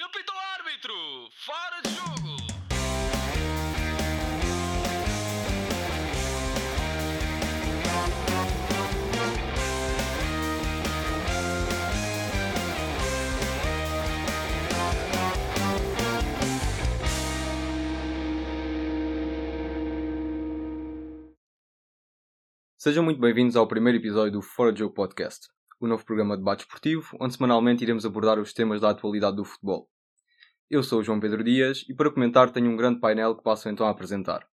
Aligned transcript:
Ele 0.00 0.08
pita 0.08 0.32
o 0.32 0.38
árbitro! 0.38 0.94
Fora 1.30 1.82
de 1.82 1.90
jogo! 1.90 2.36
Sejam 22.78 23.04
muito 23.04 23.20
bem-vindos 23.20 23.54
ao 23.54 23.68
primeiro 23.68 23.98
episódio 23.98 24.32
do 24.32 24.40
Fora 24.40 24.72
de 24.72 24.78
Jogo 24.78 24.94
Podcast, 24.94 25.50
o 25.80 25.88
novo 25.88 26.04
programa 26.04 26.36
de 26.36 26.42
debate 26.42 26.60
esportivo, 26.60 27.16
onde 27.18 27.34
semanalmente 27.34 27.82
iremos 27.82 28.04
abordar 28.04 28.38
os 28.38 28.52
temas 28.52 28.80
da 28.80 28.90
atualidade 28.90 29.36
do 29.36 29.44
futebol. 29.44 29.88
Eu 30.68 30.82
sou 30.82 31.00
o 31.00 31.02
João 31.02 31.18
Pedro 31.18 31.42
Dias 31.42 31.84
e 31.88 31.94
para 31.94 32.12
comentar 32.12 32.50
tenho 32.50 32.70
um 32.70 32.76
grande 32.76 33.00
painel 33.00 33.34
que 33.34 33.42
passo 33.42 33.68
então 33.68 33.86
a 33.86 33.90
apresentar. 33.90 34.46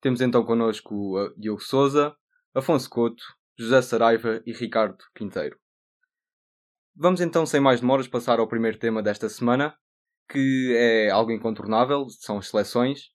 Temos 0.00 0.20
então 0.20 0.44
connosco 0.44 1.16
Diogo 1.36 1.60
Souza, 1.60 2.16
Afonso 2.54 2.88
Couto, 2.88 3.24
José 3.58 3.82
Saraiva 3.82 4.40
e 4.46 4.52
Ricardo 4.52 4.96
Quinteiro. 5.14 5.58
Vamos 6.94 7.20
então, 7.20 7.44
sem 7.44 7.60
mais 7.60 7.80
demoras, 7.80 8.06
passar 8.06 8.38
ao 8.38 8.48
primeiro 8.48 8.78
tema 8.78 9.02
desta 9.02 9.28
semana, 9.28 9.76
que 10.30 10.72
é 10.74 11.10
algo 11.10 11.32
incontornável, 11.32 12.06
são 12.08 12.38
as 12.38 12.48
seleções. 12.48 13.10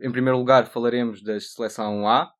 Em 0.00 0.10
primeiro 0.10 0.36
lugar, 0.36 0.66
falaremos 0.66 1.22
da 1.22 1.38
seleção 1.38 2.08
A, 2.08 2.30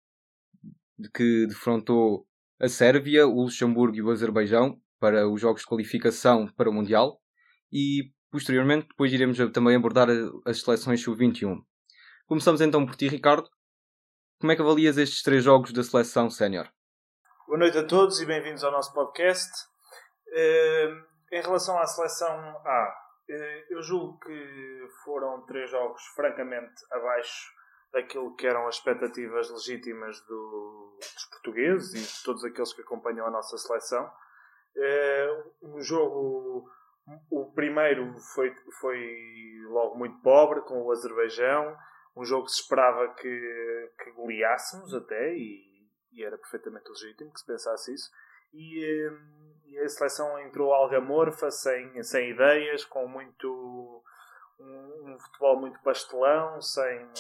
de 0.99 1.09
que 1.11 1.47
defrontou 1.47 2.27
a 2.63 2.69
Sérvia, 2.69 3.27
o 3.27 3.43
Luxemburgo 3.43 3.97
e 3.97 4.03
o 4.03 4.11
Azerbaijão 4.13 4.81
para 5.01 5.29
os 5.29 5.41
jogos 5.41 5.63
de 5.63 5.67
qualificação 5.67 6.47
para 6.47 6.71
o 6.71 6.73
Mundial 6.73 7.21
e 7.73 8.13
posteriormente 8.31 8.87
depois 8.87 9.13
iremos 9.13 9.37
também 9.53 9.75
abordar 9.75 10.07
as 10.47 10.63
seleções 10.63 11.03
sub-21. 11.03 11.57
Começamos 12.29 12.61
então 12.61 12.87
por 12.87 12.95
ti, 12.95 13.09
Ricardo. 13.09 13.51
Como 14.41 14.53
é 14.53 14.55
que 14.55 14.63
avalias 14.63 14.97
estes 14.97 15.23
três 15.23 15.43
jogos 15.43 15.73
da 15.73 15.83
seleção 15.83 16.31
sénior? 16.31 16.71
Boa 17.49 17.59
noite 17.59 17.79
a 17.79 17.85
todos 17.85 18.21
e 18.21 18.27
bem-vindos 18.27 18.63
ao 18.63 18.71
nosso 18.71 18.95
podcast. 18.95 19.51
Uh, 20.29 21.35
em 21.35 21.43
relação 21.43 21.77
à 21.81 21.85
seleção 21.85 22.29
A, 22.29 22.95
uh, 23.29 23.65
eu 23.71 23.83
julgo 23.83 24.21
que 24.21 24.87
foram 25.05 25.45
três 25.47 25.69
jogos 25.69 26.01
francamente 26.15 26.81
abaixo 26.93 27.62
daquilo 27.93 28.35
que 28.35 28.47
eram 28.47 28.67
as 28.67 28.77
expectativas 28.77 29.51
legítimas 29.51 30.21
do, 30.23 30.97
dos 30.99 31.25
portugueses 31.27 31.93
e 31.95 32.17
de 32.17 32.25
todos 32.25 32.45
aqueles 32.45 32.73
que 32.73 32.81
acompanham 32.81 33.27
a 33.27 33.31
nossa 33.31 33.57
seleção. 33.59 34.11
É, 34.75 35.45
um 35.63 35.81
jogo, 35.81 36.71
o 37.31 37.53
primeiro 37.53 38.15
foi, 38.35 38.55
foi 38.81 39.61
logo 39.69 39.97
muito 39.97 40.19
pobre 40.23 40.63
com 40.63 40.83
o 40.83 40.91
Azerbaijão, 40.91 41.77
um 42.17 42.25
jogo 42.25 42.47
que 42.47 42.53
se 42.53 42.63
esperava 42.63 43.09
que, 43.15 43.93
que 44.03 44.11
goleássemos 44.13 44.95
até 44.95 45.35
e, 45.35 45.63
e 46.13 46.25
era 46.25 46.39
perfeitamente 46.39 46.89
legítimo 46.89 47.33
que 47.33 47.41
se 47.41 47.47
pensasse 47.47 47.93
isso. 47.93 48.11
E, 48.55 48.85
eh, 48.85 49.13
e 49.67 49.79
a 49.79 49.89
seleção 49.89 50.39
entrou 50.41 50.75
algamorfa, 50.75 51.51
sem, 51.51 52.03
sem 52.03 52.31
ideias, 52.31 52.85
com 52.85 53.07
muito 53.07 54.03
um, 54.59 55.13
um 55.13 55.19
futebol 55.19 55.61
muito 55.61 55.81
pastelão, 55.83 56.61
sem 56.61 57.11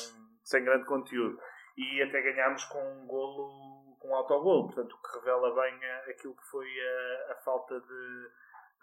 sem 0.43 0.65
grande 0.65 0.87
conteúdo. 0.87 1.39
E 1.77 2.03
até 2.03 2.21
ganhámos 2.21 2.65
com 2.65 2.83
um 2.83 3.07
golo, 3.07 3.97
com 3.99 4.09
um 4.11 4.15
autogolo, 4.15 4.67
portanto, 4.67 4.93
o 4.93 5.03
que 5.03 5.19
revela 5.19 5.55
bem 5.55 5.81
aquilo 6.11 6.37
que 6.37 6.51
foi 6.51 6.67
a, 6.67 7.33
a 7.33 7.37
falta 7.37 7.81
de, 7.81 8.31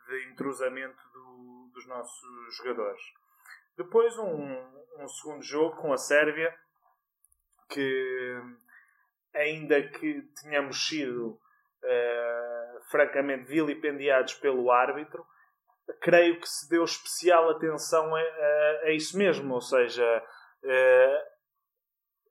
de 0.07 0.31
entrosamento 0.31 1.01
do, 1.13 1.71
dos 1.73 1.87
nossos 1.87 2.55
jogadores. 2.57 3.01
Depois, 3.77 4.17
um, 4.17 4.57
um 4.97 5.07
segundo 5.07 5.43
jogo 5.43 5.77
com 5.77 5.93
a 5.93 5.97
Sérvia, 5.97 6.53
que 7.69 8.41
ainda 9.33 9.81
que 9.89 10.21
tenhamos 10.41 10.87
sido 10.87 11.39
uh, 11.83 12.83
francamente 12.89 13.45
vilipendiados 13.45 14.33
pelo 14.33 14.71
árbitro, 14.71 15.25
creio 16.01 16.39
que 16.39 16.47
se 16.47 16.69
deu 16.69 16.83
especial 16.83 17.49
atenção 17.49 18.15
a, 18.15 18.19
a, 18.19 18.81
a 18.85 18.91
isso 18.91 19.17
mesmo, 19.17 19.53
ou 19.53 19.61
seja, 19.61 20.23
uh, 20.63 21.38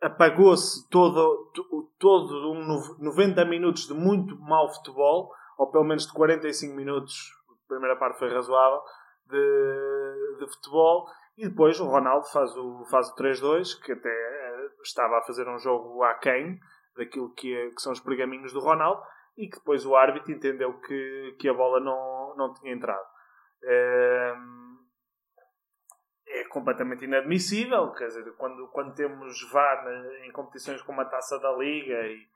apagou-se 0.00 0.88
todo, 0.88 1.52
todo 1.98 2.52
um 2.52 2.66
90 2.98 3.44
minutos 3.44 3.86
de 3.86 3.94
muito 3.94 4.38
mau 4.38 4.72
futebol, 4.72 5.32
ou 5.56 5.70
pelo 5.70 5.84
menos 5.84 6.06
de 6.06 6.12
45 6.12 6.74
minutos, 6.74 7.32
a 7.50 7.68
primeira 7.68 7.96
parte 7.96 8.18
foi 8.18 8.32
razoável, 8.32 8.80
de, 9.26 10.38
de 10.38 10.52
futebol, 10.52 11.06
e 11.36 11.48
depois 11.48 11.78
o 11.80 11.86
Ronaldo 11.86 12.26
faz 12.28 12.56
o, 12.56 12.84
faz 12.90 13.10
o 13.10 13.16
3-2, 13.16 13.80
que 13.82 13.92
até 13.92 14.08
eh, 14.08 14.70
estava 14.82 15.18
a 15.18 15.22
fazer 15.22 15.48
um 15.48 15.58
jogo 15.58 16.02
aquém 16.04 16.58
daquilo 16.96 17.32
que, 17.34 17.54
é, 17.54 17.70
que 17.70 17.80
são 17.80 17.92
os 17.92 18.00
pergaminhos 18.00 18.52
do 18.52 18.60
Ronaldo, 18.60 19.02
e 19.36 19.48
que 19.48 19.58
depois 19.58 19.84
o 19.86 19.94
árbitro 19.94 20.32
entendeu 20.32 20.72
que, 20.80 21.36
que 21.38 21.48
a 21.48 21.54
bola 21.54 21.78
não, 21.78 22.34
não 22.36 22.52
tinha 22.54 22.72
entrado. 22.72 23.06
Ehm, 23.62 24.67
é 26.28 26.44
completamente 26.44 27.04
inadmissível. 27.04 27.92
Quer 27.92 28.08
dizer, 28.08 28.32
quando, 28.36 28.68
quando 28.68 28.94
temos 28.94 29.50
VAR 29.50 29.86
em 30.24 30.32
competições 30.32 30.82
como 30.82 31.00
a 31.00 31.04
Taça 31.04 31.38
da 31.38 31.52
Liga 31.52 32.06
e, 32.06 32.28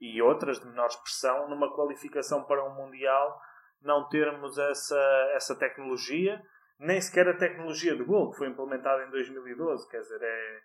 e 0.00 0.22
outras 0.22 0.60
de 0.60 0.66
menor 0.66 0.86
expressão, 0.86 1.48
numa 1.48 1.74
qualificação 1.74 2.44
para 2.44 2.64
um 2.64 2.74
Mundial, 2.74 3.40
não 3.82 4.08
termos 4.08 4.58
essa, 4.58 5.30
essa 5.34 5.56
tecnologia, 5.56 6.42
nem 6.78 7.00
sequer 7.00 7.28
a 7.28 7.36
tecnologia 7.36 7.96
de 7.96 8.04
gol 8.04 8.30
que 8.30 8.38
foi 8.38 8.48
implementada 8.48 9.04
em 9.04 9.10
2012. 9.10 9.88
Quer 9.88 10.00
dizer, 10.00 10.22
é, 10.22 10.60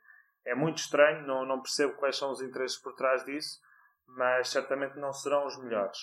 é 0.52 0.56
muito 0.56 0.78
estranho, 0.78 1.25
não, 1.25 1.46
não 1.46 1.62
percebo 1.62 1.94
quais 1.94 2.17
são 2.17 2.31
os 2.31 2.41
interesses 2.41 2.78
por 2.78 2.94
trás 2.94 3.23
disso, 3.25 3.59
mas 4.07 4.50
certamente 4.50 4.97
não 4.97 5.12
serão 5.12 5.46
os 5.46 5.57
melhores. 5.62 5.97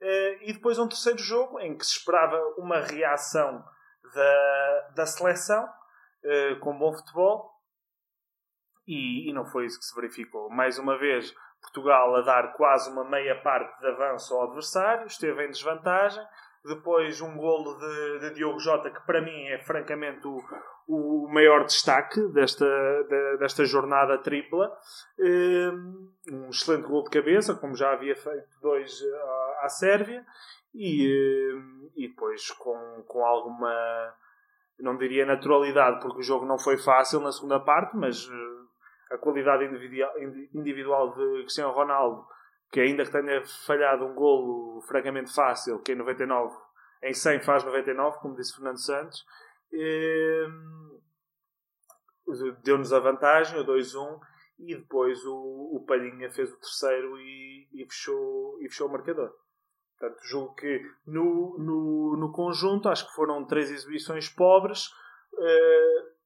Eh, 0.00 0.48
e 0.48 0.52
depois 0.52 0.78
um 0.78 0.88
terceiro 0.88 1.18
jogo 1.18 1.58
em 1.60 1.76
que 1.76 1.84
se 1.84 1.98
esperava 1.98 2.36
uma 2.56 2.80
reação 2.80 3.64
da, 4.14 4.88
da 4.94 5.06
seleção 5.06 5.68
uh, 6.24 6.58
com 6.60 6.78
bom 6.78 6.92
futebol 6.92 7.58
e, 8.88 9.28
e, 9.28 9.32
não 9.34 9.44
foi 9.44 9.66
isso 9.66 9.78
que 9.78 9.84
se 9.84 9.94
verificou. 9.94 10.48
Mais 10.48 10.78
uma 10.78 10.98
vez, 10.98 11.34
Portugal 11.60 12.16
a 12.16 12.22
dar 12.22 12.54
quase 12.54 12.90
uma 12.90 13.04
meia 13.04 13.38
parte 13.42 13.78
de 13.80 13.86
avanço 13.86 14.34
ao 14.34 14.44
adversário, 14.44 15.06
esteve 15.06 15.44
em 15.44 15.50
desvantagem. 15.50 16.24
Depois, 16.64 17.20
um 17.20 17.36
golo 17.36 17.78
de, 17.78 18.18
de 18.20 18.34
Diogo 18.34 18.58
Jota, 18.58 18.90
que 18.90 19.04
para 19.06 19.20
mim 19.20 19.46
é 19.48 19.58
francamente 19.58 20.26
o, 20.26 20.42
o 20.88 21.28
maior 21.30 21.64
destaque 21.64 22.20
desta, 22.28 22.66
de, 22.66 23.36
desta 23.38 23.64
jornada 23.64 24.18
tripla. 24.18 24.74
Eh, 25.20 25.70
um 26.32 26.48
excelente 26.48 26.88
gol 26.88 27.04
de 27.04 27.10
cabeça, 27.10 27.54
como 27.54 27.76
já 27.76 27.92
havia 27.92 28.16
feito 28.16 28.60
dois 28.60 28.90
à, 29.62 29.68
Sérvia, 29.68 30.24
e, 30.74 31.06
e 31.94 32.08
depois 32.08 32.50
com, 32.52 33.04
com 33.06 33.24
alguma 33.24 34.14
não 34.78 34.96
diria 34.96 35.26
naturalidade, 35.26 36.00
porque 36.00 36.20
o 36.20 36.22
jogo 36.22 36.46
não 36.46 36.58
foi 36.58 36.76
fácil 36.78 37.20
na 37.20 37.32
segunda 37.32 37.60
parte, 37.60 37.96
mas 37.96 38.26
uh, 38.26 38.68
a 39.10 39.18
qualidade 39.18 39.64
individual 40.54 41.14
de 41.14 41.42
Cristiano 41.42 41.72
Ronaldo, 41.72 42.24
que 42.70 42.80
ainda 42.80 43.04
que 43.04 43.10
tenha 43.10 43.44
falhado 43.66 44.04
um 44.04 44.14
golo 44.14 44.80
francamente 44.82 45.34
fácil, 45.34 45.80
que 45.80 45.92
em 45.92 45.96
99, 45.96 46.54
em 47.02 47.14
100 47.14 47.40
faz 47.40 47.64
99, 47.64 48.18
como 48.18 48.36
disse 48.36 48.54
Fernando 48.54 48.80
Santos, 48.80 49.24
uh, 49.72 51.02
deu-nos 52.62 52.92
a 52.92 53.00
vantagem, 53.00 53.58
o 53.58 53.64
2-1, 53.64 54.20
e 54.58 54.74
depois 54.74 55.24
o, 55.24 55.76
o 55.76 55.84
Palhinha 55.86 56.30
fez 56.30 56.52
o 56.52 56.58
terceiro 56.58 57.18
e, 57.18 57.68
e, 57.72 57.84
fechou, 57.86 58.58
e 58.60 58.68
fechou 58.68 58.88
o 58.88 58.92
marcador. 58.92 59.32
Portanto, 59.98 60.20
julgo 60.22 60.54
que 60.54 60.80
no, 61.06 61.58
no, 61.58 62.16
no 62.16 62.32
conjunto, 62.32 62.88
acho 62.88 63.06
que 63.08 63.14
foram 63.14 63.44
três 63.44 63.70
exibições 63.70 64.28
pobres. 64.28 64.86
Uh, 65.32 66.18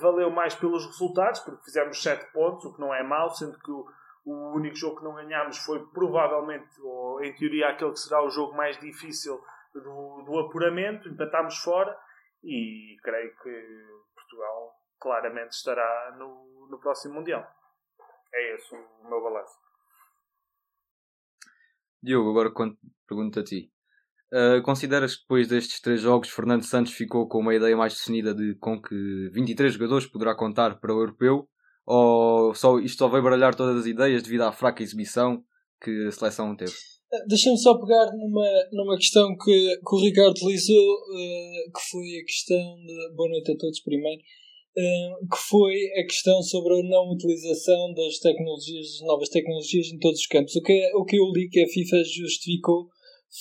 valeu 0.00 0.30
mais 0.30 0.54
pelos 0.54 0.86
resultados, 0.86 1.40
porque 1.40 1.64
fizemos 1.64 2.02
sete 2.02 2.30
pontos, 2.32 2.64
o 2.64 2.74
que 2.74 2.80
não 2.80 2.94
é 2.94 3.02
mau, 3.02 3.30
sendo 3.30 3.58
que 3.58 3.70
o, 3.70 3.86
o 4.24 4.56
único 4.56 4.76
jogo 4.76 4.98
que 4.98 5.04
não 5.04 5.14
ganhámos 5.14 5.58
foi 5.58 5.84
provavelmente, 5.86 6.68
ou 6.80 7.22
em 7.22 7.34
teoria, 7.34 7.68
aquele 7.68 7.92
que 7.92 8.00
será 8.00 8.22
o 8.22 8.30
jogo 8.30 8.56
mais 8.56 8.78
difícil 8.78 9.40
do, 9.74 10.22
do 10.22 10.38
apuramento. 10.38 11.08
Empatámos 11.08 11.58
fora 11.58 11.98
e 12.44 12.96
creio 13.02 13.34
que 13.42 13.86
Portugal 14.14 14.74
claramente 15.00 15.52
estará 15.52 16.14
no, 16.16 16.68
no 16.70 16.78
próximo 16.78 17.14
Mundial. 17.14 17.44
É 18.32 18.54
esse 18.54 18.74
o 18.74 19.08
meu 19.08 19.22
balanço. 19.22 19.58
Diogo, 22.02 22.30
agora 22.30 22.52
pergunto 23.08 23.40
a 23.40 23.44
ti. 23.44 23.70
Uh, 24.30 24.60
consideras 24.62 25.16
que 25.16 25.22
depois 25.22 25.48
destes 25.48 25.80
três 25.80 26.02
jogos 26.02 26.28
Fernando 26.28 26.62
Santos 26.62 26.92
ficou 26.92 27.26
com 27.26 27.38
uma 27.38 27.54
ideia 27.54 27.74
mais 27.74 27.94
definida 27.94 28.34
de 28.34 28.54
com 28.56 28.80
que 28.80 28.94
23 29.32 29.72
jogadores 29.72 30.06
poderá 30.06 30.34
contar 30.34 30.78
para 30.78 30.94
o 30.94 31.00
europeu? 31.00 31.48
Ou 31.86 32.54
só, 32.54 32.78
isto 32.78 32.98
só 32.98 33.08
veio 33.08 33.22
baralhar 33.22 33.54
todas 33.54 33.80
as 33.80 33.86
ideias 33.86 34.22
devido 34.22 34.42
à 34.42 34.52
fraca 34.52 34.82
exibição 34.82 35.42
que 35.82 36.06
a 36.06 36.12
seleção 36.12 36.54
teve? 36.54 36.74
Deixa-me 37.26 37.56
só 37.56 37.78
pegar 37.78 38.12
numa, 38.12 38.46
numa 38.70 38.96
questão 38.98 39.34
que, 39.34 39.76
que 39.78 39.94
o 39.94 40.00
Ricardo 40.04 40.32
utilizou, 40.32 40.92
uh, 40.92 41.72
que 41.72 41.90
foi 41.90 42.20
a 42.20 42.24
questão 42.26 42.76
de. 42.84 43.14
Boa 43.16 43.30
noite 43.30 43.50
a 43.50 43.56
todos, 43.56 43.80
primeiro. 43.80 44.20
Uh, 44.76 45.26
que 45.26 45.38
foi 45.48 45.74
a 45.98 46.04
questão 46.04 46.42
sobre 46.42 46.78
a 46.78 46.82
não 46.82 47.10
utilização 47.10 47.94
das 47.94 48.18
tecnologias, 48.18 48.98
das 48.98 49.08
novas 49.08 49.30
tecnologias 49.30 49.86
em 49.86 49.98
todos 49.98 50.20
os 50.20 50.26
campos. 50.26 50.54
O 50.54 50.60
que, 50.60 50.92
o 50.96 51.04
que 51.06 51.16
eu 51.16 51.32
li 51.32 51.48
que 51.48 51.62
a 51.62 51.66
FIFA 51.66 52.04
justificou 52.04 52.90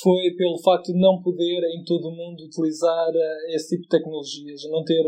foi 0.01 0.35
pelo 0.35 0.61
facto 0.61 0.91
de 0.91 0.99
não 0.99 1.21
poder 1.21 1.61
em 1.73 1.83
todo 1.85 2.09
o 2.09 2.15
mundo 2.15 2.43
utilizar 2.43 3.09
uh, 3.09 3.55
esse 3.55 3.69
tipo 3.69 3.83
de 3.83 3.89
tecnologias, 3.89 4.61
não 4.69 4.83
ter, 4.83 5.03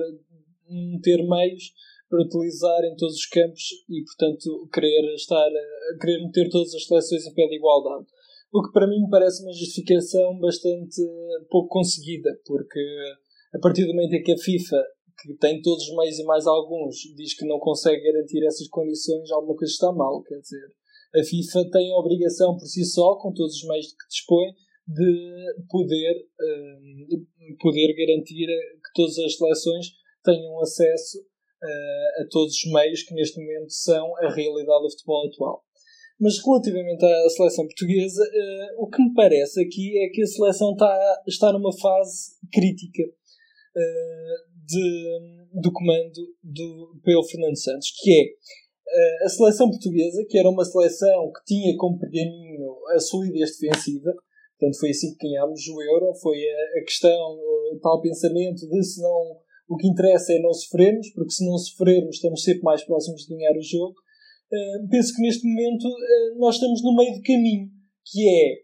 não 0.67 0.99
ter 1.01 1.21
meios 1.27 1.73
para 2.09 2.23
utilizar 2.23 2.83
em 2.85 2.95
todos 2.95 3.15
os 3.15 3.25
campos 3.27 3.63
e, 3.87 4.03
portanto, 4.03 4.69
querer 4.73 5.13
estar, 5.13 5.49
querer 6.01 6.23
meter 6.23 6.49
todas 6.49 6.73
as 6.73 6.85
seleções 6.85 7.25
em 7.25 7.33
pé 7.33 7.47
de 7.47 7.55
igualdade. 7.55 8.07
O 8.51 8.63
que 8.63 8.71
para 8.71 8.87
mim 8.87 9.01
me 9.01 9.09
parece 9.09 9.43
uma 9.43 9.53
justificação 9.53 10.39
bastante 10.39 11.01
pouco 11.51 11.69
conseguida, 11.69 12.31
porque 12.45 12.79
a 13.53 13.59
partir 13.59 13.85
do 13.85 13.93
momento 13.93 14.13
em 14.13 14.23
que 14.23 14.31
a 14.31 14.37
FIFA, 14.37 14.83
que 15.21 15.33
tem 15.35 15.61
todos 15.61 15.87
os 15.87 15.95
meios 15.95 16.17
e 16.17 16.23
mais 16.23 16.47
alguns, 16.47 16.95
diz 17.15 17.35
que 17.35 17.45
não 17.45 17.59
consegue 17.59 18.01
garantir 18.01 18.43
essas 18.43 18.67
condições, 18.69 19.29
alguma 19.31 19.55
coisa 19.55 19.71
está 19.71 19.91
mal. 19.91 20.23
Quer 20.23 20.39
dizer, 20.39 20.65
a 21.15 21.23
FIFA 21.23 21.69
tem 21.71 21.93
a 21.93 21.97
obrigação 21.97 22.57
por 22.57 22.65
si 22.65 22.83
só, 22.85 23.15
com 23.15 23.31
todos 23.33 23.55
os 23.55 23.67
meios 23.67 23.87
que 23.87 24.07
dispõe, 24.09 24.47
de 24.89 25.65
poder, 25.69 26.15
um, 26.41 27.55
poder 27.59 27.93
garantir 27.93 28.47
que 28.47 28.93
todas 28.95 29.17
as 29.19 29.37
seleções 29.37 29.91
tenham 30.23 30.59
acesso 30.61 31.19
uh, 31.19 32.21
a 32.23 32.27
todos 32.29 32.55
os 32.55 32.71
meios 32.71 33.03
que 33.03 33.13
neste 33.13 33.39
momento 33.39 33.71
são 33.71 34.15
a 34.17 34.33
realidade 34.33 34.83
do 34.83 34.89
futebol 34.89 35.27
atual. 35.27 35.63
Mas 36.19 36.43
relativamente 36.43 37.05
à 37.05 37.29
seleção 37.29 37.65
portuguesa, 37.65 38.23
uh, 38.23 38.83
o 38.83 38.89
que 38.89 39.01
me 39.01 39.13
parece 39.13 39.61
aqui 39.61 40.03
é 40.03 40.09
que 40.09 40.23
a 40.23 40.27
seleção 40.27 40.73
está, 40.73 41.23
está 41.27 41.53
numa 41.53 41.71
fase 41.77 42.31
crítica 42.51 43.03
uh, 43.03 44.65
de, 44.65 45.61
do 45.61 45.71
comando 45.71 46.35
do 46.43 46.99
Pedro 47.03 47.23
Fernando 47.23 47.57
Santos, 47.57 47.93
que 48.01 48.11
é 48.11 48.25
a 49.23 49.29
seleção 49.29 49.69
portuguesa, 49.69 50.25
que 50.27 50.35
era 50.35 50.49
uma 50.49 50.65
seleção 50.65 51.31
que 51.31 51.45
tinha 51.45 51.77
como 51.77 51.99
pergaminho 51.99 52.75
a 52.95 52.99
solidez 52.99 53.51
defensiva, 53.55 54.11
portanto 54.59 54.79
foi 54.79 54.89
assim 54.89 55.15
que 55.15 55.27
ganhámos 55.27 55.65
o 55.67 55.81
Euro, 55.81 56.13
foi 56.21 56.37
a, 56.37 56.79
a 56.79 56.83
questão, 56.83 57.31
o 57.71 57.79
tal 57.81 58.01
pensamento 58.01 58.67
de 58.67 58.83
se 58.83 59.01
não 59.01 59.39
o 59.69 59.77
que 59.77 59.87
interessa 59.87 60.33
é 60.33 60.39
não 60.39 60.51
sofrermos, 60.51 61.11
porque 61.13 61.31
se 61.31 61.45
não 61.45 61.57
sofrermos 61.57 62.15
estamos 62.15 62.43
sempre 62.43 62.63
mais 62.63 62.83
próximos 62.83 63.21
de 63.21 63.35
ganhar 63.35 63.55
o 63.55 63.61
jogo. 63.61 63.93
Uh, 64.51 64.89
penso 64.89 65.15
que 65.15 65.21
neste 65.21 65.47
momento 65.47 65.87
uh, 65.87 66.39
nós 66.39 66.55
estamos 66.55 66.81
no 66.83 66.95
meio 66.95 67.13
do 67.13 67.21
caminho, 67.21 67.69
que 68.03 68.27
é, 68.27 68.55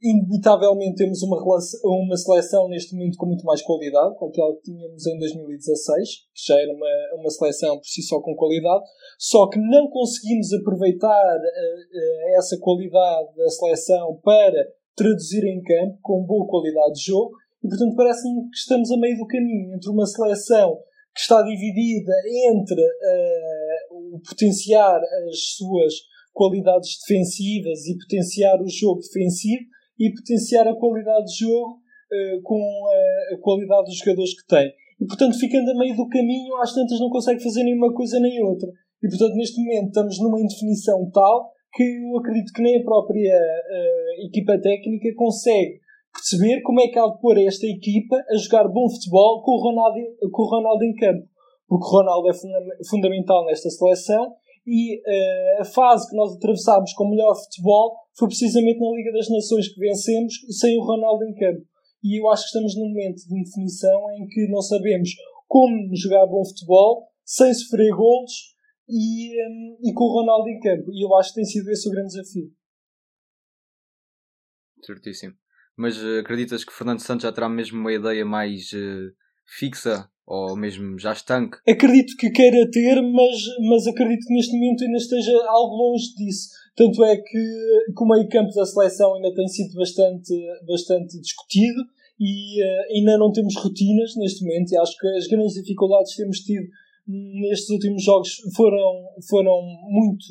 inevitavelmente 0.00 0.94
temos 0.94 1.20
uma, 1.24 1.42
uma 1.84 2.16
seleção 2.16 2.68
neste 2.68 2.94
momento 2.94 3.18
com 3.18 3.26
muito 3.26 3.44
mais 3.44 3.60
qualidade, 3.62 4.16
com 4.16 4.28
aquela 4.28 4.54
que 4.54 4.62
tínhamos 4.62 5.04
em 5.08 5.18
2016, 5.18 6.08
que 6.32 6.46
já 6.46 6.60
era 6.60 6.72
uma, 6.72 7.20
uma 7.20 7.30
seleção 7.30 7.76
por 7.76 7.84
si 7.84 8.02
só 8.02 8.20
com 8.20 8.36
qualidade, 8.36 8.84
só 9.18 9.48
que 9.48 9.58
não 9.58 9.90
conseguimos 9.90 10.52
aproveitar 10.52 11.36
uh, 11.36 12.38
essa 12.38 12.56
qualidade 12.60 13.34
da 13.34 13.50
seleção 13.50 14.20
para 14.22 14.77
traduzir 14.98 15.44
em 15.44 15.62
campo 15.62 15.98
com 16.02 16.26
boa 16.26 16.46
qualidade 16.48 16.94
de 16.94 17.06
jogo 17.06 17.30
e, 17.62 17.68
portanto, 17.68 17.94
parece-me 17.94 18.50
que 18.50 18.56
estamos 18.56 18.90
a 18.90 18.96
meio 18.98 19.16
do 19.16 19.26
caminho 19.26 19.74
entre 19.74 19.90
uma 19.90 20.04
seleção 20.04 20.76
que 21.14 21.20
está 21.20 21.40
dividida 21.42 22.12
entre 22.50 22.80
uh, 22.80 24.14
o 24.14 24.20
potenciar 24.20 25.00
as 25.00 25.56
suas 25.56 25.94
qualidades 26.32 26.98
defensivas 27.00 27.86
e 27.86 27.98
potenciar 27.98 28.60
o 28.60 28.68
jogo 28.68 29.00
defensivo 29.00 29.64
e 29.98 30.12
potenciar 30.14 30.68
a 30.68 30.76
qualidade 30.76 31.26
de 31.26 31.38
jogo 31.44 31.78
uh, 31.78 32.42
com 32.42 32.60
a, 32.60 33.34
a, 33.34 33.38
qualidade 33.40 33.86
dos 33.86 33.98
jogadores 33.98 34.34
que 34.34 34.46
tem. 34.46 34.72
E, 35.00 35.06
portanto, 35.06 35.38
ficando 35.38 35.70
a 35.70 35.74
meio 35.74 35.96
do 35.96 36.08
caminho, 36.08 36.56
às 36.56 36.74
tantas 36.74 37.00
não 37.00 37.10
consegue 37.10 37.42
fazer 37.42 37.62
nenhuma 37.62 37.92
coisa 37.92 38.18
nem 38.20 38.42
outra. 38.42 38.68
E, 39.02 39.08
portanto, 39.08 39.34
neste 39.34 39.60
momento 39.60 39.88
estamos 39.88 40.18
numa 40.20 40.40
indefinição 40.40 41.08
tal 41.10 41.52
que 41.78 41.84
eu 41.84 42.18
acredito 42.18 42.52
que 42.52 42.60
nem 42.60 42.80
a 42.80 42.82
própria 42.82 43.38
uh, 43.38 44.26
equipa 44.26 44.58
técnica 44.60 45.14
consegue 45.14 45.78
perceber 46.12 46.60
como 46.62 46.80
é 46.80 46.88
que 46.88 46.98
há 46.98 47.06
de 47.06 47.20
pôr 47.20 47.38
esta 47.38 47.66
equipa 47.66 48.16
a 48.16 48.36
jogar 48.36 48.66
bom 48.66 48.90
futebol 48.90 49.42
com 49.44 49.52
o 49.52 49.62
Ronaldo, 49.62 50.00
com 50.32 50.42
o 50.42 50.50
Ronaldo 50.50 50.84
em 50.84 50.94
campo. 50.96 51.24
Porque 51.68 51.86
o 51.86 51.88
Ronaldo 51.88 52.30
é 52.30 52.84
fundamental 52.90 53.44
nesta 53.46 53.70
seleção 53.70 54.34
e 54.66 54.98
uh, 54.98 55.60
a 55.60 55.64
fase 55.64 56.10
que 56.10 56.16
nós 56.16 56.34
atravessámos 56.34 56.92
com 56.94 57.04
o 57.04 57.10
melhor 57.10 57.32
futebol 57.36 57.94
foi 58.18 58.26
precisamente 58.26 58.80
na 58.80 58.90
Liga 58.96 59.12
das 59.12 59.30
Nações 59.30 59.68
que 59.72 59.78
vencemos 59.78 60.34
sem 60.58 60.76
o 60.76 60.82
Ronaldo 60.82 61.24
em 61.26 61.34
campo. 61.34 61.62
E 62.02 62.20
eu 62.20 62.28
acho 62.28 62.42
que 62.42 62.48
estamos 62.48 62.74
num 62.74 62.88
momento 62.88 63.22
de 63.24 63.38
indefinição 63.38 64.10
em 64.18 64.26
que 64.26 64.48
não 64.48 64.62
sabemos 64.62 65.10
como 65.46 65.94
jogar 65.94 66.26
bom 66.26 66.44
futebol 66.44 67.06
sem 67.24 67.54
sofrer 67.54 67.94
golos 67.94 68.57
e, 68.88 69.46
um, 69.46 69.78
e 69.84 69.92
com 69.92 70.04
o 70.04 70.20
Ronaldo 70.20 70.48
em 70.48 70.58
campo. 70.60 70.90
E 70.92 71.04
eu 71.04 71.14
acho 71.16 71.30
que 71.30 71.36
tem 71.36 71.44
sido 71.44 71.70
esse 71.70 71.88
o 71.88 71.92
grande 71.92 72.08
desafio. 72.08 72.50
Certíssimo. 74.84 75.34
Mas 75.76 75.96
uh, 76.02 76.20
acreditas 76.20 76.64
que 76.64 76.72
Fernando 76.72 77.00
Santos 77.00 77.22
já 77.22 77.32
terá 77.32 77.48
mesmo 77.48 77.78
uma 77.78 77.92
ideia 77.92 78.24
mais 78.24 78.72
uh, 78.72 79.12
fixa 79.46 80.08
ou 80.26 80.56
mesmo 80.56 80.98
já 80.98 81.12
estanque? 81.12 81.58
Acredito 81.66 82.16
que 82.16 82.30
queira 82.30 82.68
ter, 82.70 83.00
mas, 83.00 83.36
mas 83.68 83.86
acredito 83.86 84.26
que 84.26 84.34
neste 84.34 84.52
momento 84.52 84.84
ainda 84.84 84.98
esteja 84.98 85.32
algo 85.46 85.74
longe 85.74 86.14
disso. 86.16 86.48
Tanto 86.76 87.02
é 87.04 87.16
que, 87.16 87.22
que 87.96 88.02
o 88.02 88.06
meio 88.06 88.28
campo 88.28 88.52
da 88.54 88.66
seleção 88.66 89.14
ainda 89.14 89.34
tem 89.34 89.48
sido 89.48 89.74
bastante, 89.74 90.34
bastante 90.66 91.20
discutido 91.20 91.82
e 92.20 92.62
uh, 92.62 92.96
ainda 92.96 93.16
não 93.16 93.32
temos 93.32 93.54
rotinas 93.56 94.14
neste 94.16 94.44
momento 94.44 94.72
e 94.72 94.76
acho 94.76 94.96
que 94.98 95.06
as 95.16 95.26
grandes 95.26 95.54
dificuldades 95.54 96.14
que 96.14 96.22
temos 96.22 96.40
tido 96.40 96.66
nestes 97.08 97.70
últimos 97.70 98.02
jogos 98.02 98.28
foram, 98.54 99.06
foram 99.28 99.60
muito 99.88 100.24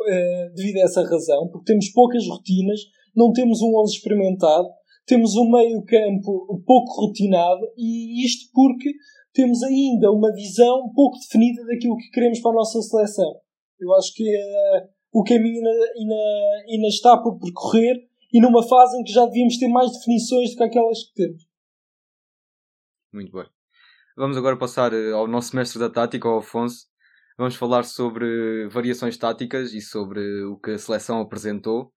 uh, 0.00 0.54
devido 0.54 0.78
a 0.78 0.84
essa 0.84 1.02
razão, 1.02 1.48
porque 1.48 1.72
temos 1.72 1.90
poucas 1.90 2.26
rotinas, 2.26 2.80
não 3.14 3.32
temos 3.32 3.60
um 3.60 3.76
11 3.76 3.94
experimentado, 3.94 4.68
temos 5.06 5.36
um 5.36 5.50
meio-campo 5.50 6.62
pouco 6.66 7.06
rotinado 7.06 7.60
e 7.76 8.24
isto 8.24 8.50
porque 8.52 8.90
temos 9.34 9.62
ainda 9.62 10.10
uma 10.10 10.32
visão 10.32 10.90
pouco 10.94 11.18
definida 11.18 11.64
daquilo 11.66 11.96
que 11.96 12.10
queremos 12.10 12.40
para 12.40 12.52
a 12.52 12.54
nossa 12.54 12.80
seleção. 12.80 13.34
Eu 13.78 13.94
acho 13.94 14.14
que 14.14 14.24
uh, 14.24 14.88
o 15.12 15.22
caminho 15.22 15.56
ainda, 15.56 15.92
ainda, 15.96 16.64
ainda 16.70 16.88
está 16.88 17.18
por 17.18 17.38
percorrer 17.38 17.96
e 18.32 18.40
numa 18.40 18.66
fase 18.66 18.98
em 18.98 19.04
que 19.04 19.12
já 19.12 19.26
devíamos 19.26 19.58
ter 19.58 19.68
mais 19.68 19.92
definições 19.92 20.50
do 20.50 20.56
que 20.56 20.62
aquelas 20.64 21.04
que 21.04 21.14
temos. 21.14 21.42
Muito 23.12 23.32
bem. 23.32 23.53
Vamos 24.16 24.36
agora 24.36 24.56
passar 24.56 24.92
eh, 24.92 25.12
ao 25.12 25.26
nosso 25.26 25.54
mestre 25.56 25.78
da 25.78 25.90
tática, 25.90 26.28
ao 26.28 26.38
Afonso. 26.38 26.86
Vamos 27.36 27.56
falar 27.56 27.84
sobre 27.84 28.68
variações 28.68 29.16
táticas 29.16 29.72
e 29.72 29.80
sobre 29.80 30.44
o 30.44 30.56
que 30.56 30.72
a 30.72 30.78
seleção 30.78 31.20
apresentou 31.20 31.92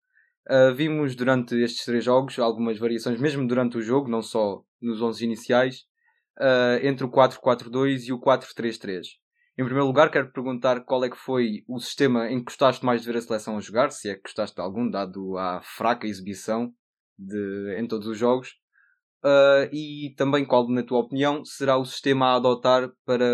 Uh, 0.49 0.73
vimos 0.73 1.13
durante 1.13 1.61
estes 1.61 1.83
três 1.83 2.05
jogos 2.05 2.39
algumas 2.39 2.79
variações, 2.79 3.19
mesmo 3.19 3.45
durante 3.45 3.77
o 3.77 3.81
jogo, 3.81 4.09
não 4.09 4.21
só 4.21 4.63
nos 4.81 5.01
11 5.01 5.25
iniciais, 5.25 5.81
uh, 6.39 6.79
entre 6.81 7.05
o 7.05 7.11
4-4-2 7.11 8.07
e 8.07 8.13
o 8.13 8.19
4-3-3. 8.19 9.01
Em 9.57 9.65
primeiro 9.65 9.87
lugar, 9.87 10.09
quero 10.09 10.31
perguntar 10.31 10.85
qual 10.85 11.03
é 11.03 11.09
que 11.09 11.17
foi 11.17 11.65
o 11.67 11.79
sistema 11.79 12.31
em 12.31 12.37
que 12.37 12.45
gostaste 12.45 12.85
mais 12.85 13.01
de 13.01 13.07
ver 13.07 13.17
a 13.17 13.21
seleção 13.21 13.57
a 13.57 13.59
jogar, 13.59 13.91
se 13.91 14.09
é 14.09 14.15
que 14.15 14.21
gostaste 14.21 14.55
de 14.55 14.61
algum, 14.61 14.89
dado 14.89 15.37
a 15.37 15.59
fraca 15.61 16.07
exibição 16.07 16.71
de, 17.19 17.75
em 17.77 17.85
todos 17.85 18.07
os 18.07 18.17
jogos. 18.17 18.55
Uh, 19.23 19.67
e 19.73 20.13
também 20.15 20.45
qual, 20.45 20.67
na 20.69 20.83
tua 20.83 20.99
opinião, 20.99 21.43
será 21.43 21.77
o 21.77 21.85
sistema 21.85 22.27
a 22.27 22.35
adotar 22.35 22.89
para 23.05 23.25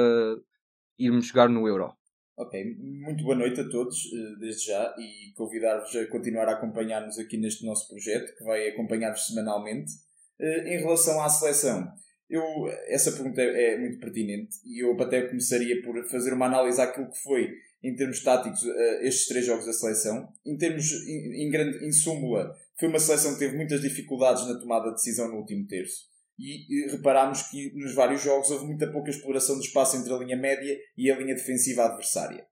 irmos 0.98 1.28
jogar 1.28 1.50
no 1.50 1.68
Euro? 1.68 1.94
Ok, 2.36 2.76
muito 2.80 3.24
boa 3.24 3.36
noite 3.36 3.62
a 3.62 3.70
todos, 3.70 3.96
eh, 4.12 4.40
desde 4.40 4.66
já, 4.66 4.96
e 4.98 5.32
convidar-vos 5.36 5.96
a 5.96 6.08
continuar 6.08 6.50
a 6.50 6.54
acompanhar-nos 6.54 7.20
aqui 7.20 7.38
neste 7.38 7.64
nosso 7.64 7.88
projeto, 7.88 8.36
que 8.36 8.44
vai 8.44 8.70
acompanhar-vos 8.70 9.28
semanalmente. 9.28 9.92
Eh, 10.40 10.74
em 10.74 10.80
relação 10.80 11.22
à 11.22 11.30
seleção, 11.30 11.88
eu, 12.28 12.42
essa 12.88 13.12
pergunta 13.12 13.40
é, 13.40 13.76
é 13.76 13.80
muito 13.80 14.00
pertinente 14.00 14.56
e 14.66 14.84
eu 14.84 15.00
até 15.00 15.28
começaria 15.28 15.80
por 15.84 16.04
fazer 16.10 16.34
uma 16.34 16.48
análise 16.48 16.82
àquilo 16.82 17.12
que 17.12 17.22
foi, 17.22 17.52
em 17.84 17.96
termos 17.96 18.24
táticos, 18.24 18.66
eh, 18.66 19.08
estes 19.08 19.28
três 19.28 19.46
jogos 19.46 19.68
da 19.68 19.74
seleção. 19.74 20.28
Em 20.44 20.58
termos, 20.58 20.92
em, 21.08 21.52
grande, 21.52 21.86
em 21.86 21.92
súmula, 21.92 22.52
foi 22.80 22.90
uma 22.90 23.00
seleção 23.00 23.34
que 23.34 23.40
teve 23.40 23.56
muitas 23.56 23.82
dificuldades 23.82 24.48
na 24.48 24.60
tomada 24.60 24.90
de 24.90 24.96
decisão 24.96 25.30
no 25.30 25.38
último 25.38 25.66
terço 25.68 26.14
e 26.40 26.90
reparámos 26.92 27.44
que 27.44 27.72
nos 27.76 27.94
vários 27.94 28.22
jogos 28.22 28.50
houve 28.50 28.66
muita 28.66 28.92
pouca 28.92 29.10
exploração 29.10 29.56
do 29.56 29.62
espaço 29.62 29.98
entre 29.98 30.12
a 30.12 30.18
linha 30.18 30.36
média 30.36 30.76
e 30.98 31.12
a 31.12 31.18
linha 31.18 31.36
defensiva 31.36 31.86
adversária. 31.86 32.46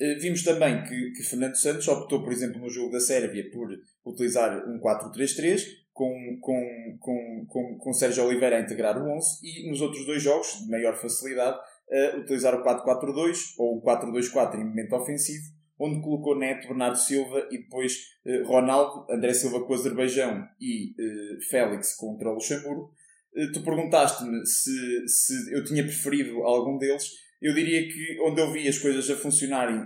Eh, 0.00 0.14
vimos 0.14 0.42
também 0.42 0.82
que, 0.84 1.10
que 1.12 1.22
Fernando 1.22 1.56
Santos 1.56 1.86
optou, 1.88 2.22
por 2.22 2.32
exemplo, 2.32 2.58
no 2.60 2.70
jogo 2.70 2.90
da 2.90 3.00
Sérvia, 3.00 3.50
por 3.50 3.68
utilizar 4.06 4.66
um 4.66 4.80
4-3-3, 4.80 5.62
com, 5.92 6.38
com, 6.40 6.98
com, 6.98 7.46
com, 7.46 7.78
com 7.78 7.92
Sérgio 7.92 8.24
Oliveira 8.24 8.56
a 8.56 8.60
integrar 8.60 8.96
o 8.96 9.10
11, 9.10 9.26
e 9.42 9.70
nos 9.70 9.82
outros 9.82 10.06
dois 10.06 10.22
jogos, 10.22 10.64
de 10.64 10.70
maior 10.70 10.96
facilidade, 10.96 11.58
uh, 11.58 12.20
utilizar 12.20 12.54
o 12.54 12.64
4-4-2 12.64 13.54
ou 13.58 13.76
o 13.76 13.82
4-2-4 13.82 14.54
em 14.54 14.64
momento 14.64 14.94
ofensivo, 14.94 15.44
onde 15.80 16.02
colocou 16.02 16.38
Neto, 16.38 16.68
Bernardo 16.68 16.98
Silva 16.98 17.48
e 17.50 17.56
depois 17.56 18.10
uh, 18.26 18.46
Ronaldo, 18.46 19.10
André 19.10 19.32
Silva 19.32 19.64
com 19.64 19.72
o 19.72 19.74
Azerbaijão 19.74 20.46
e 20.60 20.90
uh, 20.90 21.40
Félix 21.48 21.96
contra 21.96 22.28
o 22.28 22.34
Luxemburgo. 22.34 22.92
Uh, 23.34 23.50
tu 23.52 23.62
perguntaste-me 23.64 24.44
se, 24.44 25.08
se 25.08 25.54
eu 25.54 25.64
tinha 25.64 25.82
preferido 25.82 26.42
algum 26.42 26.76
deles. 26.76 27.10
Eu 27.40 27.54
diria 27.54 27.88
que 27.88 28.20
onde 28.20 28.38
eu 28.38 28.52
vi 28.52 28.68
as 28.68 28.78
coisas 28.78 29.08
a 29.08 29.16
funcionarem, 29.16 29.82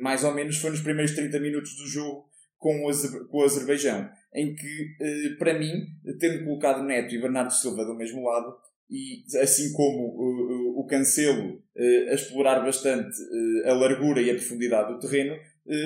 mais 0.00 0.24
ou 0.24 0.32
menos, 0.32 0.56
foi 0.56 0.70
nos 0.70 0.80
primeiros 0.80 1.14
30 1.14 1.38
minutos 1.38 1.76
do 1.76 1.86
jogo 1.86 2.26
com 2.56 2.86
o, 2.86 2.88
Azer 2.88 3.26
com 3.28 3.38
o 3.40 3.44
Azerbaijão, 3.44 4.08
em 4.34 4.54
que, 4.54 4.96
para 5.38 5.58
mim, 5.58 5.84
tendo 6.18 6.42
colocado 6.46 6.82
Neto 6.82 7.14
e 7.14 7.20
Bernardo 7.20 7.52
Silva 7.52 7.84
do 7.84 7.94
mesmo 7.94 8.24
lado, 8.24 8.56
e 8.90 9.22
assim 9.42 9.72
como 9.72 10.08
uh, 10.16 10.80
o 10.80 10.86
Cancelo 10.86 11.56
uh, 11.56 12.10
a 12.10 12.14
explorar 12.14 12.60
bastante 12.60 13.20
uh, 13.20 13.68
a 13.68 13.74
largura 13.74 14.22
e 14.22 14.30
a 14.30 14.34
profundidade 14.34 14.94
do 14.94 14.98
terreno, 14.98 15.36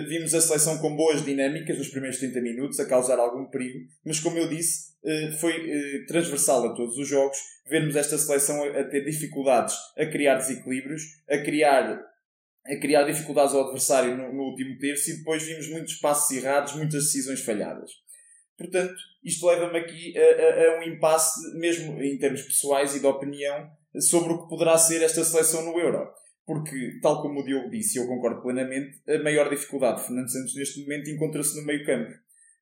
vimos 0.08 0.32
a 0.32 0.40
seleção 0.40 0.78
com 0.78 0.94
boas 0.94 1.24
dinâmicas 1.24 1.76
nos 1.76 1.88
primeiros 1.88 2.20
30 2.20 2.40
minutos, 2.40 2.78
a 2.78 2.86
causar 2.86 3.18
algum 3.18 3.46
perigo, 3.46 3.80
mas 4.06 4.20
como 4.20 4.38
eu 4.38 4.48
disse, 4.48 4.92
foi 5.40 5.52
transversal 6.06 6.64
a 6.64 6.72
todos 6.72 6.96
os 6.96 7.08
jogos, 7.08 7.36
vermos 7.68 7.96
esta 7.96 8.16
seleção 8.16 8.62
a, 8.62 8.68
a 8.78 8.84
ter 8.84 9.04
dificuldades 9.04 9.74
a 9.98 10.06
criar 10.06 10.36
desequilíbrios, 10.36 11.02
a 11.28 11.38
criar 11.38 12.00
a 12.64 12.76
criar 12.76 13.02
dificuldades 13.02 13.54
ao 13.54 13.64
adversário 13.64 14.16
no, 14.16 14.32
no 14.32 14.42
último 14.44 14.78
terço 14.78 15.10
e 15.10 15.16
depois 15.16 15.42
vimos 15.42 15.68
muitos 15.68 15.94
passos 15.94 16.30
errados, 16.36 16.76
muitas 16.76 17.06
decisões 17.06 17.40
falhadas. 17.40 17.90
Portanto, 18.62 18.94
isto 19.24 19.46
leva-me 19.46 19.78
aqui 19.78 20.14
a, 20.16 20.20
a, 20.20 20.76
a, 20.76 20.78
um 20.78 20.82
impasse, 20.84 21.58
mesmo 21.58 22.00
em 22.00 22.16
termos 22.16 22.42
pessoais 22.42 22.94
e 22.94 23.00
de 23.00 23.06
opinião, 23.06 23.68
sobre 23.98 24.32
o 24.32 24.42
que 24.42 24.48
poderá 24.48 24.78
ser 24.78 25.02
esta 25.02 25.24
seleção 25.24 25.64
no 25.64 25.78
Euro. 25.78 26.08
Porque, 26.46 26.98
tal 27.00 27.22
como 27.22 27.40
o 27.40 27.44
Diogo 27.44 27.70
disse, 27.70 27.98
eu 27.98 28.06
concordo 28.06 28.42
plenamente, 28.42 29.00
a 29.08 29.22
maior 29.22 29.48
dificuldade 29.48 30.00
de 30.00 30.06
Fernando 30.06 30.30
Santos 30.30 30.54
neste 30.54 30.80
momento 30.82 31.10
encontra-se 31.10 31.58
no 31.60 31.66
meio 31.66 31.84
campo. 31.84 32.10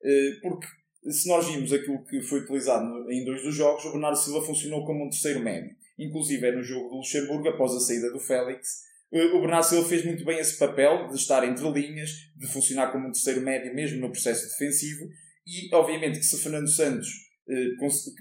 Eh, 0.04 0.33
porque, 0.42 0.66
se 1.11 1.28
nós 1.28 1.47
vimos 1.47 1.73
aquilo 1.73 2.04
que 2.04 2.21
foi 2.21 2.40
utilizado 2.40 3.11
em 3.11 3.25
dois 3.25 3.42
dos 3.42 3.54
jogos, 3.54 3.85
o 3.85 3.92
Bernardo 3.92 4.19
Silva 4.19 4.45
funcionou 4.45 4.85
como 4.85 5.07
um 5.07 5.11
terceiro 5.11 5.40
médio. 5.40 5.71
Inclusive, 5.99 6.47
é 6.47 6.52
no 6.52 6.62
jogo 6.62 6.90
do 6.90 6.97
Luxemburgo, 6.97 7.49
após 7.49 7.75
a 7.75 7.80
saída 7.80 8.11
do 8.11 8.21
Félix, 8.21 8.83
eh, 9.12 9.25
o 9.25 9.40
Bernardo 9.40 9.64
Silva 9.64 9.88
fez 9.88 10.04
muito 10.04 10.25
bem 10.25 10.38
esse 10.38 10.59
papel 10.59 11.09
de 11.09 11.16
estar 11.16 11.42
entre 11.49 11.69
linhas, 11.71 12.11
de 12.37 12.47
funcionar 12.47 12.92
como 12.92 13.09
um 13.09 13.12
terceiro 13.12 13.40
médio 13.40 13.75
mesmo 13.75 13.99
no 13.99 14.11
processo 14.11 14.47
defensivo 14.47 15.09
e, 15.50 15.75
obviamente, 15.75 16.19
que 16.19 16.25
se 16.25 16.40
Fernando 16.40 16.71
Santos 16.71 17.09
eh, 17.49 17.71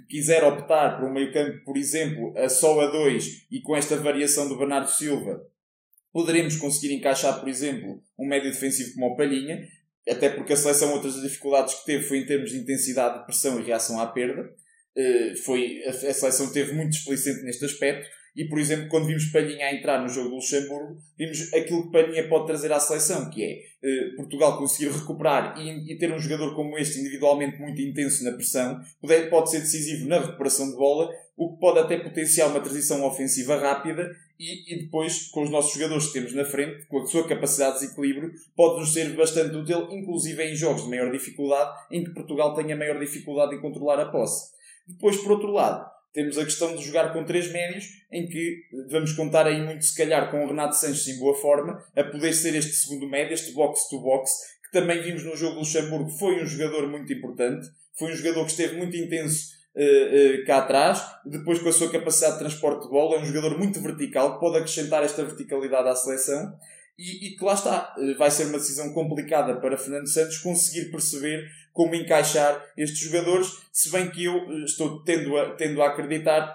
quiser 0.09 0.43
optar 0.43 0.97
por 0.97 1.07
um 1.07 1.13
meio-campo, 1.13 1.63
por 1.63 1.77
exemplo, 1.77 2.35
a 2.35 2.49
só 2.49 2.79
a 2.81 2.87
2 2.87 3.47
e 3.51 3.61
com 3.61 3.75
esta 3.75 3.95
variação 3.97 4.49
do 4.49 4.57
Bernardo 4.57 4.89
Silva, 4.89 5.45
poderemos 6.11 6.55
conseguir 6.55 6.93
encaixar, 6.95 7.39
por 7.39 7.47
exemplo, 7.47 8.01
um 8.17 8.27
médio 8.27 8.49
defensivo 8.49 8.95
como 8.95 9.13
o 9.13 9.15
Palhinha, 9.15 9.67
até 10.09 10.29
porque 10.29 10.53
a 10.53 10.57
seleção, 10.57 10.93
outras 10.93 11.21
dificuldades 11.21 11.75
que 11.75 11.85
teve 11.85 12.03
foi 12.03 12.17
em 12.17 12.25
termos 12.25 12.49
de 12.49 12.57
intensidade 12.57 13.19
de 13.19 13.25
pressão 13.25 13.59
e 13.59 13.63
reação 13.63 13.99
à 13.99 14.07
perda. 14.07 14.49
Eh, 14.97 15.35
foi, 15.45 15.83
a, 15.85 15.93
seleção 15.93 16.51
teve 16.51 16.73
muito 16.73 16.91
displicente 16.91 17.43
neste 17.43 17.63
aspecto 17.63 18.09
e, 18.35 18.45
por 18.45 18.59
exemplo, 18.59 18.87
quando 18.89 19.07
vimos 19.07 19.25
Palhinha 19.25 19.65
a 19.65 19.73
entrar 19.73 20.01
no 20.01 20.09
jogo 20.09 20.29
do 20.29 20.35
Luxemburgo, 20.35 20.97
vimos 21.17 21.53
aquilo 21.53 21.83
que 21.83 21.91
Palhinha 21.91 22.27
pode 22.27 22.47
trazer 22.47 22.71
à 22.71 22.79
seleção, 22.79 23.29
que 23.29 23.43
é 23.43 23.59
eh, 23.81 24.15
Portugal 24.15 24.57
conseguir 24.57 24.91
recuperar 24.91 25.57
e, 25.57 25.91
e, 25.91 25.97
ter 25.97 26.11
um 26.13 26.19
jogador 26.19 26.55
como 26.55 26.77
este 26.77 26.99
individualmente 26.99 27.59
muito 27.59 27.81
intenso 27.81 28.23
na 28.23 28.31
pressão, 28.31 28.79
pode, 29.01 29.29
pode 29.29 29.51
ser 29.51 29.59
decisivo 29.59 30.07
na 30.07 30.19
recuperação 30.19 30.69
de 30.69 30.77
bola, 30.77 31.09
o 31.35 31.53
que 31.53 31.59
pode 31.59 31.79
até 31.79 31.97
potenciar 31.97 32.49
uma 32.49 32.59
transição 32.59 33.05
ofensiva 33.05 33.57
rápida 33.57 34.11
e, 34.39 34.73
e, 34.73 34.83
depois, 34.83 35.27
com 35.31 35.43
os 35.43 35.49
nossos 35.49 35.73
jogadores 35.73 36.07
que 36.07 36.13
temos 36.13 36.33
na 36.33 36.45
frente, 36.45 36.85
com 36.87 37.01
a 37.01 37.05
sua 37.05 37.27
capacidade 37.27 37.75
de 37.75 37.81
desequilíbrio, 37.81 38.31
pode-nos 38.55 38.93
ser 38.93 39.09
bastante 39.15 39.55
útil, 39.55 39.89
inclusive 39.91 40.43
em 40.43 40.55
jogos 40.55 40.83
de 40.83 40.89
maior 40.89 41.11
dificuldade, 41.11 41.71
em 41.91 42.03
que 42.03 42.13
Portugal 42.13 42.53
tenha 42.53 42.75
maior 42.75 42.99
dificuldade 42.99 43.55
em 43.55 43.61
controlar 43.61 43.99
a 43.99 44.05
posse. 44.05 44.51
Depois, 44.87 45.17
por 45.17 45.33
outro 45.33 45.51
lado, 45.51 45.89
temos 46.13 46.37
a 46.37 46.43
questão 46.43 46.75
de 46.75 46.83
jogar 46.83 47.13
com 47.13 47.23
três 47.23 47.51
médios, 47.51 47.85
em 48.11 48.27
que 48.27 48.63
vamos 48.89 49.13
contar 49.13 49.45
aí 49.45 49.61
muito, 49.63 49.85
se 49.85 49.95
calhar, 49.95 50.29
com 50.31 50.43
o 50.43 50.47
Renato 50.47 50.75
Sanches 50.75 51.07
em 51.07 51.19
boa 51.19 51.35
forma, 51.35 51.83
a 51.95 52.03
poder 52.03 52.33
ser 52.33 52.55
este 52.55 52.73
segundo 52.73 53.07
médio, 53.07 53.33
este 53.33 53.51
box-to-box, 53.51 54.31
que 54.63 54.71
também 54.71 55.01
vimos 55.01 55.23
no 55.23 55.35
jogo 55.35 55.53
do 55.53 55.59
Luxemburgo, 55.59 56.09
foi 56.09 56.41
um 56.41 56.45
jogador 56.45 56.87
muito 56.89 57.11
importante, 57.13 57.67
foi 57.97 58.11
um 58.11 58.15
jogador 58.15 58.45
que 58.45 58.51
esteve 58.51 58.77
muito 58.77 58.95
intenso 58.95 59.49
uh, 59.75 60.41
uh, 60.41 60.45
cá 60.45 60.59
atrás, 60.59 61.03
depois 61.25 61.59
com 61.59 61.69
a 61.69 61.73
sua 61.73 61.91
capacidade 61.91 62.33
de 62.33 62.39
transporte 62.39 62.83
de 62.83 62.89
bola, 62.89 63.17
é 63.17 63.19
um 63.19 63.25
jogador 63.25 63.57
muito 63.57 63.79
vertical, 63.81 64.33
que 64.33 64.39
pode 64.39 64.57
acrescentar 64.57 65.03
esta 65.03 65.23
verticalidade 65.23 65.89
à 65.89 65.95
seleção, 65.95 66.53
e, 66.97 67.27
e 67.27 67.37
que 67.37 67.43
lá 67.43 67.53
está, 67.53 67.95
uh, 67.97 68.17
vai 68.17 68.31
ser 68.31 68.45
uma 68.45 68.57
decisão 68.57 68.93
complicada 68.93 69.59
para 69.59 69.77
Fernando 69.77 70.07
Santos 70.07 70.39
conseguir 70.39 70.91
perceber 70.91 71.47
como 71.79 71.95
encaixar 71.95 72.61
estes 72.75 72.99
jogadores, 72.99 73.47
se 73.71 73.89
bem 73.89 74.11
que 74.11 74.25
eu 74.25 74.35
eh, 74.35 74.65
estou 74.65 75.01
tendo 75.01 75.37
a, 75.37 75.55
tendo 75.55 75.81
a 75.81 75.87
acreditar 75.87 76.53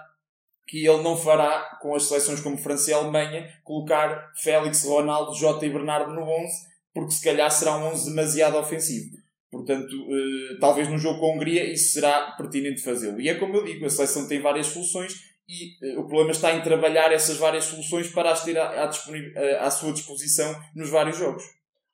que 0.67 0.85
ele 0.85 1.01
não 1.01 1.17
fará, 1.17 1.79
com 1.81 1.95
as 1.95 2.03
seleções 2.03 2.41
como 2.41 2.59
França 2.59 2.91
e 2.91 2.93
Alemanha, 2.93 3.51
colocar 3.63 4.31
Félix, 4.35 4.83
Ronaldo, 4.83 5.33
Jota 5.33 5.65
e 5.65 5.71
Bernardo 5.71 6.13
no 6.13 6.21
11, 6.21 6.53
porque 6.93 7.09
se 7.09 7.23
calhar 7.23 7.49
será 7.49 7.75
um 7.75 7.87
11 7.87 8.11
demasiado 8.11 8.55
ofensivo. 8.59 9.17
Portanto, 9.49 9.95
eh, 9.95 10.57
talvez 10.59 10.87
no 10.87 10.99
jogo 10.99 11.19
com 11.19 11.31
a 11.31 11.33
Hungria 11.33 11.73
isso 11.73 11.93
será 11.93 12.33
pertinente 12.37 12.83
fazê-lo. 12.83 13.19
E 13.19 13.27
é 13.27 13.33
como 13.33 13.55
eu 13.55 13.65
digo, 13.65 13.83
a 13.83 13.89
seleção 13.89 14.27
tem 14.27 14.39
várias 14.39 14.67
soluções 14.67 15.15
e 15.49 15.75
eh, 15.83 15.97
o 15.97 16.05
problema 16.05 16.33
está 16.33 16.53
em 16.53 16.61
trabalhar 16.61 17.11
essas 17.11 17.37
várias 17.37 17.65
soluções 17.65 18.09
para 18.09 18.31
as 18.31 18.43
ter 18.43 18.59
à, 18.59 18.83
à, 18.83 19.65
à 19.65 19.71
sua 19.71 19.91
disposição 19.91 20.55
nos 20.75 20.91
vários 20.91 21.17
jogos. 21.17 21.43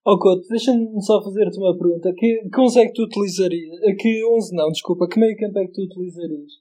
Oh 0.04 0.18
Couto, 0.18 0.48
deixa-me 0.48 1.00
só 1.04 1.24
fazer-te 1.24 1.60
uma 1.60 1.78
pergunta. 1.78 2.12
Que, 2.18 2.50
que 2.52 2.60
11 2.60 2.80
é 2.80 2.88
que 2.88 2.94
tu 2.94 3.04
utilizarias? 3.04 3.80
Que 4.00 4.26
11 4.26 4.56
não, 4.56 4.72
desculpa. 4.72 5.08
Que 5.08 5.20
meio 5.20 5.38
campo 5.38 5.60
é 5.60 5.66
que 5.66 5.74
tu 5.74 5.84
utilizarias? 5.84 6.52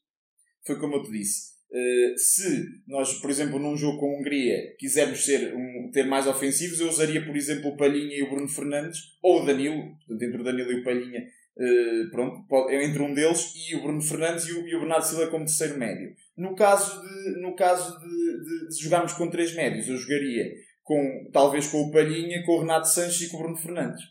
Foi 0.66 0.78
como 0.78 0.97
eu 0.97 1.02
te 1.02 1.11
disse. 1.11 1.50
Uh, 1.70 2.18
se 2.18 2.64
nós, 2.87 3.14
por 3.20 3.30
exemplo, 3.30 3.59
num 3.59 3.76
jogo 3.76 3.99
com 3.99 4.06
a 4.06 4.18
Hungria, 4.18 4.75
quisermos 4.76 5.25
ser, 5.25 5.54
um, 5.54 5.90
ter 5.90 6.04
mais 6.04 6.26
ofensivos, 6.26 6.80
eu 6.80 6.88
usaria, 6.88 7.25
por 7.25 7.35
exemplo, 7.35 7.70
o 7.70 7.76
Palhinha 7.76 8.14
e 8.16 8.23
o 8.25 8.28
Bruno 8.28 8.49
Fernandes, 8.49 8.99
ou 9.23 9.40
o 9.40 9.47
Danilo, 9.47 9.80
portanto, 10.06 10.23
entre 10.23 10.40
o 10.40 10.44
Danilo 10.44 10.73
e 10.73 10.80
o 10.80 10.85
Palhinha, 10.85 11.20
uh, 11.20 12.11
pronto, 12.11 12.44
entre 12.73 13.00
um 13.02 13.14
deles, 13.14 13.54
e 13.54 13.76
o 13.76 13.82
Bruno 13.82 14.02
Fernandes 14.02 14.47
e 14.49 14.52
o, 14.52 14.66
e 14.66 14.75
o 14.75 14.80
Bernardo 14.80 15.06
Silva 15.06 15.28
como 15.28 15.44
terceiro 15.44 15.78
médio. 15.78 16.12
No 16.37 16.56
caso 16.56 17.00
de, 17.00 17.40
no 17.40 17.54
caso 17.54 17.99
de, 18.00 18.06
de, 18.06 18.68
de 18.68 18.82
jogarmos 18.82 19.12
com 19.12 19.30
três 19.30 19.54
médios, 19.54 19.88
eu 19.88 19.97
jogaria 19.97 20.44
com, 20.90 21.30
talvez 21.32 21.70
com 21.70 21.82
o 21.82 21.92
Palhinha, 21.92 22.44
com 22.44 22.56
o 22.56 22.61
Renato 22.62 22.88
Sanches 22.88 23.20
e 23.20 23.30
com 23.30 23.37
o 23.37 23.40
Bruno 23.42 23.56
Fernandes. 23.56 24.02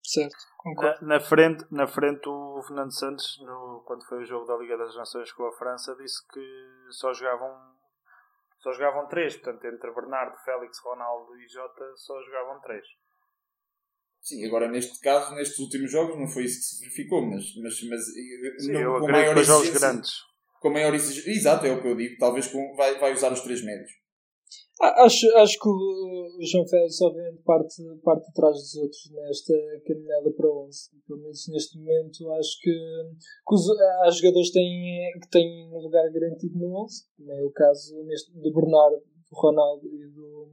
Certo, 0.00 0.36
concordo. 0.56 1.04
Na, 1.04 1.14
na, 1.14 1.20
frente, 1.20 1.64
na 1.72 1.86
frente 1.88 2.28
o 2.28 2.62
Fernando 2.62 2.94
Santos, 2.94 3.36
no, 3.40 3.82
quando 3.84 4.06
foi 4.06 4.22
o 4.22 4.24
jogo 4.24 4.46
da 4.46 4.56
Liga 4.56 4.78
das 4.78 4.94
Nações 4.94 5.32
com 5.32 5.44
a 5.46 5.52
França, 5.52 5.96
disse 5.96 6.24
que 6.28 6.92
só 6.92 7.12
jogavam 7.12 7.50
só 8.60 8.72
jogavam 8.74 9.08
três, 9.08 9.36
portanto 9.36 9.64
entre 9.64 9.90
Bernardo, 9.90 10.36
Félix, 10.44 10.78
Ronaldo 10.84 11.34
e 11.36 11.48
Jota 11.48 11.96
só 11.96 12.22
jogavam 12.22 12.60
três. 12.60 12.86
Sim, 14.20 14.46
agora 14.46 14.68
neste 14.68 15.00
caso, 15.00 15.34
nestes 15.34 15.58
últimos 15.58 15.90
jogos 15.90 16.16
não 16.16 16.28
foi 16.28 16.44
isso 16.44 16.58
que 16.58 16.64
se 16.64 16.80
verificou, 16.80 17.26
mas, 17.26 17.42
mas, 17.56 17.82
mas 17.88 18.04
Sim, 18.62 18.72
não, 18.72 18.80
eu 18.80 19.00
com 19.00 19.10
maior 19.10 19.34
que 19.34 19.42
jogos 19.42 19.70
grandes. 19.70 20.12
Com 20.60 20.70
maior 20.70 20.94
exigência, 20.94 21.30
exato, 21.30 21.66
é 21.66 21.72
o 21.72 21.82
que 21.82 21.88
eu 21.88 21.96
digo, 21.96 22.18
talvez 22.20 22.46
com, 22.46 22.76
vai, 22.76 23.00
vai 23.00 23.12
usar 23.12 23.32
os 23.32 23.40
três 23.40 23.64
médios. 23.64 23.90
Ah, 24.82 25.04
acho, 25.04 25.26
acho 25.36 25.58
que 25.58 25.68
o 25.68 26.38
João 26.40 26.66
Félix, 26.66 27.02
obviamente, 27.02 27.42
parte, 27.44 27.82
parte 28.02 28.26
atrás 28.30 28.56
dos 28.56 28.74
outros 28.76 29.10
nesta 29.10 29.52
caminhada 29.84 30.32
para 30.32 30.48
11. 30.48 30.90
Pelo 31.06 31.20
menos 31.20 31.48
neste 31.48 31.78
momento, 31.78 32.30
acho 32.32 32.58
que, 32.62 32.72
que 32.72 33.54
os, 33.54 33.68
há 34.02 34.10
jogadores 34.10 34.50
têm, 34.50 35.12
que 35.20 35.28
têm 35.28 35.68
um 35.70 35.80
lugar 35.80 36.10
garantido 36.10 36.58
no 36.58 36.84
11, 36.84 37.04
como 37.14 37.30
é 37.30 37.44
o 37.44 37.50
caso 37.50 38.02
neste, 38.04 38.32
do 38.32 38.52
Bernardo, 38.54 38.96
do 38.96 39.36
Ronaldo 39.36 39.86
e 39.86 40.08
do, 40.08 40.48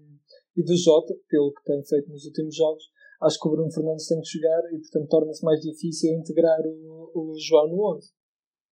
e 0.58 0.64
do 0.64 0.76
Jota, 0.76 1.16
pelo 1.30 1.54
que 1.54 1.64
tem 1.64 1.82
feito 1.86 2.10
nos 2.10 2.26
últimos 2.26 2.54
jogos. 2.54 2.84
Acho 3.22 3.40
que 3.40 3.48
o 3.48 3.52
Bruno 3.52 3.72
Fernandes 3.72 4.08
tem 4.08 4.20
que 4.20 4.28
chegar 4.28 4.62
e, 4.74 4.80
portanto, 4.80 5.08
torna-se 5.08 5.46
mais 5.46 5.62
difícil 5.62 6.14
integrar 6.14 6.60
o, 6.68 7.12
o 7.16 7.34
João 7.40 7.70
no 7.70 7.96
11. 7.96 8.12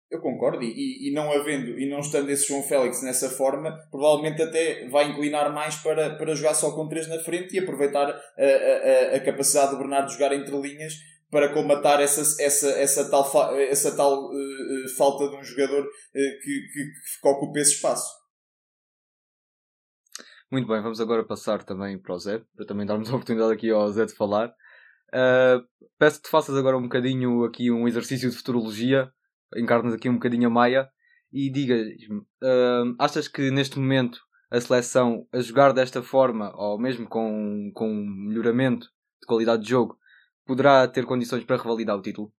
Eu 0.10 0.22
concordo, 0.22 0.64
e, 0.64 1.10
e 1.10 1.14
não 1.14 1.32
havendo 1.32 1.80
e 1.80 1.90
não 1.90 2.00
estando 2.00 2.30
esse 2.30 2.48
João 2.48 2.62
Félix 2.62 3.02
nessa 3.02 3.28
forma, 3.28 3.76
provavelmente 3.90 4.42
até 4.42 4.88
vai 4.88 5.10
inclinar 5.10 5.52
mais 5.52 5.76
para, 5.78 6.16
para 6.16 6.36
jogar 6.36 6.54
só 6.54 6.76
com 6.76 6.88
três 6.88 7.08
na 7.08 7.20
frente 7.20 7.56
e 7.56 7.60
aproveitar 7.60 8.10
a, 8.10 8.14
a, 8.14 9.16
a 9.16 9.20
capacidade 9.20 9.72
do 9.72 9.80
Bernardo 9.80 10.08
de 10.08 10.14
jogar 10.14 10.32
entre 10.34 10.56
linhas 10.56 10.94
para 11.32 11.52
colmatar 11.52 12.00
essa, 12.00 12.22
essa, 12.42 12.70
essa 12.70 13.10
tal, 13.10 13.56
essa 13.58 13.96
tal 13.96 14.30
uh, 14.30 14.90
falta 14.96 15.28
de 15.28 15.38
um 15.38 15.44
jogador 15.44 15.84
uh, 15.84 15.90
que, 16.14 16.68
que, 16.72 16.92
que 17.22 17.28
ocupe 17.28 17.60
esse 17.60 17.74
espaço. 17.74 18.08
Muito 20.52 20.68
bem, 20.68 20.82
vamos 20.82 21.02
agora 21.02 21.26
passar 21.26 21.64
também 21.64 22.00
para 22.00 22.14
o 22.14 22.20
Zé, 22.20 22.42
para 22.56 22.66
também 22.66 22.86
darmos 22.86 23.10
a 23.12 23.16
oportunidade 23.16 23.54
aqui 23.54 23.72
ao 23.72 23.92
Zé 23.92 24.06
de 24.06 24.14
falar. 24.14 24.50
Uh, 25.10 25.66
peço 25.98 26.18
que 26.18 26.28
te 26.28 26.32
faças 26.32 26.56
agora 26.56 26.78
um 26.78 26.84
bocadinho 26.84 27.44
aqui 27.44 27.72
um 27.72 27.88
exercício 27.88 28.30
de 28.30 28.36
futurologia 28.38 29.12
encarnas 29.56 29.94
aqui 29.94 30.10
um 30.10 30.16
bocadinho 30.16 30.48
a 30.48 30.52
Maia 30.52 30.90
e 31.32 31.50
digas-me, 31.50 32.20
uh, 32.20 32.96
achas 33.00 33.28
que 33.28 33.52
neste 33.52 33.78
momento 33.80 34.20
a 34.50 34.62
seleção 34.62 35.28
a 35.34 35.40
jogar 35.40 35.74
desta 35.74 36.02
forma, 36.02 36.54
ou 36.56 36.80
mesmo 36.80 37.08
com, 37.08 37.72
com 37.74 37.90
um 37.90 38.28
melhoramento 38.28 38.88
de 39.22 39.28
qualidade 39.28 39.64
de 39.64 39.70
jogo, 39.70 39.98
poderá 40.46 40.88
ter 40.88 41.06
condições 41.06 41.44
para 41.44 41.58
revalidar 41.58 41.98
o 41.98 42.02
título? 42.02 42.32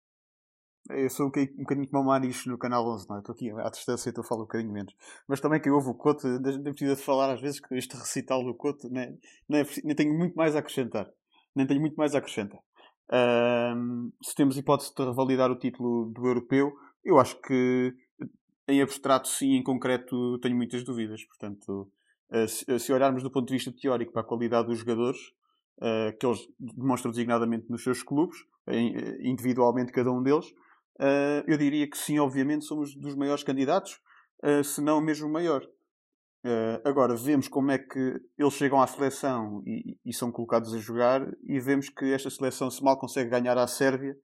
Eu 0.89 1.11
sou 1.11 1.27
um 1.27 1.31
bocadinho, 1.31 1.89
como 1.91 2.11
o 2.11 2.19
no 2.47 2.59
canal 2.59 2.87
11, 2.87 3.09
não 3.09 3.17
é? 3.17 3.19
Estou 3.19 3.35
aqui 3.35 3.51
à 3.51 3.69
distância 3.69 4.09
e 4.09 4.21
a 4.21 4.23
falar 4.23 4.43
um 4.43 4.45
bocadinho 4.45 4.73
menos. 4.73 4.95
Mas 5.27 5.41
também 5.41 5.61
que 5.61 5.69
eu 5.69 5.75
ouvo 5.75 5.91
o 5.91 5.95
Couto, 5.95 6.29
nem 6.29 6.63
precisa 6.73 6.95
de 6.95 7.03
falar 7.03 7.33
às 7.33 7.41
vezes 7.41 7.59
que 7.59 7.75
este 7.75 7.97
recital 7.97 8.45
do 8.45 8.55
Couto, 8.55 8.89
nem, 8.89 9.19
nem, 9.49 9.63
é, 9.63 9.67
nem 9.83 9.97
tenho 9.97 10.17
muito 10.17 10.35
mais 10.37 10.55
a 10.55 10.61
acrescentar. 10.61 11.11
Nem 11.55 11.67
tenho 11.67 11.81
muito 11.81 11.97
mais 11.97 12.15
a 12.15 12.19
acrescentar. 12.19 12.61
Um, 13.13 14.13
se 14.23 14.35
temos 14.35 14.57
hipótese 14.57 14.95
de 14.95 15.05
revalidar 15.05 15.51
o 15.51 15.59
título 15.59 16.13
do 16.13 16.27
europeu, 16.27 16.73
eu 17.07 17.19
acho 17.21 17.41
que 17.41 17.95
em 18.69 18.83
abstrato 18.83 19.29
sim, 19.29 19.55
em 19.55 19.63
concreto 19.63 20.39
tenho 20.41 20.57
muitas 20.57 20.83
dúvidas. 20.85 21.25
Portanto, 21.25 21.91
uh, 22.31 22.49
se, 22.49 22.79
se, 22.79 22.93
olharmos 22.93 23.23
do 23.23 23.31
ponto 23.31 23.47
de 23.47 23.55
vista 23.55 23.73
teórico 23.73 24.13
para 24.13 24.23
a 24.23 24.25
qualidade 24.25 24.67
dos 24.67 24.79
jogadores, 24.79 25.19
uh, 25.79 26.17
que 26.19 26.27
eles 26.27 26.41
demonstram 26.59 27.13
designadamente 27.13 27.71
nos 27.71 27.83
seus 27.83 28.03
clubes, 28.03 28.37
individualmente 29.21 29.93
cada 29.93 30.11
um 30.11 30.21
deles, 30.21 30.47
eu 31.47 31.57
diria 31.57 31.89
que 31.89 31.97
sim, 31.97 32.19
obviamente 32.19 32.65
somos 32.65 32.97
dos 32.97 33.15
maiores 33.15 33.45
candidatos, 33.45 34.01
se 34.65 34.81
não 34.81 35.01
mesmo 35.01 35.31
maior. 35.31 35.65
Agora, 36.85 37.15
vemos 37.15 37.47
como 37.47 37.71
é 37.71 37.79
que 37.79 38.21
eles 38.37 38.55
chegam 38.55 38.83
à 38.83 38.87
seleção 38.89 39.63
e, 39.65 40.13
são 40.13 40.33
colocados 40.33 40.75
a 40.75 40.79
jogar, 40.79 41.33
e 41.45 41.61
vemos 41.61 41.89
que 41.89 42.07
esta 42.07 42.29
seleção, 42.29 42.69
se 42.69 42.83
mal 42.83 42.99
consegue 42.99 43.31
ganhar 43.31 43.57
à 43.57 43.69
Sérvia, 43.69 44.17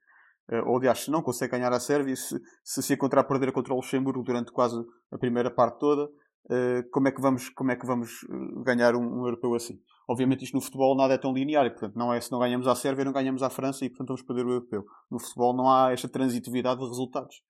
ou 0.60 0.76
aliás, 0.76 1.00
se 1.00 1.10
não 1.10 1.22
consegue 1.22 1.52
ganhar 1.52 1.72
à 1.72 1.80
Sérvia, 1.80 2.14
se 2.16 2.40
se, 2.62 2.82
se 2.82 2.94
encontrar 2.94 3.22
a 3.22 3.24
perder 3.24 3.52
contra 3.52 3.72
o 3.72 3.76
Luxemburgo 3.76 4.22
durante 4.22 4.52
quase 4.52 4.76
a 5.10 5.18
primeira 5.18 5.50
parte 5.50 5.78
toda, 5.78 6.04
uh, 6.04 6.90
como, 6.90 7.08
é 7.08 7.12
que 7.12 7.20
vamos, 7.20 7.48
como 7.50 7.70
é 7.70 7.76
que 7.76 7.86
vamos 7.86 8.10
ganhar 8.64 8.94
um, 8.94 9.20
um, 9.20 9.26
europeu 9.26 9.54
assim? 9.54 9.80
Obviamente, 10.08 10.44
isto 10.44 10.54
no 10.54 10.60
futebol 10.60 10.96
nada 10.96 11.14
é 11.14 11.18
tão 11.18 11.32
linear, 11.32 11.70
portanto, 11.70 11.96
não 11.96 12.12
é 12.12 12.20
se 12.20 12.30
não 12.30 12.38
ganhamos 12.38 12.66
à 12.66 12.74
Sérvia, 12.74 13.04
não 13.04 13.12
ganhamos 13.12 13.42
à 13.42 13.50
França, 13.50 13.84
e 13.84 13.88
portanto 13.88 14.08
vamos 14.08 14.22
perder 14.22 14.46
o 14.46 14.50
europeu. 14.50 14.84
No 15.10 15.18
futebol 15.18 15.56
não 15.56 15.70
há 15.70 15.92
esta 15.92 16.08
transitividade 16.08 16.80
de 16.80 16.86
resultados. 16.86 17.42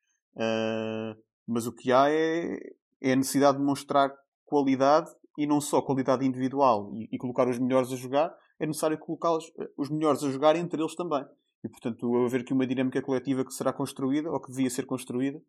mas 1.47 1.67
o 1.67 1.73
que 1.73 1.91
há 1.93 2.11
é, 2.11 2.59
é 3.01 3.13
a 3.13 3.17
necessidade 3.17 3.59
de 3.59 3.65
mostrar 3.65 4.13
qualidade 4.45 5.11
e 5.39 5.47
não 5.47 5.61
só 5.61 5.81
qualidade 5.81 6.27
individual 6.27 6.91
e, 6.95 7.09
e 7.11 7.19
colocar 7.19 7.49
os 7.49 7.59
melhores 7.59 7.91
a 7.93 7.97
jogar, 7.97 8.35
é 8.61 8.67
necessário 8.67 8.99
colocar 8.99 9.37
eh, 9.59 9.71
os 9.77 9.89
melhores 9.91 10.23
a 10.23 10.31
jogar 10.31 10.57
entre 10.57 10.81
eles 10.81 10.95
também. 10.95 11.25
E, 11.65 11.69
portanto, 11.69 12.25
haver 12.25 12.41
aqui 12.41 12.53
uma 12.53 12.67
dinâmica 12.67 13.01
coletiva 13.01 13.45
que 13.45 13.55
será 13.55 13.73
construída, 13.73 14.31
ou 14.31 14.41
que 14.41 14.51
devia 14.51 14.69
ser 14.69 14.85
construída, 14.85 15.41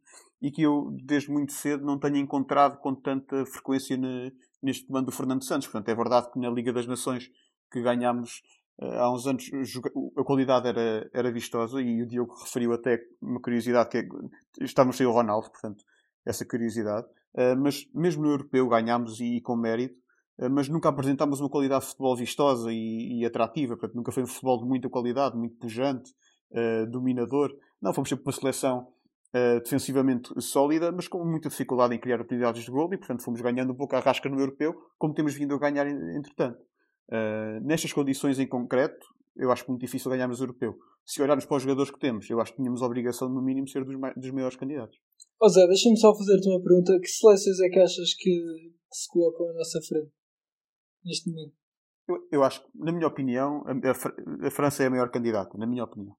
e 0.41 0.51
que 0.51 0.61
eu, 0.61 0.95
desde 1.03 1.31
muito 1.31 1.53
cedo, 1.53 1.83
não 1.83 1.99
tenho 1.99 2.17
encontrado 2.17 2.77
com 2.77 2.93
tanta 2.93 3.45
frequência 3.47 3.97
ne, 3.97 4.31
neste 4.61 4.85
comando 4.85 5.07
do 5.07 5.11
Fernando 5.11 5.43
Santos. 5.43 5.67
Portanto, 5.67 5.89
é 5.89 5.95
verdade 5.95 6.31
que 6.31 6.39
na 6.39 6.49
Liga 6.49 6.71
das 6.71 6.85
Nações 6.85 7.31
que 7.71 7.81
ganhámos 7.81 8.43
uh, 8.79 8.85
há 8.85 9.11
uns 9.11 9.25
anos, 9.25 9.49
a 10.15 10.23
qualidade 10.23 10.67
era, 10.67 11.09
era 11.11 11.31
vistosa, 11.31 11.81
e 11.81 12.03
o 12.03 12.07
Diogo 12.07 12.35
referiu 12.43 12.73
até 12.73 12.99
uma 13.19 13.41
curiosidade, 13.41 13.89
que 13.89 13.97
é, 13.97 14.07
estávamos 14.61 14.97
sem 14.97 15.07
o 15.07 15.11
Ronaldo, 15.11 15.49
portanto, 15.49 15.83
essa 16.23 16.45
curiosidade. 16.45 17.07
Uh, 17.33 17.57
mas 17.57 17.89
mesmo 17.91 18.21
no 18.21 18.29
europeu 18.29 18.69
ganhámos 18.69 19.19
e, 19.19 19.37
e 19.37 19.41
com 19.41 19.55
mérito, 19.55 20.02
mas 20.51 20.67
nunca 20.67 20.89
apresentámos 20.89 21.39
uma 21.39 21.49
qualidade 21.49 21.81
de 21.81 21.89
futebol 21.89 22.15
vistosa 22.15 22.71
e, 22.71 23.19
e, 23.19 23.25
atrativa. 23.25 23.75
Portanto, 23.75 23.95
nunca 23.95 24.11
foi 24.11 24.23
um 24.23 24.27
futebol 24.27 24.59
de 24.59 24.67
muita 24.67 24.89
qualidade, 24.89 25.37
muito 25.37 25.57
pujante, 25.57 26.11
uh, 26.51 26.89
dominador. 26.89 27.51
Não, 27.81 27.93
fomos 27.93 28.09
sempre 28.09 28.25
uma 28.25 28.31
seleção 28.31 28.87
defensivamente 29.63 30.29
sólida, 30.39 30.91
mas 30.91 31.07
com 31.07 31.25
muita 31.25 31.49
dificuldade 31.49 31.95
em 31.95 31.99
criar 31.99 32.17
oportunidades 32.17 32.63
de 32.63 32.69
gol 32.69 32.93
e, 32.93 32.97
portanto, 32.99 33.23
fomos 33.23 33.41
ganhando 33.41 33.73
um 33.73 33.75
pouco 33.75 33.95
a 33.95 33.99
rasca 33.99 34.29
no 34.29 34.39
europeu, 34.39 34.75
como 34.95 35.11
temos 35.11 35.33
vindo 35.33 35.55
a 35.55 35.57
ganhar 35.57 35.87
entretanto. 35.87 36.59
nestas 37.63 37.91
condições 37.91 38.37
em 38.37 38.45
concreto, 38.45 39.03
eu 39.35 39.51
acho 39.51 39.65
muito 39.67 39.81
difícil 39.81 40.11
ganharmos 40.11 40.39
o 40.39 40.43
europeu. 40.43 40.77
Se 41.05 41.21
olharmos 41.21 41.45
para 41.45 41.57
os 41.57 41.63
jogadores 41.63 41.91
que 41.91 41.99
temos, 41.99 42.29
eu 42.29 42.39
acho 42.39 42.51
que 42.51 42.57
tínhamos 42.57 42.81
a 42.81 42.85
obrigação, 42.85 43.27
no 43.27 43.41
mínimo, 43.41 43.67
ser 43.67 43.83
dos, 43.83 43.95
dos 44.15 44.31
maiores 44.31 44.55
candidatos. 44.55 44.97
Ó 45.41 45.47
Zé, 45.49 45.67
deixa-me 45.67 45.97
só 45.97 46.15
fazer-te 46.15 46.47
uma 46.49 46.61
pergunta. 46.61 46.97
Que 46.99 47.07
seleções 47.07 47.59
é 47.59 47.69
que 47.69 47.79
achas 47.79 48.13
que, 48.13 48.29
que, 48.29 48.95
se 48.95 49.09
colocam 49.09 49.49
à 49.49 49.53
nossa 49.53 49.79
frente 49.81 50.11
neste 51.05 51.29
momento? 51.29 51.53
Eu, 52.07 52.27
eu 52.31 52.43
acho 52.43 52.63
na 52.75 52.91
minha 52.91 53.07
opinião, 53.07 53.63
a, 53.65 54.47
a, 54.47 54.51
França 54.51 54.83
é 54.83 54.87
a 54.87 54.89
maior 54.89 55.09
candidata, 55.09 55.57
na 55.57 55.65
minha 55.65 55.83
opinião. 55.83 56.15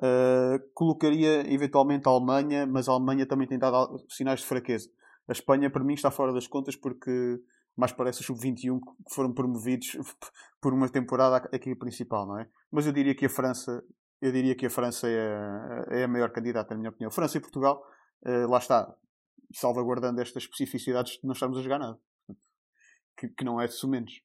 Uh, 0.00 0.58
colocaria 0.74 1.52
eventualmente 1.52 2.08
a 2.08 2.10
Alemanha, 2.10 2.66
mas 2.66 2.88
a 2.88 2.92
Alemanha 2.92 3.26
também 3.26 3.48
tem 3.48 3.58
dado 3.58 4.04
sinais 4.08 4.40
de 4.40 4.46
fraqueza. 4.46 4.88
A 5.28 5.32
Espanha, 5.32 5.70
para 5.70 5.84
mim, 5.84 5.94
está 5.94 6.10
fora 6.10 6.32
das 6.32 6.46
contas 6.46 6.76
porque 6.76 7.40
mais 7.76 7.92
parece 7.92 8.20
o 8.22 8.24
sub-21 8.24 8.80
que 8.80 9.14
foram 9.14 9.32
promovidos 9.32 9.96
por 10.60 10.72
uma 10.72 10.88
temporada 10.88 11.36
aqui 11.36 11.74
principal, 11.76 12.26
não 12.26 12.38
é? 12.38 12.48
Mas 12.70 12.86
eu 12.86 12.92
diria 12.92 13.14
que 13.14 13.26
a 13.26 13.30
França, 13.30 13.84
eu 14.20 14.32
diria 14.32 14.56
que 14.56 14.66
a 14.66 14.70
França 14.70 15.08
é, 15.08 16.00
é 16.00 16.04
a 16.04 16.08
maior 16.08 16.30
candidata, 16.30 16.74
na 16.74 16.78
minha 16.78 16.90
opinião. 16.90 17.10
França 17.10 17.38
e 17.38 17.40
Portugal 17.40 17.80
uh, 18.26 18.48
lá 18.48 18.58
está, 18.58 18.92
salvaguardando 19.52 20.20
estas 20.20 20.42
especificidades 20.42 21.12
de 21.14 21.20
não 21.24 21.32
estamos 21.32 21.58
a 21.58 21.62
jogar 21.62 21.78
nada. 21.78 21.98
Que, 23.16 23.28
que 23.28 23.44
não 23.44 23.60
é 23.60 23.66
de 23.66 23.74
sumenos. 23.74 24.22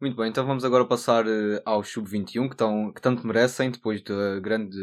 Muito 0.00 0.16
bem, 0.16 0.30
então 0.30 0.46
vamos 0.46 0.64
agora 0.64 0.86
passar 0.86 1.26
uh, 1.26 1.60
ao 1.64 1.84
Sub-21, 1.84 2.48
que, 2.48 2.92
que 2.94 3.02
tanto 3.02 3.26
merecem, 3.26 3.70
depois 3.70 4.02
da 4.02 4.40
grande 4.40 4.78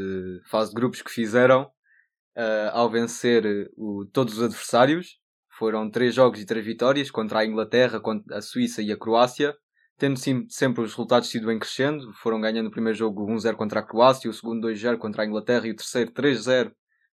fase 0.45 0.69
de 0.69 0.75
grupos 0.75 1.01
que 1.01 1.09
fizeram, 1.09 1.63
uh, 1.63 2.69
ao 2.71 2.89
vencer 2.89 3.71
o, 3.75 4.05
todos 4.13 4.37
os 4.37 4.43
adversários. 4.43 5.17
Foram 5.57 5.89
três 5.89 6.13
jogos 6.13 6.39
e 6.39 6.45
três 6.45 6.63
vitórias 6.63 7.09
contra 7.09 7.39
a 7.39 7.45
Inglaterra, 7.45 7.99
contra 7.99 8.37
a 8.37 8.41
Suíça 8.43 8.81
e 8.83 8.91
a 8.91 8.97
Croácia 8.97 9.55
tendo 9.97 10.19
sempre 10.49 10.83
os 10.83 10.91
resultados 10.91 11.27
sido 11.27 11.47
bem 11.47 11.57
crescendo, 11.57 12.13
foram 12.21 12.39
ganhando 12.39 12.67
o 12.67 12.71
primeiro 12.71 12.97
jogo 12.97 13.25
1-0 13.25 13.55
contra 13.55 13.79
a 13.79 13.83
Croácia, 13.83 14.29
o 14.29 14.33
segundo 14.33 14.67
2-0 14.67 14.97
contra 14.99 15.23
a 15.23 15.25
Inglaterra 15.25 15.65
e 15.67 15.71
o 15.71 15.75
terceiro 15.75 16.11
3-0 16.11 16.71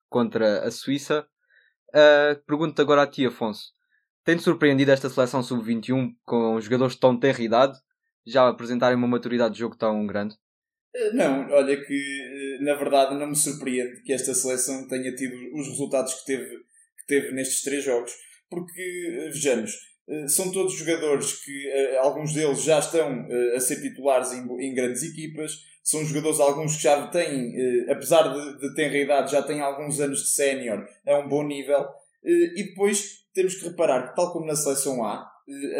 contra 0.09 0.67
a 0.67 0.71
Suíça. 0.71 1.25
Uh, 1.91 2.43
Pergunto-te 2.45 2.81
agora 2.81 3.03
a 3.03 3.07
ti, 3.07 3.25
Afonso. 3.25 3.71
Tem-te 4.25 4.43
surpreendido 4.43 4.91
esta 4.91 5.09
seleção 5.09 5.43
sub-21 5.43 6.11
com 6.25 6.61
jogadores 6.61 6.95
de 6.95 7.01
tão 7.01 7.17
terra 7.17 7.41
idade 7.41 7.79
já 8.27 8.49
apresentarem 8.49 8.97
uma 8.97 9.09
maturidade 9.09 9.55
de 9.55 9.61
jogo 9.61 9.77
tão 9.77 10.07
grande? 10.07 10.37
Eh, 10.95 11.13
não, 11.13 11.51
olha 11.51 11.83
que 11.83 12.59
eh, 12.61 12.65
na 12.65 12.75
verdade 12.75 13.19
não 13.19 13.29
me 13.29 13.37
surpreende 13.37 14.03
que 14.03 14.13
esta 14.13 14.35
seleção 14.35 14.87
tenha 14.89 15.15
tido 15.15 15.35
os 15.55 15.69
resultados 15.69 16.15
que 16.15 16.27
teve, 16.27 16.51
que 16.99 17.07
teve 17.07 17.33
nestes 17.33 17.63
três 17.63 17.83
jogos, 17.83 18.13
porque 18.51 18.83
eh, 19.11 19.29
vejamos, 19.31 19.73
são 20.29 20.51
todos 20.53 20.75
jogadores 20.75 21.33
que 21.45 21.71
alguns 22.01 22.35
deles 22.35 22.65
já 22.65 22.81
estão 22.81 23.25
a 23.55 23.61
ser 23.61 23.81
titulares 23.81 24.33
em, 24.33 24.75
grandes 24.75 25.05
equipas, 25.05 25.53
são 25.83 26.05
jogadores 26.05 26.41
alguns 26.41 26.77
que 26.77 26.83
já 26.83 27.07
têm, 27.07 27.55
apesar 27.89 28.25
de, 28.25 28.59
de 28.59 28.75
terem 28.75 29.05
idade, 29.05 29.31
já 29.31 29.41
têm 29.43 29.61
alguns 29.61 30.01
anos 30.01 30.19
de 30.19 30.31
sénior 30.31 30.85
a 31.07 31.19
um 31.19 31.29
bom 31.29 31.47
nível, 31.47 31.87
e 32.25 32.65
depois 32.71 33.23
temos 33.33 33.55
que 33.55 33.65
reparar 33.65 34.09
que, 34.09 34.17
tal 34.17 34.33
como 34.33 34.45
na 34.45 34.57
seleção 34.57 35.05
A, 35.05 35.32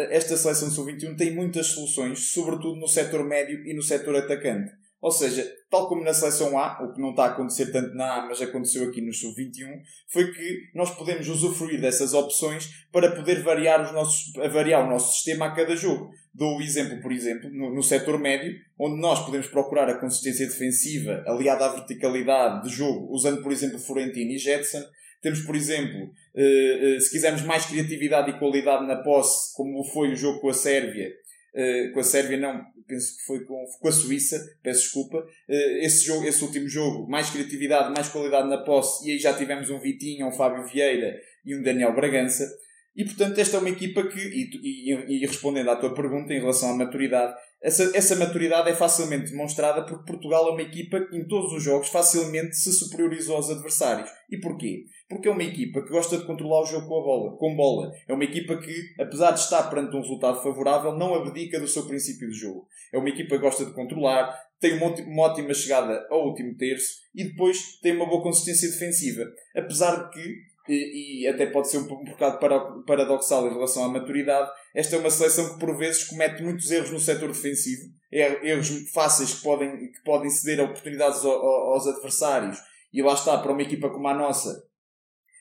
esta 0.09 0.37
seleção 0.37 0.69
sub-21 0.69 1.15
tem 1.15 1.33
muitas 1.33 1.67
soluções, 1.67 2.31
sobretudo 2.31 2.79
no 2.79 2.87
setor 2.87 3.23
médio 3.23 3.65
e 3.65 3.73
no 3.73 3.81
setor 3.81 4.15
atacante. 4.15 4.71
Ou 5.03 5.11
seja, 5.11 5.45
tal 5.69 5.89
como 5.89 6.01
na 6.01 6.13
seleção 6.13 6.57
A, 6.57 6.81
o 6.81 6.93
que 6.93 7.01
não 7.01 7.09
está 7.09 7.25
a 7.25 7.27
acontecer 7.31 7.73
tanto 7.73 7.93
na 7.93 8.19
A, 8.19 8.25
mas 8.25 8.41
aconteceu 8.41 8.87
aqui 8.87 9.01
no 9.01 9.13
Sub-21, 9.13 9.81
foi 10.07 10.31
que 10.31 10.69
nós 10.73 10.95
podemos 10.95 11.27
usufruir 11.27 11.81
dessas 11.81 12.13
opções 12.13 12.69
para 12.89 13.11
poder 13.13 13.43
variar, 13.43 13.83
os 13.83 13.91
nossos, 13.91 14.31
variar 14.53 14.87
o 14.87 14.89
nosso 14.89 15.15
sistema 15.15 15.47
a 15.47 15.51
cada 15.51 15.75
jogo. 15.75 16.09
Dou 16.33 16.57
o 16.57 16.61
exemplo, 16.61 17.01
por 17.01 17.11
exemplo, 17.11 17.49
no, 17.49 17.75
no 17.75 17.83
setor 17.83 18.17
médio, 18.17 18.53
onde 18.79 19.01
nós 19.01 19.25
podemos 19.25 19.47
procurar 19.47 19.89
a 19.89 19.99
consistência 19.99 20.47
defensiva 20.47 21.21
aliada 21.27 21.65
à 21.65 21.73
verticalidade 21.73 22.63
de 22.63 22.73
jogo, 22.73 23.11
usando, 23.11 23.43
por 23.43 23.51
exemplo, 23.51 23.79
Florentino 23.79 24.31
e 24.31 24.37
Jetson. 24.37 24.83
Temos, 25.23 25.39
por 25.39 25.55
exemplo, 25.55 26.11
eh, 26.35 26.95
eh, 26.95 26.99
se 26.99 27.09
quisermos 27.09 27.43
mais 27.43 27.65
criatividade 27.65 28.29
e 28.29 28.37
qualidade 28.37 28.85
na 28.85 28.97
posse, 28.97 29.55
como 29.55 29.81
foi 29.85 30.11
o 30.11 30.15
jogo 30.17 30.41
com 30.41 30.49
a 30.49 30.53
Sérvia, 30.53 31.13
eh, 31.55 31.91
com 31.93 32.01
a 32.01 32.03
Sérvia 32.03 32.35
não, 32.35 32.61
penso 32.85 33.17
que 33.17 33.23
foi 33.23 33.45
com, 33.45 33.65
com 33.79 33.87
a 33.87 33.91
Suíça, 33.91 34.37
peço 34.61 34.81
desculpa. 34.81 35.25
Esse, 35.47 36.05
jogo, 36.05 36.27
esse 36.27 36.43
último 36.43 36.67
jogo, 36.67 37.09
mais 37.09 37.29
criatividade, 37.29 37.93
mais 37.93 38.09
qualidade 38.09 38.49
na 38.49 38.57
posse, 38.57 39.07
e 39.07 39.13
aí 39.13 39.17
já 39.17 39.33
tivemos 39.33 39.69
um 39.69 39.79
Vitinho, 39.79 40.27
um 40.27 40.31
Fábio 40.33 40.67
Vieira 40.67 41.17
e 41.45 41.55
um 41.55 41.63
Daniel 41.63 41.95
Bragança. 41.95 42.45
E 42.93 43.05
portanto, 43.05 43.39
esta 43.39 43.55
é 43.55 43.59
uma 43.61 43.69
equipa 43.69 44.05
que, 44.05 44.19
e, 44.19 44.91
e, 44.91 45.23
e 45.23 45.25
respondendo 45.25 45.71
à 45.71 45.77
tua 45.77 45.95
pergunta 45.95 46.33
em 46.33 46.39
relação 46.39 46.69
à 46.69 46.75
maturidade, 46.75 47.33
essa, 47.63 47.95
essa 47.95 48.15
maturidade 48.17 48.69
é 48.69 48.75
facilmente 48.75 49.31
demonstrada 49.31 49.85
porque 49.85 50.05
Portugal 50.05 50.49
é 50.49 50.51
uma 50.51 50.61
equipa 50.61 50.99
que 50.99 51.15
em 51.15 51.25
todos 51.25 51.53
os 51.53 51.63
jogos 51.63 51.87
facilmente 51.87 52.57
se 52.57 52.73
superiorizou 52.73 53.37
aos 53.37 53.49
adversários. 53.49 54.09
E 54.29 54.37
porquê? 54.37 54.83
Porque 55.07 55.29
é 55.29 55.31
uma 55.31 55.43
equipa 55.43 55.81
que 55.81 55.89
gosta 55.89 56.17
de 56.17 56.25
controlar 56.25 56.63
o 56.63 56.65
jogo 56.65 56.87
com 56.87 56.99
a 56.99 57.03
bola, 57.03 57.37
com 57.37 57.55
bola. 57.55 57.93
É 58.05 58.13
uma 58.13 58.25
equipa 58.25 58.57
que, 58.57 58.93
apesar 58.99 59.31
de 59.31 59.39
estar 59.39 59.63
perante 59.69 59.95
um 59.95 60.01
resultado 60.01 60.43
favorável, 60.43 60.97
não 60.97 61.15
abdica 61.15 61.57
do 61.57 61.67
seu 61.67 61.87
princípio 61.87 62.29
de 62.29 62.35
jogo. 62.35 62.67
É 62.91 62.97
uma 62.97 63.09
equipa 63.09 63.35
que 63.35 63.41
gosta 63.41 63.63
de 63.65 63.73
controlar, 63.73 64.37
tem 64.59 64.73
uma 64.73 65.23
ótima 65.23 65.53
chegada 65.53 66.05
ao 66.09 66.27
último 66.27 66.57
terço 66.57 66.97
e 67.15 67.23
depois 67.23 67.79
tem 67.81 67.95
uma 67.95 68.09
boa 68.09 68.23
consistência 68.23 68.69
defensiva. 68.69 69.23
Apesar 69.55 70.03
de 70.03 70.09
que 70.11 70.52
e, 70.67 71.23
e 71.23 71.27
até 71.27 71.45
pode 71.47 71.69
ser 71.69 71.77
um, 71.77 71.81
um 71.81 72.05
bocado 72.05 72.39
paradoxal 72.85 73.47
em 73.47 73.53
relação 73.53 73.83
à 73.83 73.89
maturidade, 73.89 74.49
esta 74.75 74.95
é 74.95 74.99
uma 74.99 75.09
seleção 75.09 75.53
que 75.53 75.59
por 75.59 75.77
vezes 75.77 76.05
comete 76.05 76.41
muitos 76.41 76.71
erros 76.71 76.91
no 76.91 76.99
setor 76.99 77.29
defensivo, 77.29 77.83
er, 78.11 78.43
erros 78.45 78.69
fáceis 78.93 79.35
que 79.35 79.43
podem, 79.43 79.91
que 79.91 80.03
podem 80.03 80.29
ceder 80.29 80.63
oportunidades 80.63 81.23
aos 81.23 81.87
adversários, 81.87 82.57
e 82.91 83.01
lá 83.01 83.13
está, 83.13 83.37
para 83.37 83.51
uma 83.51 83.61
equipa 83.61 83.89
como 83.89 84.07
a 84.07 84.13
nossa, 84.13 84.63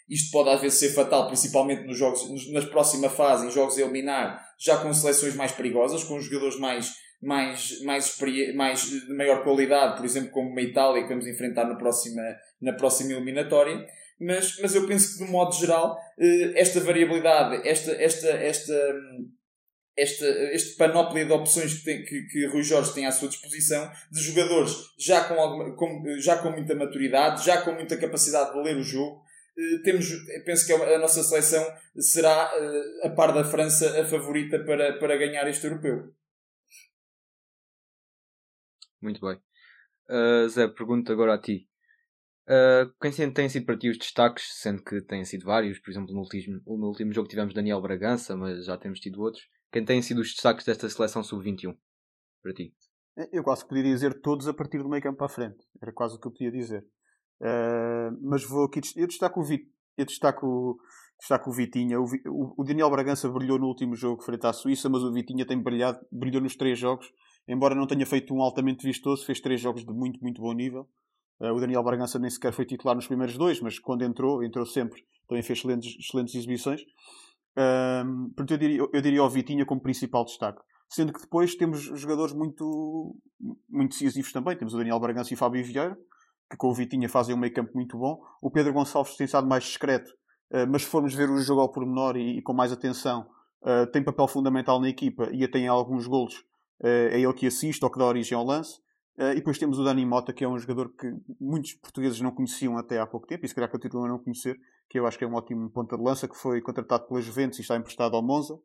isto 0.09 0.31
pode 0.31 0.51
às 0.51 0.61
vezes 0.61 0.79
ser 0.79 0.91
fatal, 0.91 1.27
principalmente 1.27 1.87
nos 1.87 1.97
jogos, 1.97 2.29
nas 2.53 2.65
próxima 2.67 3.09
fase, 3.09 3.47
em 3.47 3.51
jogos 3.51 3.79
a 3.79 3.81
eliminar, 3.81 4.45
já 4.59 4.77
com 4.77 4.93
seleções 4.93 5.35
mais 5.35 5.53
perigosas, 5.53 6.05
com 6.05 6.21
jogadores 6.21 6.59
mais, 6.59 6.93
mais, 7.23 7.81
mais, 7.83 8.19
mais 8.55 8.91
de 8.91 9.15
maior 9.15 9.45
qualidade, 9.45 9.97
por 9.97 10.05
exemplo, 10.05 10.31
como 10.31 10.59
a 10.59 10.63
Itália 10.63 11.03
que 11.03 11.09
vamos 11.09 11.27
enfrentar 11.27 11.65
na 11.67 11.77
próxima, 11.77 12.23
na 12.61 12.73
próxima 12.73 13.13
eliminatória. 13.13 13.87
Mas, 14.21 14.59
mas 14.61 14.75
eu 14.75 14.87
penso 14.87 15.19
que, 15.19 15.25
de 15.25 15.31
modo 15.31 15.55
geral, 15.55 15.97
eh, 16.19 16.53
esta 16.57 16.81
variabilidade, 16.81 17.67
esta, 17.67 17.93
esta, 17.93 18.29
esta, 18.29 18.95
esta, 19.97 20.27
este 20.53 20.77
panóplia 20.77 21.25
de 21.25 21.33
opções 21.33 21.75
que, 21.75 21.85
tem, 21.85 22.05
que, 22.05 22.23
que 22.27 22.47
Rui 22.47 22.63
Jorge 22.63 22.93
tem 22.93 23.07
à 23.07 23.13
sua 23.13 23.29
disposição, 23.29 23.91
de 24.11 24.21
jogadores 24.21 24.75
já 24.99 25.25
com, 25.25 25.35
alguma, 25.35 25.77
com, 25.77 26.05
já 26.19 26.39
com 26.39 26.51
muita 26.51 26.75
maturidade, 26.75 27.45
já 27.45 27.63
com 27.63 27.73
muita 27.73 27.97
capacidade 27.97 28.53
de 28.53 28.63
ler 28.63 28.77
o 28.77 28.83
jogo, 28.83 29.23
eh, 29.59 29.79
temos, 29.85 30.09
penso 30.45 30.67
que 30.67 30.73
a 30.73 30.99
nossa 30.99 31.23
seleção 31.23 31.65
será, 31.99 32.53
eh, 32.57 33.07
a 33.07 33.11
par 33.11 33.33
da 33.33 33.45
França, 33.45 34.01
a 34.01 34.05
favorita 34.05 34.59
para, 34.65 34.99
para 34.99 35.17
ganhar 35.17 35.49
este 35.49 35.67
europeu. 35.67 36.13
Muito 39.03 39.21
bem. 39.21 39.37
Uh, 40.09 40.49
Zé, 40.49 40.69
pergunto 40.69 41.11
agora 41.13 41.35
a 41.35 41.39
ti. 41.39 41.69
Uh, 42.49 42.93
quem 43.01 43.33
tem 43.33 43.49
sido 43.49 43.67
para 43.67 43.77
ti 43.77 43.89
os 43.89 43.99
destaques, 43.99 44.45
sendo 44.61 44.83
que 44.83 45.01
têm 45.03 45.25
sido 45.25 45.45
vários, 45.45 45.79
por 45.79 45.91
exemplo, 45.91 46.13
no 46.13 46.21
último, 46.21 46.61
no 46.67 46.87
último 46.89 47.13
jogo 47.13 47.29
tivemos 47.29 47.55
Daniel 47.55 47.81
Bragança, 47.81 48.37
mas 48.37 48.65
já 48.65 48.77
temos 48.77 49.01
tido 49.01 49.21
outros. 49.21 49.43
Quem 49.73 49.85
têm 49.85 50.03
sido 50.03 50.21
os 50.21 50.29
destaques 50.29 50.65
desta 50.67 50.89
seleção 50.89 51.23
sub-21 51.23 51.77
para 52.43 52.53
ti? 52.53 52.75
Eu 53.31 53.43
quase 53.43 53.67
podia 53.67 53.83
dizer 53.83 54.21
todos 54.21 54.49
a 54.49 54.55
partir 54.55 54.79
do 54.79 54.89
meio 54.89 55.03
campo 55.03 55.19
para 55.19 55.27
a 55.27 55.31
frente. 55.31 55.65
Era 55.81 55.93
quase 55.93 56.17
o 56.17 56.21
que 56.21 56.27
eu 56.27 56.33
podia 56.33 56.51
dizer. 56.51 56.85
Uh, 57.41 58.17
mas 58.23 58.45
vou 58.45 58.65
aqui. 58.65 58.81
Eu 58.97 59.07
destaco 59.07 59.41
o, 59.41 59.45
Vit, 59.45 59.67
eu 59.97 60.07
destaco, 60.07 60.79
destaco 61.19 61.51
o 61.51 61.53
Vitinha. 61.53 62.01
O, 62.01 62.05
o, 62.05 62.55
o, 62.59 62.65
Daniel 62.65 62.91
Bragança 62.91 63.29
brilhou 63.29 63.59
no 63.59 63.67
último 63.67 63.95
jogo 63.95 64.23
frente 64.23 64.47
à 64.47 64.53
Suíça, 64.53 64.89
mas 64.89 65.03
o 65.03 65.13
Vitinha 65.13 65.47
tem 65.47 65.61
brilhado, 65.61 66.05
brilhou 66.11 66.43
nos 66.43 66.57
três 66.57 66.79
jogos. 66.79 67.07
Embora 67.47 67.75
não 67.75 67.87
tenha 67.87 68.07
feito 68.07 68.35
um 68.35 68.41
altamente 68.41 68.87
vistoso, 68.87 69.25
fez 69.25 69.41
três 69.41 69.61
jogos 69.61 69.85
de 69.85 69.93
muito, 69.93 70.21
muito 70.21 70.41
bom 70.41 70.53
nível. 70.53 70.89
Uh, 71.41 71.53
o 71.53 71.61
Daniel 71.61 71.83
Bragança 71.83 72.19
nem 72.19 72.31
sequer 72.31 72.53
foi 72.53 72.65
titular 72.65 72.95
nos 72.95 73.07
primeiros 73.07 73.37
dois, 73.37 73.61
mas 73.61 73.79
quando 73.79 74.03
entrou, 74.03 74.45
entrou 74.45 74.65
sempre. 74.65 75.03
Também 75.29 75.43
fez 75.43 75.59
excelentes, 75.59 75.97
excelentes 75.99 76.35
exibições. 76.35 76.83
Uh, 77.57 78.29
portanto, 78.37 78.53
eu 78.53 78.59
diria, 78.59 78.89
eu 78.93 79.01
diria 79.01 79.25
o 79.25 79.29
Vitinha 79.29 79.67
como 79.67 79.81
principal 79.81 80.25
destaque. 80.25 80.61
Sendo 80.89 81.13
que 81.13 81.21
depois 81.21 81.55
temos 81.55 81.81
jogadores 81.81 82.35
muito, 82.35 83.17
muito 83.69 83.93
decisivos 83.93 84.31
também. 84.31 84.57
Temos 84.57 84.75
o 84.75 84.79
Daniel 84.79 85.01
Bragança 85.01 85.33
e 85.33 85.35
o 85.35 85.39
Fábio 85.39 85.65
Vieira 85.65 85.97
que 86.53 86.57
com 86.59 86.69
o 86.69 86.75
Vitinha 86.75 87.09
fazem 87.09 87.35
um 87.35 87.39
meio 87.39 87.53
campo 87.53 87.73
muito 87.75 87.97
bom. 87.97 88.21
O 88.41 88.51
Pedro 88.51 88.75
Gonçalves 88.75 89.17
tem 89.17 89.25
estado 89.25 89.49
mais 89.49 89.65
discreto, 89.65 90.13
eh, 90.51 90.67
mas 90.67 90.83
se 90.83 90.89
formos 90.89 91.15
ver 91.15 91.31
o 91.31 91.41
jogo 91.41 91.63
ao 91.63 91.73
pormenor 91.73 92.17
e, 92.17 92.39
e 92.39 92.43
com 92.43 92.53
mais 92.53 92.71
atenção, 92.71 93.27
eh, 93.65 93.87
tem 93.87 94.05
papel 94.05 94.29
fundamental 94.29 94.79
na 94.79 94.89
equipa 94.89 95.31
e 95.33 95.43
até 95.43 95.59
em 95.59 95.69
alguns 95.69 96.07
golos 96.07 96.35
eh, 96.35 96.43
é 96.83 97.21
ele 97.21 97.33
que 97.33 97.47
assiste 97.47 97.83
ou 97.85 97.91
que 97.91 97.99
dá 97.99 98.05
origem 98.05 98.37
ao 98.37 98.45
lance. 98.45 98.81
e 99.19 99.37
depois 99.37 99.59
temos 99.59 99.79
o 99.79 99.85
Dani 99.85 100.05
Mota, 100.05 100.33
que 100.33 100.45
é 100.45 100.49
um 100.49 100.59
jogador 100.59 100.93
que 100.97 101.13
muitos 101.41 101.75
portugueses 101.75 102.21
não 102.21 102.33
conheciam 102.33 102.77
até 102.77 102.99
há 102.99 103.07
pouco 103.07 103.27
tempo, 103.27 103.45
e 103.45 103.49
se 103.49 103.55
calhar 103.55 103.71
continuam 103.71 104.07
a 104.07 104.09
não 104.09 104.19
conhecer, 104.19 104.59
que 104.89 104.99
eu 104.99 105.07
acho 105.07 105.17
que 105.17 105.25
é 105.25 105.27
um 105.27 105.35
ótimo 105.35 105.71
ponta 105.71 105.97
de 105.97 106.03
lança, 106.03 106.29
que 106.29 106.37
foi 106.37 106.61
contratado 106.61 107.07
pela 107.07 107.21
Juventus 107.21 107.59
e 107.59 107.63
está 107.63 107.77
emprestado 107.77 108.17
ao 108.17 108.23
Monza. 108.23 108.59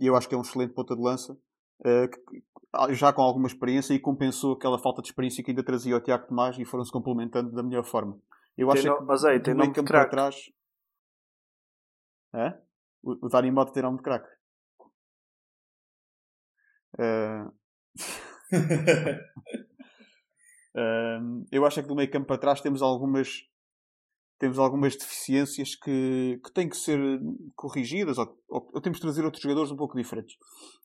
e 0.00 0.06
eu 0.06 0.16
acho 0.16 0.28
que 0.28 0.34
é 0.34 0.38
um 0.38 0.42
excelente 0.42 0.72
ponta 0.72 0.96
de 0.96 1.02
lança. 1.02 1.38
Uh, 1.80 2.94
já 2.94 3.12
com 3.12 3.22
alguma 3.22 3.46
experiência 3.46 3.94
e 3.94 3.98
compensou 3.98 4.54
aquela 4.54 4.78
falta 4.78 5.02
de 5.02 5.08
experiência 5.08 5.42
que 5.42 5.50
ainda 5.50 5.62
trazia 5.62 5.96
o 5.96 6.00
Tiago 6.00 6.26
Tomás 6.26 6.58
e 6.58 6.64
foram-se 6.64 6.92
complementando 6.92 7.52
da 7.52 7.62
melhor 7.62 7.84
forma. 7.84 8.18
Eu 8.56 8.68
tem 8.68 8.78
acho 8.78 8.88
no... 8.88 8.98
que 8.98 9.04
mas 9.04 9.24
aí, 9.24 9.40
tem 9.40 9.54
nome 9.54 9.72
de 9.72 9.82
craque. 9.82 10.10
Trás... 10.10 10.36
É? 12.34 12.58
O, 13.02 13.26
o 13.26 13.28
Dani 13.28 13.50
Mota 13.50 13.72
tem 13.72 13.82
nome 13.82 13.98
de 13.98 14.02
craque. 14.02 14.28
Uh... 20.76 21.46
eu 21.50 21.64
acho 21.64 21.80
que 21.80 21.88
do 21.88 21.94
meio 21.94 22.10
campo 22.10 22.26
para 22.26 22.36
trás 22.36 22.60
temos 22.60 22.82
algumas 22.82 23.46
temos 24.38 24.58
algumas 24.58 24.94
deficiências 24.94 25.74
que, 25.74 26.38
que 26.44 26.52
têm 26.52 26.68
que 26.68 26.76
ser 26.76 26.98
corrigidas 27.54 28.18
ou, 28.18 28.38
ou, 28.46 28.70
ou 28.74 28.80
temos 28.82 28.98
de 28.98 29.02
trazer 29.02 29.24
outros 29.24 29.42
jogadores 29.42 29.70
um 29.70 29.76
pouco 29.76 29.96
diferentes. 29.96 30.36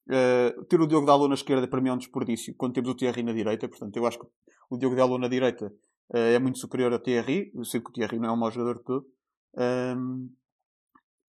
Uh, 0.08 0.64
ter 0.66 0.80
o 0.80 0.88
Diogo 0.88 1.06
Dalot 1.06 1.28
na 1.28 1.36
esquerda 1.36 1.68
para 1.68 1.82
mim 1.82 1.90
é 1.90 1.94
um 1.94 1.98
desperdício 1.98 2.56
quando 2.56 2.74
temos 2.74 2.90
o 2.90 2.96
Thierry 2.96 3.24
na 3.24 3.34
direita, 3.34 3.68
portanto 3.68 3.98
eu 3.98 4.06
acho 4.06 4.20
que 4.20 4.28
o 4.70 4.78
Diogo 4.78 4.96
Dalot 4.96 5.20
na 5.20 5.28
direita 5.28 5.68
uh, 5.68 6.18
é 6.18 6.40
muito 6.40 6.60
superior 6.60 6.94
ao 6.94 7.00
Thierry, 7.00 7.52
eu 7.54 7.66
sei 7.66 7.82
que 7.82 7.90
o 7.90 7.94
Thierry 7.94 8.18
não 8.18 8.30
é 8.30 8.32
um 8.32 8.38
mau 8.38 8.50
jogador 8.50 8.78
de 8.78 8.84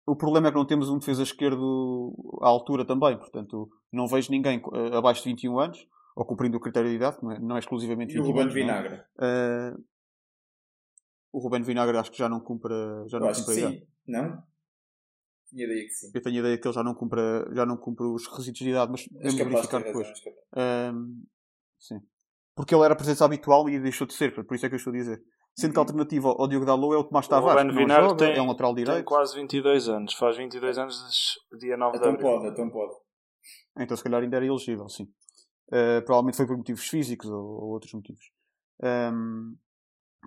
o 0.05 0.15
problema 0.15 0.47
é 0.47 0.51
que 0.51 0.57
não 0.57 0.65
temos 0.65 0.89
um 0.89 0.97
defesa 0.97 1.23
esquerdo 1.23 2.13
à 2.41 2.47
altura 2.47 2.85
também, 2.85 3.17
portanto 3.17 3.69
não 3.91 4.07
vejo 4.07 4.31
ninguém 4.31 4.59
uh, 4.59 4.97
abaixo 4.97 5.23
de 5.23 5.29
21 5.29 5.59
anos, 5.59 5.87
ou 6.15 6.25
cumprindo 6.25 6.57
o 6.57 6.59
critério 6.59 6.89
de 6.89 6.95
idade, 6.95 7.17
não 7.21 7.55
é, 7.55 7.57
é 7.57 7.59
exclusivamente 7.59 8.13
21 8.13 8.29
e 8.29 8.33
o 8.33 8.39
anos. 8.39 8.53
Vinagre. 8.53 8.95
Uh, 9.17 9.83
o 11.31 11.39
Ruben 11.39 11.63
Vinagre 11.63 11.97
acho 11.97 12.11
que 12.11 12.17
já 12.17 12.29
não 12.29 12.39
cumpre, 12.39 12.73
já 13.07 13.19
não 13.19 13.27
cumpre 13.27 13.55
sim. 13.55 13.87
Não? 14.07 14.43
Tinha 15.49 15.65
ideia 15.65 15.83
que 15.83 15.89
sim. 15.89 16.11
Eu 16.13 16.21
tenho 16.21 16.39
ideia 16.39 16.57
que 16.57 16.67
ele 16.67 16.75
já 16.75 16.83
não 16.83 16.93
cumpre, 16.93 17.21
já 17.53 17.65
não 17.65 17.77
cumpre 17.77 18.05
os 18.05 18.27
requisitos 18.27 18.61
de 18.61 18.69
idade, 18.69 18.91
mas 18.91 19.07
vamos 19.11 19.35
verificar 19.35 19.83
depois. 19.83 20.07
um, 20.93 21.23
sim. 21.79 21.99
Porque 22.55 22.75
ele 22.75 22.83
era 22.83 22.95
presença 22.95 23.25
habitual 23.25 23.67
e 23.67 23.79
deixou 23.79 24.05
de 24.05 24.13
ser, 24.13 24.31
por 24.45 24.55
isso 24.55 24.65
é 24.65 24.69
que 24.69 24.75
eu 24.75 24.77
estou 24.77 24.93
a 24.93 24.97
dizer. 24.97 25.23
Sendo 25.55 25.71
que 25.73 25.77
a 25.77 25.81
uhum. 25.81 25.87
alternativa 25.87 26.29
ao 26.29 26.47
Diogo 26.47 26.65
Dalot 26.65 26.95
é 26.95 26.97
o 26.97 27.03
Tomás 27.03 27.27
Tavares, 27.27 27.75
que 27.75 27.85
não 27.85 27.95
joga, 27.95 28.17
tem, 28.17 28.35
é 28.35 28.41
um 28.41 28.47
lateral 28.47 28.73
direito. 28.73 28.95
Tem 28.95 29.03
quase 29.03 29.35
22 29.35 29.87
anos, 29.87 30.13
faz 30.15 30.35
22 30.35 30.77
anos 30.79 31.39
dia 31.59 31.77
9 31.77 31.97
então 31.97 32.09
de 32.09 32.17
abril. 32.17 32.31
pode, 32.31 32.47
então 32.47 32.69
pode. 32.69 32.93
Então 33.77 33.95
se 33.95 34.03
calhar 34.03 34.21
ainda 34.21 34.35
era 34.35 34.45
elegível, 34.45 34.89
sim. 34.89 35.03
Uh, 35.67 36.01
provavelmente 36.05 36.37
foi 36.37 36.47
por 36.47 36.57
motivos 36.57 36.87
físicos 36.87 37.29
ou, 37.29 37.39
ou 37.39 37.69
outros 37.69 37.93
motivos. 37.93 38.23
Um, 38.81 39.55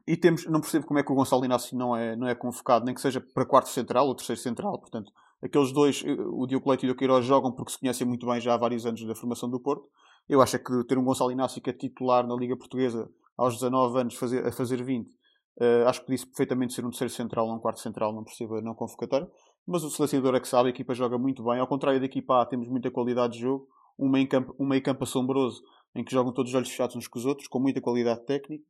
e 0.06 0.16
temos, 0.16 0.46
não 0.46 0.60
percebo 0.60 0.86
como 0.86 1.00
é 1.00 1.02
que 1.02 1.10
o 1.10 1.14
Gonçalo 1.14 1.44
Inácio 1.44 1.76
não 1.76 1.96
é, 1.96 2.16
não 2.16 2.28
é 2.28 2.34
convocado, 2.34 2.84
nem 2.84 2.94
que 2.94 3.00
seja 3.00 3.20
para 3.20 3.44
quarto 3.44 3.68
central 3.68 4.06
ou 4.06 4.14
terceiro 4.14 4.40
central. 4.40 4.78
Portanto, 4.78 5.10
aqueles 5.42 5.72
dois, 5.72 6.02
eh, 6.04 6.16
o 6.30 6.46
Diogo 6.46 6.68
Leite 6.68 6.86
e 6.86 6.90
o 6.90 6.96
Queiroz, 6.96 7.24
jogam 7.24 7.52
porque 7.52 7.72
se 7.72 7.78
conhecem 7.78 8.06
muito 8.06 8.26
bem 8.26 8.40
já 8.40 8.54
há 8.54 8.56
vários 8.56 8.86
anos 8.86 9.04
da 9.04 9.14
formação 9.14 9.50
do 9.50 9.60
Porto. 9.60 9.88
Eu 10.28 10.40
acho 10.40 10.56
é 10.56 10.58
que 10.58 10.84
ter 10.84 10.98
um 10.98 11.04
Gonçalo 11.04 11.32
Inácio 11.32 11.60
que 11.60 11.70
é 11.70 11.72
titular 11.72 12.26
na 12.26 12.34
Liga 12.34 12.56
Portuguesa 12.56 13.08
aos 13.36 13.54
19 13.54 14.00
anos 14.00 14.14
fazer, 14.14 14.46
a 14.46 14.52
fazer 14.52 14.82
20, 14.82 15.06
uh, 15.06 15.12
eh, 15.60 15.84
acho 15.86 16.00
que 16.00 16.06
podia 16.06 16.26
perfeitamente 16.26 16.74
ser 16.74 16.84
um 16.84 16.90
terceiro 16.90 17.12
central 17.12 17.46
ou 17.46 17.54
um 17.54 17.58
quarto 17.58 17.80
central, 17.80 18.14
não 18.14 18.24
percebo 18.24 18.60
não 18.60 18.74
convocatória. 18.74 19.28
Mas 19.66 19.82
o 19.82 19.90
selecionador 19.90 20.36
é 20.36 20.40
que 20.40 20.48
sabe, 20.48 20.68
a 20.68 20.70
equipa 20.70 20.94
joga 20.94 21.18
muito 21.18 21.42
bem. 21.42 21.58
Ao 21.58 21.66
contrário 21.66 21.98
da 21.98 22.06
equipa 22.06 22.40
A, 22.40 22.46
temos 22.46 22.68
muita 22.68 22.90
qualidade 22.90 23.34
de 23.34 23.40
jogo. 23.40 23.66
Um 23.98 24.08
meio 24.08 24.28
campo, 24.28 24.54
um 24.60 24.66
meio 24.66 24.82
campo 24.82 25.04
assombroso 25.04 25.62
em 25.94 26.04
que 26.04 26.12
jogam 26.12 26.32
todos 26.32 26.50
os 26.52 26.54
olhos 26.54 26.68
fechados 26.68 26.94
uns 26.94 27.08
com 27.08 27.18
os 27.18 27.26
outros, 27.26 27.48
com 27.48 27.58
muita 27.58 27.80
qualidade 27.80 28.24
técnica. 28.24 28.64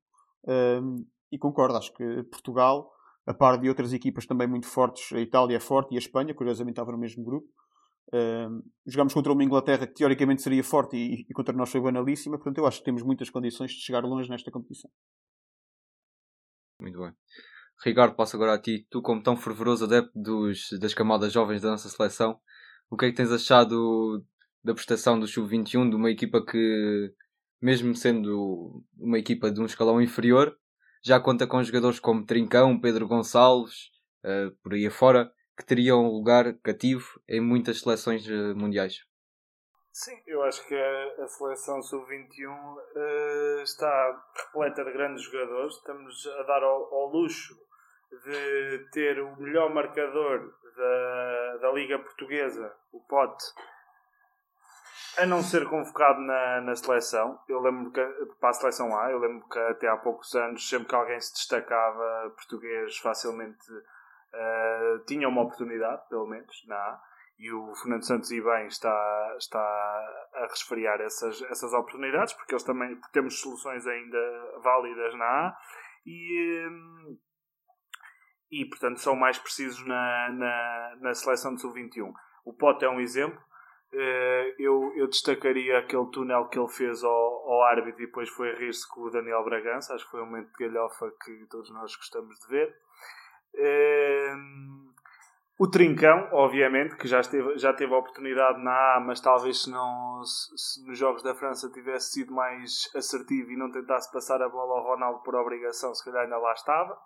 Um, 0.46 1.04
e 1.30 1.38
concordo, 1.38 1.76
acho 1.76 1.92
que 1.92 2.22
Portugal, 2.24 2.88
a 3.26 3.34
par 3.34 3.58
de 3.58 3.68
outras 3.68 3.92
equipas 3.92 4.24
também 4.26 4.46
muito 4.46 4.66
fortes, 4.66 5.12
a 5.12 5.20
Itália 5.20 5.56
é 5.56 5.60
forte 5.60 5.92
e 5.92 5.96
a 5.96 5.98
Espanha, 5.98 6.32
curiosamente 6.32 6.74
estava 6.74 6.92
no 6.92 6.98
mesmo 6.98 7.24
grupo. 7.24 7.48
Jogamos 8.86 9.12
contra 9.12 9.32
uma 9.32 9.42
Inglaterra 9.42 9.86
que 9.86 9.94
teoricamente 9.94 10.42
seria 10.42 10.62
forte 10.62 10.96
e, 10.96 11.26
e, 11.28 11.32
contra 11.34 11.54
nós 11.54 11.70
foi 11.70 11.80
banalíssima, 11.80 12.36
portanto 12.36 12.58
eu 12.58 12.66
acho 12.66 12.78
que 12.78 12.84
temos 12.84 13.02
muitas 13.02 13.30
condições 13.30 13.72
de 13.72 13.80
chegar 13.80 14.04
longe 14.04 14.30
nesta 14.30 14.50
competição. 14.50 14.90
Muito 16.80 16.98
bem. 16.98 17.12
Ricardo, 17.84 18.14
passo 18.14 18.36
agora 18.36 18.54
a 18.54 18.60
ti. 18.60 18.86
Tu, 18.90 19.02
como 19.02 19.22
tão 19.22 19.36
fervoroso 19.36 19.84
adepto 19.84 20.12
dos, 20.14 20.68
das 20.80 20.94
camadas 20.94 21.32
jovens 21.32 21.62
da 21.62 21.70
nossa 21.70 21.88
seleção, 21.88 22.38
o 22.90 22.96
que 22.96 23.06
é 23.06 23.10
que 23.10 23.16
tens 23.16 23.32
achado 23.32 24.24
da 24.62 24.74
prestação 24.74 25.18
do 25.18 25.26
Sub-21, 25.26 25.90
de 25.90 25.96
uma 25.96 26.10
equipa 26.10 26.44
que, 26.44 27.12
mesmo 27.60 27.94
sendo 27.94 28.84
uma 28.98 29.18
equipa 29.18 29.50
de 29.50 29.60
um 29.60 29.66
escalão 29.66 30.00
inferior, 30.00 30.56
já 31.04 31.20
conta 31.20 31.46
com 31.46 31.62
jogadores 31.62 32.00
como 32.00 32.26
Trincão, 32.26 32.80
Pedro 32.80 33.06
Gonçalves, 33.06 33.90
uh, 34.24 34.50
por 34.62 34.74
aí 34.74 34.86
afora, 34.86 35.30
que 35.56 35.64
teriam 35.64 36.04
um 36.04 36.12
lugar 36.12 36.52
cativo 36.62 37.20
em 37.28 37.40
muitas 37.40 37.80
seleções 37.80 38.26
uh, 38.28 38.54
mundiais. 38.54 39.04
Sim, 39.92 40.20
eu 40.26 40.42
acho 40.42 40.62
que 40.68 40.74
a, 40.74 41.24
a 41.24 41.28
seleção 41.28 41.82
sub-21 41.82 42.50
uh, 42.50 42.80
eh, 42.94 43.62
está 43.62 44.24
repleta 44.36 44.84
de 44.84 44.92
grandes 44.92 45.22
jogadores. 45.22 45.74
Estamos 45.74 46.26
a 46.38 46.42
dar 46.42 46.62
ao, 46.62 46.94
ao, 46.94 47.06
luxo 47.08 47.54
de 48.26 48.86
ter 48.92 49.18
o 49.22 49.34
melhor 49.40 49.72
marcador 49.72 50.52
da, 50.76 51.56
da 51.62 51.72
Liga 51.72 51.98
Portuguesa, 51.98 52.76
o 52.92 53.00
Pote, 53.00 53.42
a 55.16 55.24
não 55.24 55.42
ser 55.42 55.66
convocado 55.66 56.20
na, 56.20 56.60
na 56.60 56.76
seleção. 56.76 57.40
Eu 57.48 57.60
lembro 57.60 57.90
que, 57.90 58.04
para 58.38 58.50
a 58.50 58.52
seleção 58.52 58.94
A, 58.94 59.10
eu 59.10 59.18
lembro 59.18 59.48
que 59.48 59.58
até 59.58 59.88
há 59.88 59.96
poucos 59.96 60.34
anos, 60.34 60.68
sempre 60.68 60.88
que 60.88 60.94
alguém 60.94 61.18
se 61.20 61.32
destacava 61.32 62.34
português, 62.36 62.98
facilmente 62.98 63.64
uh, 64.36 65.04
tinha 65.06 65.28
uma 65.28 65.42
oportunidade, 65.42 66.08
pelo 66.08 66.26
menos, 66.26 66.64
na 66.66 66.76
A. 66.76 67.00
E 67.38 67.52
o 67.52 67.74
Fernando 67.74 68.06
Santos 68.06 68.30
e 68.30 68.40
bem 68.40 68.66
está, 68.66 69.34
está 69.38 69.60
a 69.60 70.46
resfriar 70.48 71.00
essas, 71.02 71.42
essas 71.42 71.72
oportunidades, 71.74 72.32
porque 72.32 72.54
eles 72.54 72.64
também 72.64 72.96
porque 72.96 73.12
temos 73.12 73.40
soluções 73.40 73.86
ainda 73.86 74.18
válidas 74.62 75.14
na 75.18 75.26
A 75.26 75.58
e, 76.06 76.66
um, 76.66 77.18
e 78.50 78.64
portanto 78.64 79.00
são 79.00 79.14
mais 79.14 79.38
precisos 79.38 79.86
na, 79.86 80.30
na, 80.30 80.96
na 81.00 81.14
seleção 81.14 81.54
de 81.54 81.60
sub-21. 81.60 82.10
O 82.46 82.54
Pote 82.54 82.86
é 82.86 82.88
um 82.88 83.00
exemplo. 83.00 83.38
Eh, 83.92 84.54
eu, 84.58 84.92
eu 84.96 85.06
destacaria 85.06 85.78
aquele 85.78 86.06
túnel 86.10 86.48
que 86.48 86.58
ele 86.58 86.68
fez 86.68 87.02
ao, 87.02 87.12
ao 87.12 87.62
árbitro 87.64 88.02
e 88.02 88.06
depois 88.06 88.28
foi 88.28 88.50
a 88.50 88.54
rir-se 88.54 88.88
com 88.88 89.02
o 89.02 89.10
Daniel 89.10 89.44
Bragança. 89.44 89.94
Acho 89.94 90.04
que 90.04 90.10
foi 90.10 90.22
um 90.22 90.26
momento 90.26 90.50
de 90.52 90.64
galhofa 90.64 91.10
que 91.24 91.46
todos 91.50 91.70
nós 91.70 91.94
gostamos 91.96 92.38
de 92.38 92.48
ver. 92.48 92.74
Ehm, 93.56 94.86
o 95.58 95.66
Trincão, 95.66 96.28
obviamente, 96.32 96.96
que 96.96 97.08
já, 97.08 97.20
esteve, 97.20 97.56
já 97.56 97.72
teve 97.72 97.94
a 97.94 97.98
oportunidade 97.98 98.62
na 98.62 98.96
A, 98.96 99.00
mas 99.00 99.20
talvez 99.20 99.62
se, 99.62 99.70
não, 99.70 100.22
se, 100.22 100.58
se, 100.58 100.86
nos 100.86 100.98
Jogos 100.98 101.22
da 101.22 101.34
França 101.34 101.70
tivesse 101.70 102.12
sido 102.12 102.34
mais 102.34 102.90
assertivo 102.94 103.50
e 103.50 103.56
não 103.56 103.70
tentasse 103.70 104.12
passar 104.12 104.42
a 104.42 104.48
bola 104.48 104.78
ao 104.78 104.84
Ronaldo 104.84 105.20
por 105.20 105.34
obrigação, 105.34 105.94
se 105.94 106.04
calhar 106.04 106.24
ainda 106.24 106.36
lá 106.36 106.52
estava. 106.52 106.98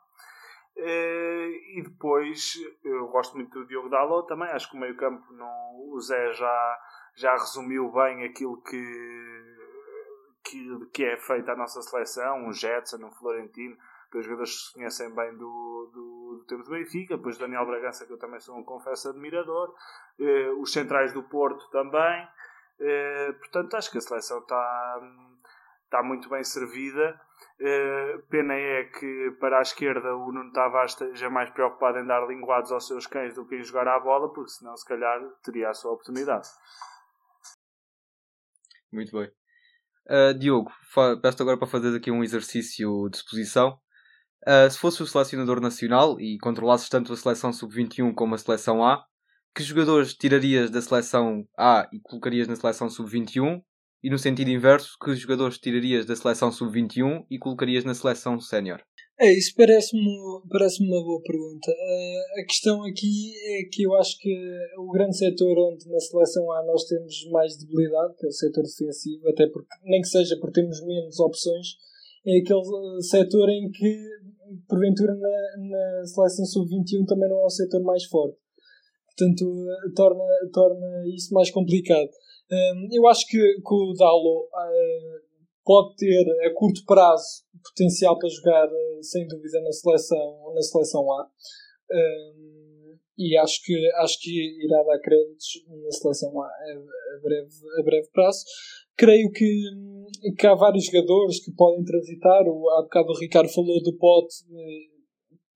Eh, 0.77 1.51
e 1.77 1.83
depois, 1.83 2.55
eu 2.83 3.07
gosto 3.09 3.37
muito 3.37 3.57
do 3.59 3.67
Diogo 3.67 3.89
Dalot 3.89 4.27
também. 4.27 4.49
Acho 4.49 4.71
que 4.71 4.77
o 4.77 4.81
meio-campo, 4.81 5.25
o 5.93 6.01
Zé 6.01 6.33
já, 6.33 6.79
já 7.15 7.33
resumiu 7.33 7.91
bem 7.93 8.25
aquilo 8.25 8.61
que, 8.63 9.57
que, 10.43 10.87
que 10.93 11.05
é 11.05 11.17
feito 11.19 11.51
à 11.51 11.57
nossa 11.57 11.81
seleção. 11.83 12.47
Um 12.47 12.53
Jetson, 12.53 13.05
um 13.05 13.13
Florentino, 13.13 13.77
que 14.11 14.19
os 14.19 14.25
jogadores 14.25 14.67
se 14.67 14.75
conhecem 14.75 15.15
bem 15.15 15.37
do, 15.37 15.91
do, 15.93 16.20
do 16.39 16.45
tempo 16.45 16.69
Benfica. 16.69 17.17
Depois 17.17 17.39
Daniel 17.39 17.67
Bragança, 17.67 18.07
que 18.07 18.13
eu 18.13 18.19
também 18.19 18.41
sou 18.41 18.57
um 18.57 18.65
confesso 18.65 19.09
admirador. 19.09 19.75
Eh, 20.19 20.51
os 20.61 20.73
centrais 20.73 21.13
do 21.13 21.23
Porto 21.23 21.69
também. 21.71 22.29
Eh, 22.81 23.33
portanto, 23.33 23.75
acho 23.75 23.91
que 23.91 23.99
a 23.99 24.01
seleção 24.01 24.39
está, 24.39 25.01
está 25.87 26.03
muito 26.03 26.29
bem 26.29 26.43
servida 26.45 27.21
Uh, 27.61 28.23
pena 28.31 28.55
é 28.55 28.85
que 28.85 29.37
para 29.39 29.59
a 29.59 29.63
esquerda 29.63 30.17
o 30.17 30.33
Nuno 30.33 30.51
Tavares 30.51 30.93
esteja 30.93 31.29
mais 31.29 31.51
preocupado 31.51 31.99
em 31.99 32.07
dar 32.07 32.27
linguados 32.27 32.73
aos 32.73 32.87
seus 32.87 33.07
cães 33.07 33.35
do 33.35 33.47
que 33.47 33.55
em 33.55 33.63
jogar 33.63 33.87
à 33.87 34.01
bola, 34.01 34.33
porque 34.33 34.51
senão 34.51 34.75
se 34.79 34.87
calhar 34.87 35.21
teria 35.45 35.69
a 35.69 35.75
sua 35.75 35.93
oportunidade. 35.93 36.49
Muito 38.91 39.13
bem. 39.13 39.31
Uh, 40.09 40.33
Diogo, 40.39 40.73
peço 41.21 41.43
agora 41.43 41.59
para 41.59 41.69
fazer 41.69 41.95
aqui 41.95 42.11
um 42.11 42.25
exercício 42.25 43.11
de 43.11 43.19
exposição. 43.19 43.79
Uh, 44.47 44.71
se 44.71 44.79
fosse 44.79 45.03
o 45.03 45.07
selecionador 45.07 45.61
nacional 45.61 46.19
e 46.21 46.39
controlasses 46.39 46.89
tanto 46.89 47.13
a 47.13 47.17
seleção 47.17 47.53
sub-21 47.53 48.15
como 48.15 48.35
a 48.35 48.39
seleção 48.39 48.83
A, 48.83 49.05
que 49.55 49.63
jogadores 49.63 50.15
tirarias 50.15 50.71
da 50.71 50.81
seleção 50.81 51.45
A 51.59 51.89
e 51.93 52.01
colocarias 52.01 52.49
na 52.49 52.57
seleção 52.57 52.89
sub-21 52.89 53.61
e 54.03 54.09
no 54.09 54.19
sentido 54.19 54.51
inverso, 54.51 54.97
que 55.03 55.15
jogadores 55.15 55.59
tirarias 55.59 56.07
da 56.07 56.17
seleção 56.17 56.51
sub-21 56.51 57.27
e 57.31 57.39
colocarias 57.39 57.85
na 57.85 57.95
seleção 57.95 58.41
sénior? 58.41 58.81
É, 59.21 59.31
isso 59.31 59.53
parece-me 59.55 60.03
parece 60.49 60.83
uma 60.83 61.05
boa 61.05 61.21
pergunta. 61.23 61.71
Uh, 61.71 62.41
a 62.41 62.45
questão 62.47 62.83
aqui 62.85 63.35
é 63.37 63.65
que 63.71 63.83
eu 63.83 63.95
acho 63.97 64.17
que 64.19 64.35
o 64.79 64.91
grande 64.91 65.19
setor 65.19 65.59
onde 65.59 65.87
na 65.91 66.01
seleção 66.01 66.51
A 66.51 66.65
nós 66.65 66.85
temos 66.85 67.29
mais 67.31 67.59
debilidade, 67.59 68.15
que 68.17 68.25
é 68.25 68.29
o 68.31 68.33
setor 68.33 68.63
defensivo, 68.63 69.29
até 69.29 69.47
porque, 69.47 69.69
nem 69.85 70.01
que 70.01 70.09
seja 70.09 70.39
porque 70.41 70.63
temos 70.63 70.83
menos 70.83 71.21
opções, 71.21 71.77
é 72.27 72.39
aquele 72.39 73.03
setor 73.03 73.49
em 73.49 73.71
que, 73.71 74.05
porventura, 74.69 75.15
na, 75.15 75.69
na 75.69 76.07
seleção 76.07 76.45
sub-21 76.45 77.07
também 77.07 77.29
não 77.29 77.41
é 77.41 77.45
o 77.45 77.51
setor 77.51 77.83
mais 77.83 78.05
forte. 78.05 78.37
Portanto, 79.07 79.45
uh, 79.45 79.95
torna, 79.95 80.25
torna 80.53 81.07
isso 81.15 81.33
mais 81.35 81.51
complicado. 81.51 82.09
Um, 82.51 82.89
eu 82.93 83.07
acho 83.09 83.27
que, 83.27 83.39
que 83.39 83.75
o 83.75 83.93
Dalo 83.95 84.49
uh, 84.49 85.31
pode 85.65 85.97
ter 85.97 86.27
a 86.47 86.55
curto 86.55 86.85
prazo 86.87 87.45
potencial 87.63 88.19
para 88.19 88.29
jogar 88.29 88.69
sem 89.03 89.27
dúvida 89.27 89.61
na 89.61 89.73
seleção, 89.73 90.53
na 90.55 90.63
seleção 90.63 91.13
A. 91.13 91.29
Um, 91.93 92.99
e 93.19 93.37
acho 93.37 93.63
que, 93.63 93.75
acho 93.97 94.19
que 94.19 94.65
irá 94.65 94.83
dar 94.83 94.99
créditos 94.99 95.63
na 95.69 95.91
seleção 95.91 96.41
a, 96.41 96.47
a, 96.47 97.21
breve, 97.23 97.51
a 97.79 97.83
breve 97.83 98.09
prazo. 98.13 98.45
Creio 99.01 99.33
que, 99.33 99.49
que 100.39 100.47
há 100.47 100.55
vários 100.55 100.85
jogadores 100.85 101.43
que 101.43 101.53
podem 101.53 101.83
transitar. 101.83 102.43
O, 102.47 102.69
há 102.69 102.83
bocado 102.83 103.13
o 103.13 103.19
Ricardo 103.19 103.49
falou 103.49 103.83
do 103.83 103.97
Pote, 103.97 104.35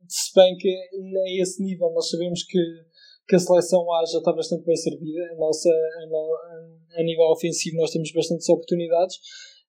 se 0.08 0.34
bem 0.34 0.56
que 0.56 0.68
a 0.68 1.42
esse 1.42 1.62
nível 1.62 1.90
nós 1.92 2.08
sabemos 2.08 2.42
que 2.44 2.58
que 3.28 3.36
a 3.36 3.38
seleção 3.38 3.90
A 3.92 4.04
já 4.04 4.18
está 4.18 4.32
bastante 4.32 4.64
bem 4.64 4.76
servida. 4.76 5.32
A 5.32 5.36
nossa, 5.36 5.68
a, 5.70 7.00
a 7.00 7.02
nível 7.02 7.24
ofensivo, 7.32 7.76
nós 7.76 7.90
temos 7.90 8.12
bastantes 8.12 8.48
oportunidades. 8.48 9.16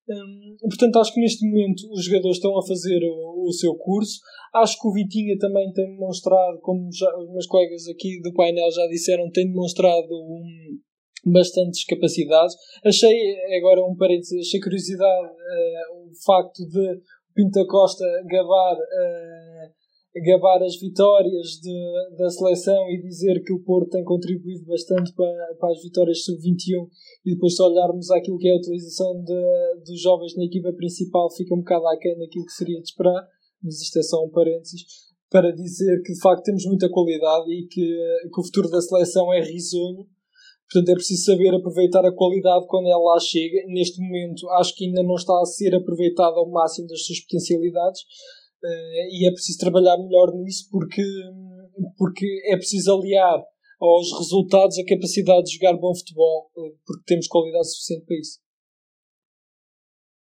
Hum, 0.08 0.58
portanto, 0.62 1.00
acho 1.00 1.14
que 1.14 1.22
neste 1.22 1.48
momento 1.48 1.82
os 1.92 2.06
jogadores 2.06 2.38
estão 2.38 2.58
a 2.58 2.66
fazer 2.66 3.00
o, 3.04 3.48
o, 3.48 3.54
seu 3.54 3.74
curso. 3.76 4.20
Acho 4.54 4.80
que 4.80 4.88
o 4.88 4.94
Vitinha 4.94 5.36
também 5.40 5.72
tem 5.74 5.86
demonstrado, 5.86 6.60
como 6.62 6.90
já, 6.94 7.10
os 7.18 7.32
meus 7.32 7.48
colegas 7.48 7.88
aqui 7.88 8.22
do 8.22 8.34
painel 8.34 8.70
já 8.72 8.88
disseram, 8.88 9.32
tem 9.32 9.48
demonstrado 9.48 10.14
um, 10.14 10.80
bastantes 11.26 11.86
capacidades. 11.86 12.56
Achei, 12.84 13.18
agora 13.58 13.84
um 13.84 13.96
parênteses, 13.96 14.48
achei 14.48 14.60
curiosidade 14.60 15.28
uh, 15.28 16.10
o 16.10 16.26
facto 16.26 16.66
de 16.68 17.02
Pinta 17.34 17.66
Costa 17.66 18.06
gabar. 18.30 18.76
Uh, 18.76 19.76
gabar 20.22 20.64
as 20.64 20.80
vitórias 20.80 21.60
de, 21.62 22.16
da 22.18 22.30
seleção 22.30 22.90
e 22.90 23.02
dizer 23.02 23.44
que 23.44 23.52
o 23.52 23.60
Porto 23.60 23.90
tem 23.90 24.04
contribuído 24.04 24.66
bastante 24.66 25.14
para, 25.14 25.56
para 25.60 25.72
as 25.72 25.84
vitórias 25.84 26.24
sub-21 26.24 26.88
e 27.26 27.34
depois 27.34 27.56
se 27.56 27.62
olharmos 27.62 28.10
aquilo 28.12 28.38
que 28.38 28.48
é 28.48 28.54
a 28.54 28.58
utilização 28.58 29.22
de, 29.22 29.84
dos 29.86 30.02
jovens 30.02 30.36
na 30.38 30.46
equipa 30.46 30.72
principal 30.72 31.30
fica 31.32 31.54
um 31.54 31.60
bocado 31.60 31.88
aquém 31.88 32.18
daquilo 32.18 32.46
que 32.46 32.54
seria 32.54 32.80
de 32.80 32.88
esperar, 32.88 33.28
mas 33.62 33.82
isto 33.82 34.00
é 34.00 34.04
só 34.04 34.24
um 34.24 34.30
parênteses, 34.30 34.86
para 35.30 35.52
dizer 35.52 36.02
que 36.04 36.14
de 36.14 36.20
facto 36.22 36.44
temos 36.44 36.66
muita 36.66 36.90
qualidade 36.90 37.52
e 37.52 37.68
que, 37.68 37.86
que 38.34 38.40
o 38.40 38.44
futuro 38.44 38.70
da 38.70 38.82
seleção 38.82 39.34
é 39.34 39.42
risonho. 39.42 40.08
Portanto, 40.72 40.90
é 40.90 40.96
preciso 40.96 41.26
saber 41.26 41.54
aproveitar 41.54 42.06
a 42.06 42.16
qualidade 42.16 42.66
quando 42.68 42.88
ela 42.88 43.14
lá 43.14 43.20
chega. 43.20 43.66
Neste 43.68 44.02
momento, 44.02 44.50
acho 44.52 44.76
que 44.76 44.86
ainda 44.86 45.04
não 45.04 45.16
está 45.16 45.34
a 45.40 45.46
ser 45.46 45.76
aproveitada 45.76 46.38
ao 46.38 46.50
máximo 46.50 46.88
das 46.88 47.06
suas 47.06 47.20
potencialidades 47.22 48.02
Uh, 48.66 49.06
e 49.12 49.28
é 49.28 49.32
preciso 49.32 49.60
trabalhar 49.60 49.96
melhor 49.98 50.34
nisso 50.34 50.68
porque, 50.72 51.04
porque 51.98 52.26
é 52.48 52.56
preciso 52.56 52.96
aliar 52.96 53.40
aos 53.80 54.12
resultados 54.18 54.80
a 54.80 54.86
capacidade 54.86 55.44
de 55.44 55.58
jogar 55.58 55.78
bom 55.78 55.94
futebol, 55.94 56.50
uh, 56.56 56.76
porque 56.84 57.04
temos 57.06 57.28
qualidade 57.28 57.70
suficiente 57.72 58.06
para 58.06 58.18
isso. 58.18 58.40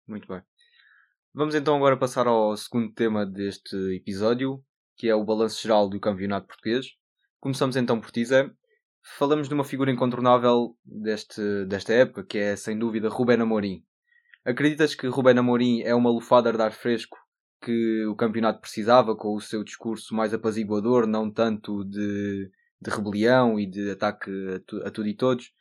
Muito 0.05 0.27
bem. 0.27 0.41
Vamos 1.33 1.55
então 1.55 1.77
agora 1.77 1.97
passar 1.97 2.27
ao 2.27 2.57
segundo 2.57 2.91
tema 2.93 3.25
deste 3.25 3.77
episódio, 3.95 4.61
que 4.97 5.07
é 5.07 5.15
o 5.15 5.23
balanço 5.23 5.61
geral 5.61 5.87
do 5.87 5.99
campeonato 5.99 6.47
português. 6.47 6.87
Começamos 7.39 7.77
então 7.77 8.01
por 8.01 8.11
ti, 8.11 8.25
Zé. 8.25 8.49
Falamos 9.15 9.47
de 9.47 9.53
uma 9.53 9.63
figura 9.63 9.89
incontornável 9.89 10.75
deste, 10.85 11.65
desta 11.65 11.93
época, 11.93 12.23
que 12.23 12.37
é 12.37 12.55
sem 12.55 12.77
dúvida 12.77 13.09
Rubén 13.09 13.41
Amorim. 13.41 13.83
Acreditas 14.45 14.93
que 14.93 15.07
Rubén 15.07 15.39
Amorim 15.39 15.81
é 15.81 15.95
uma 15.95 16.11
lufada 16.11 16.51
de 16.51 16.61
ar 16.61 16.71
fresco 16.71 17.17
que 17.61 18.05
o 18.05 18.15
campeonato 18.15 18.59
precisava, 18.59 19.15
com 19.15 19.33
o 19.33 19.41
seu 19.41 19.63
discurso 19.63 20.13
mais 20.13 20.33
apaziguador, 20.33 21.07
não 21.07 21.31
tanto 21.31 21.83
de, 21.85 22.51
de 22.79 22.91
rebelião 22.91 23.59
e 23.59 23.65
de 23.65 23.91
ataque 23.91 24.29
a, 24.29 24.59
tu, 24.59 24.85
a 24.85 24.91
tudo 24.91 25.07
e 25.07 25.15
todos. 25.15 25.51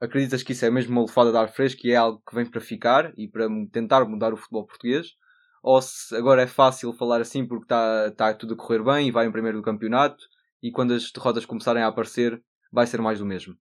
Acreditas 0.00 0.42
que 0.42 0.52
isso 0.52 0.64
é 0.64 0.70
mesmo 0.70 0.92
uma 0.92 1.02
lefada 1.02 1.30
de 1.30 1.36
ar 1.36 1.52
fresco 1.52 1.86
e 1.86 1.92
é 1.92 1.96
algo 1.96 2.22
que 2.26 2.34
vem 2.34 2.50
para 2.50 2.60
ficar 2.60 3.12
e 3.16 3.28
para 3.28 3.46
tentar 3.70 4.04
mudar 4.06 4.32
o 4.32 4.36
futebol 4.36 4.66
português? 4.66 5.08
Ou 5.62 5.80
se 5.80 6.16
agora 6.16 6.42
é 6.42 6.46
fácil 6.46 6.92
falar 6.92 7.20
assim 7.20 7.46
porque 7.46 7.64
está 7.64 8.10
tá 8.12 8.34
tudo 8.34 8.54
a 8.54 8.56
correr 8.56 8.82
bem 8.82 9.08
e 9.08 9.12
vai 9.12 9.26
em 9.26 9.32
primeiro 9.32 9.58
do 9.58 9.64
campeonato 9.64 10.24
e 10.62 10.72
quando 10.72 10.94
as 10.94 11.12
derrotas 11.12 11.46
começarem 11.46 11.82
a 11.82 11.86
aparecer 11.86 12.42
vai 12.72 12.86
ser 12.86 13.00
mais 13.00 13.18
do 13.18 13.26
mesmo? 13.26 13.54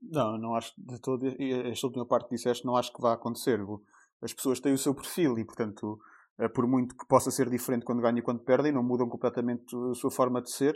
Não, 0.00 0.36
não 0.36 0.54
acho 0.54 0.72
de 0.76 1.00
todo. 1.00 1.26
Esta 1.26 1.86
última 1.86 2.06
parte 2.06 2.28
que 2.28 2.34
disseste, 2.34 2.66
não 2.66 2.76
acho 2.76 2.92
que 2.92 3.00
vá 3.00 3.12
acontecer. 3.12 3.60
As 4.20 4.32
pessoas 4.32 4.60
têm 4.60 4.72
o 4.72 4.78
seu 4.78 4.94
perfil 4.94 5.38
e, 5.38 5.44
portanto, 5.44 5.98
eh, 6.38 6.48
por 6.48 6.66
muito 6.66 6.96
que 6.96 7.06
possa 7.06 7.30
ser 7.30 7.48
diferente 7.48 7.84
quando 7.84 8.02
ganham 8.02 8.18
e 8.18 8.22
quando 8.22 8.42
perdem, 8.42 8.72
não 8.72 8.82
mudam 8.82 9.08
completamente 9.08 9.64
a 9.90 9.94
sua 9.94 10.10
forma 10.10 10.42
de 10.42 10.50
ser. 10.50 10.74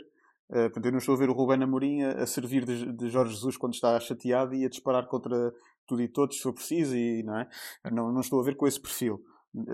Uh, 0.49 0.63
portanto, 0.69 0.85
eu 0.85 0.91
não 0.91 0.99
estou 0.99 1.13
a 1.13 1.17
ver 1.17 1.29
o 1.29 1.33
Rubén 1.33 1.61
Amorim 1.61 2.03
a, 2.03 2.25
servir 2.25 2.63
de, 2.63 2.93
de, 2.93 3.09
Jorge 3.09 3.33
Jesus 3.33 3.57
quando 3.57 3.73
está 3.73 3.99
chateado 3.99 4.55
e 4.55 4.63
a 4.63 4.69
disparar 4.69 5.05
contra 5.05 5.53
tudo 5.85 6.01
e 6.01 6.07
todos 6.07 6.37
se 6.37 6.43
for 6.43 6.53
preciso, 6.53 6.95
e, 6.95 7.21
não, 7.21 7.37
é? 7.37 7.49
não, 7.91 8.13
não 8.13 8.21
estou 8.21 8.39
a 8.39 8.43
ver 8.43 8.55
com 8.55 8.65
esse 8.65 8.79
perfil. 8.79 9.21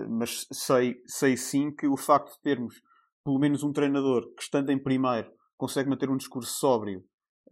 Mas 0.08 0.48
sei, 0.50 1.00
sei 1.06 1.36
sim 1.36 1.70
que 1.70 1.86
o 1.86 1.96
facto 1.96 2.32
de 2.32 2.40
termos 2.40 2.82
pelo 3.24 3.38
menos 3.38 3.62
um 3.62 3.72
treinador 3.72 4.22
que, 4.34 4.42
estando 4.42 4.70
em 4.70 4.82
primeiro, 4.82 5.30
consegue 5.56 5.88
manter 5.88 6.10
um 6.10 6.16
discurso 6.16 6.52
sóbrio 6.58 7.04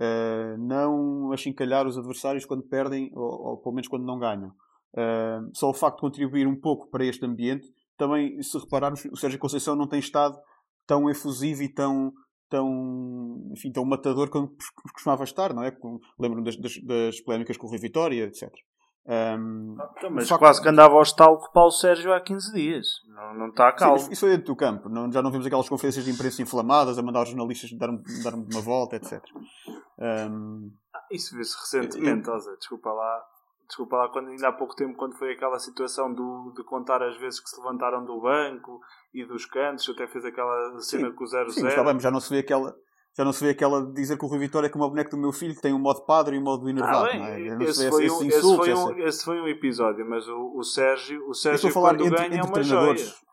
Uh, 0.02 0.58
não 0.58 1.30
achincalhar 1.32 1.86
os 1.86 1.96
adversários 1.96 2.44
quando 2.44 2.64
perdem 2.64 3.12
ou, 3.14 3.50
ou 3.50 3.56
pelo 3.58 3.74
menos 3.74 3.86
quando 3.86 4.04
não 4.04 4.18
ganham. 4.18 4.48
Uh, 4.94 5.48
só 5.54 5.70
o 5.70 5.74
facto 5.74 5.96
de 5.96 6.00
contribuir 6.00 6.46
um 6.46 6.58
pouco 6.58 6.90
para 6.90 7.04
este 7.04 7.24
ambiente, 7.24 7.68
também, 7.96 8.42
se 8.42 8.58
repararmos, 8.58 9.04
o 9.04 9.16
Sérgio 9.16 9.38
Conceição 9.38 9.76
não 9.76 9.86
tem 9.86 10.00
estado 10.00 10.36
tão 10.86 11.08
efusivo 11.08 11.62
e 11.62 11.68
tão, 11.72 12.12
tão, 12.50 13.48
enfim, 13.52 13.70
tão 13.70 13.84
matador 13.84 14.28
como 14.28 14.50
costumava 14.92 15.22
estar, 15.22 15.54
não 15.54 15.62
é? 15.62 15.72
Lembro-me 16.18 16.44
das, 16.44 16.56
das, 16.56 16.72
das, 16.82 17.20
polémicas 17.20 17.56
com 17.56 17.66
o 17.66 17.70
Rui 17.70 17.78
Vitória, 17.78 18.24
etc. 18.24 18.50
Um, 19.04 19.76
então, 19.98 20.10
mas 20.10 20.28
facto, 20.28 20.40
quase 20.40 20.62
que 20.62 20.68
andava 20.68 20.94
ao 20.94 21.02
estalo 21.02 21.38
com 21.38 21.46
o 21.46 21.52
Paulo 21.52 21.72
Sérgio 21.72 22.12
há 22.12 22.20
15 22.20 22.52
dias. 22.52 22.86
Não, 23.08 23.34
não 23.34 23.48
está 23.48 23.68
a 23.68 23.72
calmo. 23.72 23.98
Sim, 23.98 24.12
isso 24.12 24.20
foi 24.20 24.30
dentro 24.30 24.46
do 24.46 24.56
campo. 24.56 24.88
Não, 24.88 25.10
já 25.10 25.22
não 25.22 25.30
vimos 25.30 25.46
aquelas 25.46 25.68
conferências 25.68 26.04
de 26.04 26.10
imprensa 26.10 26.42
inflamadas 26.42 26.98
a 26.98 27.02
mandar 27.02 27.22
os 27.22 27.28
jornalistas 27.28 27.70
dar-me 27.78 28.02
dar 28.22 28.34
uma 28.34 28.60
volta, 28.60 28.96
etc. 28.96 29.20
Um, 30.02 30.72
ah, 30.92 31.06
isso 31.10 31.34
viu-se 31.34 31.56
recentemente, 31.58 32.28
eu, 32.28 32.56
desculpa 32.58 32.92
lá. 32.92 33.24
Desculpa 33.68 33.96
lá, 33.96 34.08
quando, 34.10 34.28
ainda 34.28 34.48
há 34.48 34.52
pouco 34.52 34.74
tempo, 34.74 34.96
quando 34.96 35.16
foi 35.16 35.32
aquela 35.32 35.58
situação 35.58 36.12
do, 36.12 36.52
de 36.54 36.62
contar 36.64 37.02
as 37.02 37.16
vezes 37.16 37.40
que 37.40 37.48
se 37.48 37.56
levantaram 37.58 38.04
do 38.04 38.20
banco 38.20 38.80
e 39.14 39.24
dos 39.24 39.46
cantos, 39.46 39.88
até 39.88 40.06
fez 40.06 40.24
aquela 40.24 40.78
cena 40.80 41.08
sim, 41.08 41.14
com 41.14 41.24
o 41.24 41.26
0-0. 41.26 41.50
Sim, 41.50 41.66
está 41.66 41.84
bem, 41.84 41.98
já 41.98 42.10
não 42.10 42.20
se 42.20 42.28
vê 42.28 42.40
aquela 42.40 42.74
já 43.14 43.24
não 43.24 43.32
se 43.32 43.44
vê 43.44 43.50
aquela 43.50 43.84
de 43.84 43.92
dizer 43.92 44.16
que 44.16 44.24
o 44.24 44.28
Rui 44.28 44.38
Vitória 44.38 44.68
é 44.68 44.70
como 44.70 44.84
o 44.84 44.88
boneco 44.88 45.10
do 45.10 45.18
meu 45.18 45.32
filho, 45.32 45.54
que 45.54 45.60
tem 45.60 45.74
um 45.74 45.78
modo 45.78 46.00
padre 46.06 46.36
e 46.36 46.38
um 46.38 46.42
modo 46.42 46.68
enervado. 46.68 47.10
Ah, 47.10 47.38
é? 47.38 47.62
esse, 47.62 47.88
foi 47.90 48.10
um, 48.10 48.24
esse, 48.24 48.40
foi 48.40 48.74
um, 48.74 48.98
esse, 49.06 49.24
foi 49.24 49.40
um, 49.40 49.48
episódio, 49.48 50.08
mas 50.08 50.26
o, 50.28 50.56
o 50.56 50.64
Sérgio, 50.64 51.28
o 51.28 51.34
Sérgio 51.34 51.70
falar 51.70 51.94
entre, 51.94 52.08
ganha 52.08 52.36
entre 52.36 52.38
é 52.38 52.52
treinadores. 52.52 53.02
Joia. 53.02 53.31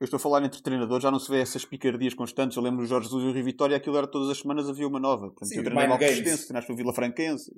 Eu 0.00 0.04
estou 0.04 0.16
a 0.16 0.20
falar 0.20 0.44
entre 0.44 0.62
treinadores, 0.62 1.02
já 1.02 1.10
não 1.10 1.18
se 1.18 1.28
vê 1.28 1.40
essas 1.40 1.64
picardias 1.64 2.14
constantes. 2.14 2.56
Eu 2.56 2.62
lembro 2.62 2.82
do 2.82 2.86
Jorge 2.86 3.08
Jesus 3.08 3.24
e 3.24 3.28
o 3.28 3.32
Rui 3.32 3.42
Vitória, 3.42 3.76
aquilo 3.76 3.96
era 3.96 4.06
todas 4.06 4.30
as 4.30 4.38
semanas 4.38 4.68
havia 4.68 4.86
uma 4.86 5.00
nova. 5.00 5.26
Portanto, 5.26 5.48
Sim, 5.48 5.58
eu 5.58 5.64
treinava 5.64 5.94
o 5.94 5.98
Cristense, 5.98 6.46
treinaste 6.46 6.72
o 6.72 6.76
Vila 6.76 6.92
Franquense. 6.92 7.52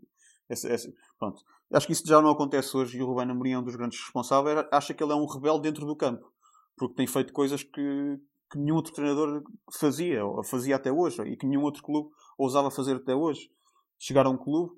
Essa, 0.48 0.68
essa, 0.68 0.92
pronto. 1.18 1.42
Acho 1.72 1.86
que 1.86 1.92
isso 1.92 2.06
já 2.06 2.20
não 2.20 2.30
acontece 2.30 2.74
hoje 2.76 2.98
e 2.98 3.02
o 3.02 3.06
Rubén 3.06 3.30
Amorim 3.30 3.52
é 3.52 3.58
um 3.58 3.62
dos 3.62 3.76
grandes 3.76 4.00
responsáveis. 4.00 4.66
Acha 4.72 4.94
que 4.94 5.04
ele 5.04 5.12
é 5.12 5.14
um 5.14 5.26
rebelde 5.26 5.62
dentro 5.62 5.86
do 5.86 5.94
campo. 5.94 6.32
Porque 6.76 6.94
tem 6.94 7.06
feito 7.06 7.30
coisas 7.32 7.62
que, 7.62 8.18
que 8.50 8.58
nenhum 8.58 8.76
outro 8.76 8.94
treinador 8.94 9.42
fazia, 9.78 10.24
ou 10.24 10.42
fazia 10.42 10.76
até 10.76 10.90
hoje, 10.90 11.22
e 11.22 11.36
que 11.36 11.46
nenhum 11.46 11.62
outro 11.62 11.82
clube 11.82 12.08
ousava 12.38 12.70
fazer 12.70 12.96
até 12.96 13.14
hoje. 13.14 13.50
Chegar 13.98 14.24
a 14.24 14.30
um 14.30 14.38
clube, 14.38 14.72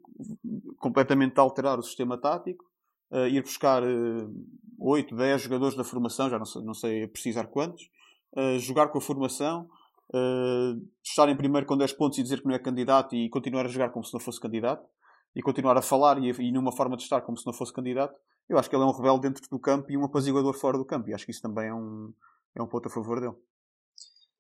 completamente 0.79 1.39
alterar 1.39 1.79
o 1.79 1.83
sistema 1.83 2.21
tático, 2.21 2.65
uh, 3.13 3.29
ir 3.29 3.43
buscar 3.43 3.83
uh, 3.83 4.35
8, 4.79 5.15
10 5.15 5.43
jogadores 5.43 5.77
da 5.77 5.85
formação, 5.85 6.29
já 6.29 6.39
não 6.39 6.47
sei, 6.47 6.63
não 6.63 6.75
sei 6.75 7.07
precisar 7.07 7.47
quantos, 7.47 7.85
uh, 8.37 8.59
jogar 8.59 8.89
com 8.89 8.99
a 8.99 9.01
formação, 9.01 9.69
uh, 10.13 10.83
estar 11.05 11.29
em 11.29 11.37
primeiro 11.37 11.67
com 11.67 11.77
10 11.77 11.93
pontos 11.93 12.19
e 12.19 12.23
dizer 12.23 12.41
que 12.41 12.47
não 12.47 12.55
é 12.55 12.59
candidato 12.59 13.15
e 13.15 13.29
continuar 13.29 13.67
a 13.67 13.69
jogar 13.69 13.91
como 13.91 14.05
se 14.05 14.13
não 14.13 14.21
fosse 14.21 14.41
candidato, 14.41 14.85
e 15.35 15.41
continuar 15.41 15.77
a 15.79 15.83
falar 15.83 16.23
e, 16.23 16.31
e 16.31 16.53
numa 16.53 16.73
forma 16.73 16.97
de 16.97 17.05
estar 17.05 17.21
como 17.23 17.39
se 17.39 17.47
não 17.47 17.53
fosse 17.53 17.73
candidato, 17.73 18.15
eu 18.49 18.59
acho 18.59 18.69
que 18.69 18.77
ele 18.77 18.83
é 18.83 18.87
um 18.87 18.93
rebelde 18.93 19.23
dentro 19.23 19.43
do 19.49 19.59
campo 19.59 19.91
e 19.91 19.97
um 19.97 20.05
apaziguador 20.05 20.55
fora 20.55 20.77
do 20.77 20.85
campo, 20.85 21.09
e 21.09 21.15
acho 21.15 21.25
que 21.25 21.31
isso 21.31 21.43
também 21.43 21.69
é 21.69 21.75
um, 21.75 22.13
é 22.57 22.63
um 22.63 22.67
ponto 22.67 22.89
a 22.89 22.91
favor 22.91 23.21
dele. 23.21 23.35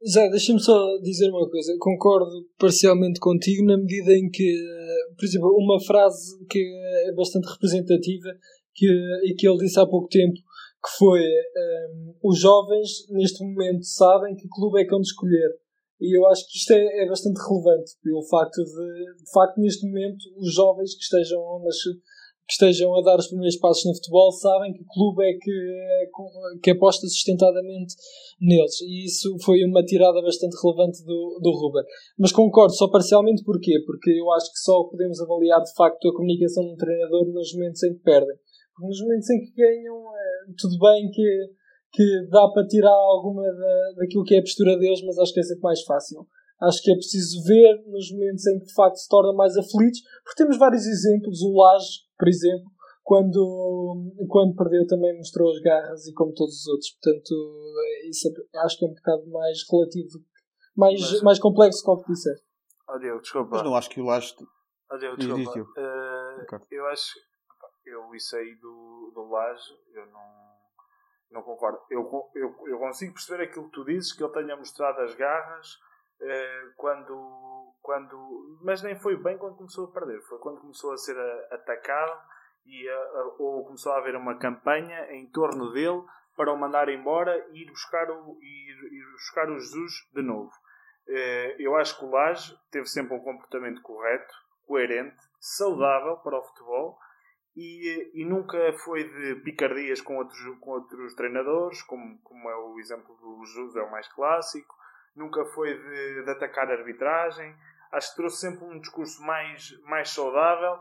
Zé, 0.04 0.28
deixa-me 0.30 0.58
só 0.58 0.98
dizer 1.00 1.30
uma 1.30 1.48
coisa. 1.48 1.76
Concordo 1.78 2.44
parcialmente 2.58 3.20
contigo 3.20 3.64
na 3.64 3.76
medida 3.76 4.12
em 4.12 4.28
que, 4.28 4.52
por 5.16 5.24
exemplo, 5.24 5.56
uma 5.56 5.80
frase 5.80 6.44
que 6.50 6.58
é 7.08 7.14
bastante 7.14 7.46
representativa 7.48 8.37
que, 8.74 8.87
e 9.24 9.35
que 9.35 9.48
ele 9.48 9.58
disse 9.58 9.78
há 9.78 9.87
pouco 9.87 10.08
tempo, 10.08 10.35
que 10.35 10.98
foi 10.98 11.20
um, 11.20 12.14
os 12.24 12.38
jovens 12.38 13.08
neste 13.11 13.42
momento 13.44 13.85
sabem 13.85 14.35
que 14.35 14.48
clube 14.48 14.80
é 14.80 14.85
que 14.85 14.90
vão 14.90 15.00
escolher. 15.00 15.50
E 16.00 16.18
eu 16.18 16.26
acho 16.26 16.44
que 16.48 16.58
isto 16.58 16.72
é, 16.72 17.04
é 17.04 17.08
bastante 17.08 17.38
relevante 17.38 17.92
pelo 18.02 18.22
facto 18.24 18.64
de, 18.64 19.24
de 19.24 19.32
facto, 19.32 19.61
neste 19.61 19.87
momento, 19.87 20.24
os 20.37 20.52
jovens 20.52 20.96
que 20.96 21.02
estejam 21.02 21.40
nas, 21.64 21.76
que 22.46 22.52
estejam 22.52 22.94
a 22.96 23.02
dar 23.02 23.18
os 23.18 23.28
primeiros 23.28 23.56
passos 23.56 23.85
no 23.85 23.94
futebol 23.94 24.32
sabem 24.32 24.72
que 24.72 24.85
clube 24.92 25.24
é 25.24 25.32
que, 25.35 26.61
que 26.62 26.70
aposta 26.72 27.06
sustentadamente 27.06 27.94
neles. 28.40 28.80
E 28.80 29.06
isso 29.06 29.37
foi 29.44 29.64
uma 29.64 29.85
tirada 29.85 30.20
bastante 30.22 30.56
relevante 30.62 31.04
do, 31.04 31.38
do 31.40 31.50
Ruben. 31.52 31.85
Mas 32.18 32.32
concordo 32.32 32.74
só 32.74 32.88
parcialmente 32.88 33.44
porquê? 33.44 33.78
Porque 33.87 34.11
eu 34.11 34.30
acho 34.32 34.52
que 34.52 34.58
só 34.58 34.85
podemos 34.85 35.20
avaliar 35.20 35.62
de 35.62 35.72
facto 35.74 36.08
a 36.08 36.14
comunicação 36.14 36.64
de 36.64 36.72
um 36.72 36.76
treinador 36.76 37.26
nos 37.28 37.54
momentos 37.54 37.82
em 37.85 37.94
que 37.94 38.00
perdem. 38.00 38.37
Nos 38.87 39.01
momentos 39.01 39.31
em 39.31 39.40
que 39.40 39.53
ganham, 39.55 39.97
é, 39.97 40.53
tudo 40.59 40.79
bem 40.79 41.11
que, 41.11 41.51
que 41.92 42.27
dá 42.31 42.49
para 42.49 42.66
tirar 42.66 42.90
alguma 42.90 43.42
da, 43.42 43.92
daquilo 43.97 44.25
que 44.25 44.35
é 44.35 44.38
a 44.38 44.42
postura 44.42 44.79
deles, 44.79 45.03
mas 45.05 45.18
acho 45.18 45.33
que 45.33 45.40
é 45.40 45.42
sempre 45.42 45.62
mais 45.62 45.83
fácil. 45.83 46.27
Acho 46.61 46.81
que 46.83 46.92
é 46.92 46.95
preciso 46.95 47.42
ver 47.45 47.83
nos 47.87 48.12
momentos 48.12 48.47
em 48.47 48.59
que 48.61 48.66
de 48.66 48.75
facto 48.75 48.97
se 48.97 49.09
torna 49.09 49.33
mais 49.33 49.57
aflitos, 49.57 50.01
porque 50.25 50.37
temos 50.37 50.59
vários 50.59 50.87
exemplos. 50.87 51.42
O 51.42 51.57
Laje, 51.57 52.01
por 52.16 52.29
exemplo, 52.29 52.71
quando, 53.03 54.12
quando 54.29 54.55
perdeu 54.55 54.87
também 54.87 55.16
mostrou 55.16 55.51
as 55.51 55.59
garras 55.61 56.07
e 56.07 56.14
como 56.14 56.33
todos 56.33 56.61
os 56.61 56.66
outros. 56.68 56.90
Portanto, 56.92 57.35
isso 58.09 58.29
é, 58.29 58.59
acho 58.61 58.79
que 58.79 58.85
é 58.85 58.88
um 58.88 58.95
bocado 58.95 59.29
mais 59.29 59.59
relativo, 59.71 60.18
mais, 60.77 61.01
Mas, 61.01 61.23
mais 61.23 61.38
complexo 61.38 61.85
que 61.85 61.90
o 61.90 61.97
que 61.99 62.12
disseste. 62.12 62.47
Oh, 62.88 62.99
Diego, 62.99 63.21
desculpa. 63.21 63.51
Mas 63.51 63.62
não 63.64 63.75
acho 63.75 63.90
que 63.90 64.01
o 64.01 64.05
Laje. 64.05 64.35
Oh, 64.90 64.99
Diego, 64.99 65.16
desculpa. 65.16 65.61
Uh, 65.61 66.61
eu 66.71 66.87
acho 66.87 67.14
eu 67.92 68.14
isso 68.14 68.37
aí 68.37 68.55
do, 68.57 69.12
do 69.14 69.28
Laje, 69.28 69.78
eu 69.92 70.07
não, 70.07 70.52
não 71.31 71.42
concordo. 71.42 71.78
Eu, 71.90 72.09
eu, 72.35 72.55
eu 72.66 72.78
consigo 72.78 73.14
perceber 73.14 73.44
aquilo 73.44 73.66
que 73.66 73.72
tu 73.72 73.85
dizes, 73.85 74.12
que 74.12 74.22
ele 74.22 74.33
tenha 74.33 74.57
mostrado 74.57 75.00
as 75.00 75.14
garras 75.14 75.78
eh, 76.20 76.70
quando, 76.76 77.74
quando. 77.81 78.59
Mas 78.62 78.83
nem 78.83 78.98
foi 78.98 79.16
bem 79.16 79.38
quando 79.38 79.57
começou 79.57 79.87
a 79.87 79.92
perder, 79.92 80.20
foi 80.22 80.38
quando 80.38 80.61
começou 80.61 80.92
a 80.92 80.96
ser 80.96 81.18
atacado 81.50 82.20
e 82.64 82.88
a, 82.88 82.94
a, 82.94 83.35
ou 83.38 83.64
começou 83.64 83.92
a 83.92 83.98
haver 83.98 84.14
uma 84.14 84.38
campanha 84.38 85.12
em 85.12 85.26
torno 85.31 85.72
dele 85.72 86.02
para 86.37 86.52
o 86.52 86.57
mandar 86.57 86.88
embora 86.88 87.37
e 87.50 87.62
ir 87.62 87.70
buscar 87.70 88.11
o, 88.11 88.38
ir, 88.40 88.92
ir 88.92 89.12
buscar 89.12 89.48
o 89.50 89.59
Jesus 89.59 89.92
de 90.12 90.22
novo. 90.22 90.52
Eh, 91.09 91.57
eu 91.59 91.76
acho 91.76 91.98
que 91.98 92.05
o 92.05 92.11
Laje 92.11 92.57
teve 92.70 92.87
sempre 92.87 93.14
um 93.14 93.20
comportamento 93.20 93.83
correto, 93.83 94.33
coerente, 94.66 95.16
saudável 95.40 96.16
para 96.18 96.38
o 96.38 96.42
futebol 96.42 96.98
e, 97.56 98.10
e 98.14 98.24
nunca 98.24 98.72
foi 98.84 99.04
de 99.04 99.36
picardias 99.42 100.00
com 100.00 100.16
outros, 100.16 100.40
com 100.60 100.70
outros 100.70 101.14
treinadores, 101.14 101.82
como, 101.82 102.18
como 102.18 102.48
é 102.50 102.56
o 102.56 102.78
exemplo 102.78 103.14
do 103.16 103.44
Jesus, 103.44 103.76
é 103.76 103.82
o 103.82 103.90
mais 103.90 104.08
clássico 104.08 104.82
nunca 105.14 105.44
foi 105.46 105.74
de, 105.74 106.24
de 106.24 106.30
atacar 106.30 106.68
a 106.68 106.74
arbitragem. 106.74 107.54
Acho 107.92 108.10
que 108.10 108.16
trouxe 108.16 108.36
sempre 108.38 108.64
um 108.64 108.80
discurso 108.80 109.22
mais, 109.22 109.78
mais 109.82 110.08
saudável. 110.08 110.78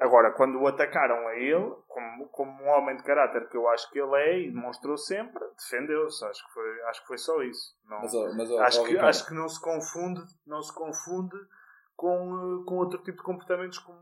Agora, 0.00 0.30
quando 0.30 0.60
o 0.60 0.68
atacaram 0.68 1.26
a 1.26 1.34
ele, 1.34 1.74
como, 1.88 2.28
como 2.28 2.62
um 2.62 2.68
homem 2.68 2.96
de 2.96 3.02
caráter 3.02 3.48
que 3.48 3.56
eu 3.56 3.68
acho 3.68 3.90
que 3.90 3.98
ele 3.98 4.14
é 4.14 4.38
e 4.40 4.50
demonstrou 4.52 4.96
sempre, 4.96 5.42
defendeu-se. 5.56 6.24
Acho 6.24 6.46
que 6.46 6.54
foi, 6.54 6.82
acho 6.82 7.00
que 7.00 7.06
foi 7.08 7.18
só 7.18 7.42
isso. 7.42 7.76
Não, 7.88 8.00
mas, 8.00 8.14
mas, 8.36 8.50
acho, 8.52 8.84
que, 8.84 8.96
acho 8.96 9.26
que 9.26 9.34
não 9.34 9.48
se 9.48 9.60
confunde, 9.60 10.22
não 10.46 10.62
se 10.62 10.72
confunde 10.72 11.36
com, 11.96 12.62
com 12.64 12.76
outro 12.76 13.02
tipo 13.02 13.18
de 13.18 13.24
comportamentos 13.24 13.78
como, 13.80 13.98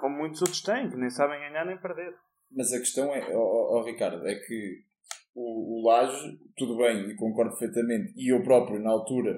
como 0.00 0.18
muitos 0.18 0.40
outros 0.42 0.62
têm, 0.62 0.88
que 0.88 0.96
nem 0.96 1.10
sabem 1.10 1.40
ganhar 1.40 1.64
nem 1.64 1.78
perder. 1.78 2.14
Mas 2.50 2.72
a 2.72 2.78
questão 2.78 3.14
é, 3.14 3.34
oh, 3.34 3.76
oh, 3.76 3.82
Ricardo, 3.82 4.26
é 4.26 4.34
que 4.34 4.84
o, 5.34 5.80
o 5.80 5.86
Laje, 5.86 6.38
tudo 6.56 6.76
bem, 6.76 7.10
e 7.10 7.14
concordo 7.14 7.56
perfeitamente, 7.56 8.12
e 8.16 8.32
eu 8.32 8.42
próprio, 8.42 8.80
na 8.80 8.90
altura, 8.90 9.36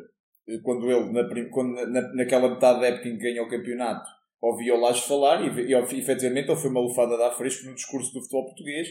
eh, 0.48 0.58
quando 0.62 0.90
ele, 0.90 1.12
na, 1.12 1.50
quando, 1.50 1.74
na, 1.86 2.14
naquela 2.14 2.48
metade 2.48 2.80
da 2.80 2.86
época 2.86 3.08
em 3.08 3.16
que 3.16 3.22
ganhou 3.22 3.46
o 3.46 3.50
campeonato, 3.50 4.08
ouvi 4.40 4.70
o 4.70 4.80
Laje 4.80 5.06
falar, 5.06 5.42
e, 5.42 5.70
e 5.70 5.74
efetivamente 5.74 6.50
ele 6.50 6.60
foi 6.60 6.70
uma 6.70 6.80
lufada 6.80 7.16
de 7.16 7.22
ar 7.22 7.36
fresco 7.36 7.66
no 7.66 7.74
discurso 7.74 8.12
do 8.12 8.20
futebol 8.20 8.46
português. 8.46 8.88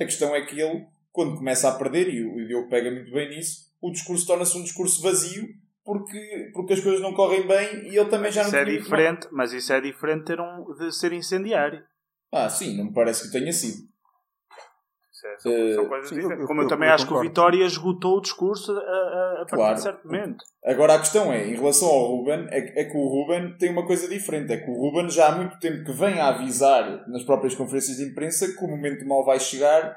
A 0.00 0.04
questão 0.04 0.34
é 0.34 0.44
que 0.44 0.60
ele, 0.60 0.86
quando 1.12 1.36
começa 1.36 1.68
a 1.68 1.78
perder, 1.78 2.08
e 2.12 2.24
o, 2.24 2.46
Diogo 2.46 2.68
pega 2.68 2.90
muito 2.90 3.12
bem 3.12 3.30
nisso, 3.30 3.68
o 3.80 3.90
discurso 3.90 4.26
torna-se 4.26 4.58
um 4.58 4.62
discurso 4.62 5.02
vazio, 5.02 5.48
porque, 5.88 6.50
porque 6.52 6.74
as 6.74 6.80
coisas 6.80 7.00
não 7.00 7.14
correm 7.14 7.46
bem 7.46 7.88
e 7.88 7.96
ele 7.96 8.10
também 8.10 8.30
já 8.30 8.42
não 8.42 8.48
isso 8.48 8.56
é 8.58 8.64
diferente 8.66 9.26
Mas 9.32 9.54
isso 9.54 9.72
é 9.72 9.80
diferente 9.80 10.26
ter 10.26 10.38
um, 10.38 10.74
de 10.74 10.92
ser 10.94 11.14
incendiário. 11.14 11.82
Ah, 12.30 12.50
sim, 12.50 12.76
não 12.76 12.84
me 12.84 12.92
parece 12.92 13.24
que 13.24 13.32
tenha 13.32 13.50
sido. 13.50 13.88
É, 15.24 15.38
são, 15.38 15.74
são 15.74 15.88
coisas 15.88 16.10
sim, 16.10 16.16
diferentes. 16.16 16.46
Como 16.46 16.60
eu, 16.60 16.64
eu 16.64 16.68
também 16.68 16.90
eu 16.90 16.94
acho 16.94 17.06
concordo. 17.06 17.22
que 17.22 17.26
o 17.26 17.30
Vitória 17.30 17.64
esgotou 17.64 18.18
o 18.18 18.20
discurso 18.20 18.70
a, 18.70 18.74
a, 18.76 19.32
a 19.32 19.36
partir 19.38 19.54
claro. 19.54 19.74
de 19.76 19.80
certo 19.80 20.04
momento. 20.04 20.44
Agora 20.62 20.94
a 20.94 20.98
questão 20.98 21.32
é, 21.32 21.48
em 21.48 21.56
relação 21.56 21.88
ao 21.88 22.16
Ruben, 22.16 22.46
é, 22.50 22.82
é, 22.82 22.84
que 22.84 22.96
o 22.96 23.08
Ruben 23.08 23.56
tem 23.56 23.72
uma 23.72 23.86
coisa 23.86 24.06
diferente. 24.06 24.52
É 24.52 24.58
que 24.58 24.70
o 24.70 24.74
Ruben 24.74 25.08
já 25.08 25.28
há 25.28 25.36
muito 25.36 25.58
tempo 25.58 25.84
que 25.84 25.92
vem 25.92 26.20
a 26.20 26.28
avisar 26.28 27.08
nas 27.08 27.24
próprias 27.24 27.54
conferências 27.54 27.96
de 27.96 28.04
imprensa 28.04 28.54
que 28.54 28.62
o 28.62 28.68
momento 28.68 29.08
mal 29.08 29.24
vai 29.24 29.40
chegar 29.40 29.96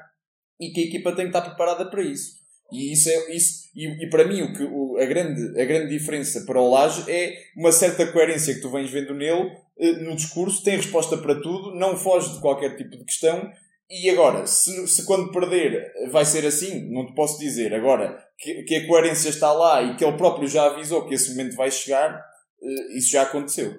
e 0.58 0.70
que 0.70 0.80
a 0.80 0.84
equipa 0.84 1.14
tem 1.14 1.30
que 1.30 1.36
estar 1.36 1.42
preparada 1.42 1.90
para 1.90 2.02
isso. 2.02 2.41
E 2.72 2.92
isso 2.92 3.08
é 3.08 3.36
isso 3.36 3.62
e, 3.74 4.04
e 4.04 4.10
para 4.10 4.26
mim 4.26 4.42
o 4.42 4.52
que 4.52 4.64
o, 4.64 4.96
a 4.98 5.04
grande 5.04 5.60
a 5.60 5.64
grande 5.64 5.96
diferença 5.96 6.44
para 6.46 6.60
o 6.60 6.70
Laje 6.70 7.10
é 7.10 7.36
uma 7.56 7.72
certa 7.72 8.06
coerência 8.10 8.54
que 8.54 8.60
tu 8.60 8.70
vens 8.70 8.90
vendo 8.90 9.14
nele 9.14 9.50
eh, 9.78 9.92
no 10.00 10.14
discurso, 10.16 10.62
tem 10.62 10.76
resposta 10.76 11.16
para 11.16 11.40
tudo, 11.40 11.74
não 11.74 11.96
foge 11.96 12.34
de 12.34 12.40
qualquer 12.40 12.76
tipo 12.76 12.96
de 12.96 13.04
questão 13.04 13.50
e 13.94 14.08
agora, 14.08 14.46
se, 14.46 14.86
se 14.88 15.04
quando 15.04 15.30
perder 15.30 15.92
vai 16.10 16.24
ser 16.24 16.46
assim, 16.46 16.90
não 16.90 17.04
te 17.04 17.14
posso 17.14 17.38
dizer. 17.38 17.74
Agora, 17.74 18.18
que, 18.38 18.62
que 18.62 18.74
a 18.74 18.86
coerência 18.86 19.28
está 19.28 19.52
lá 19.52 19.82
e 19.82 19.96
que 19.96 20.02
ele 20.04 20.16
próprio 20.16 20.48
já 20.48 20.64
avisou 20.64 21.06
que 21.06 21.14
esse 21.14 21.30
momento 21.32 21.54
vai 21.54 21.70
chegar, 21.70 22.14
uh, 22.14 22.96
isso 22.96 23.10
já 23.10 23.22
aconteceu. 23.22 23.74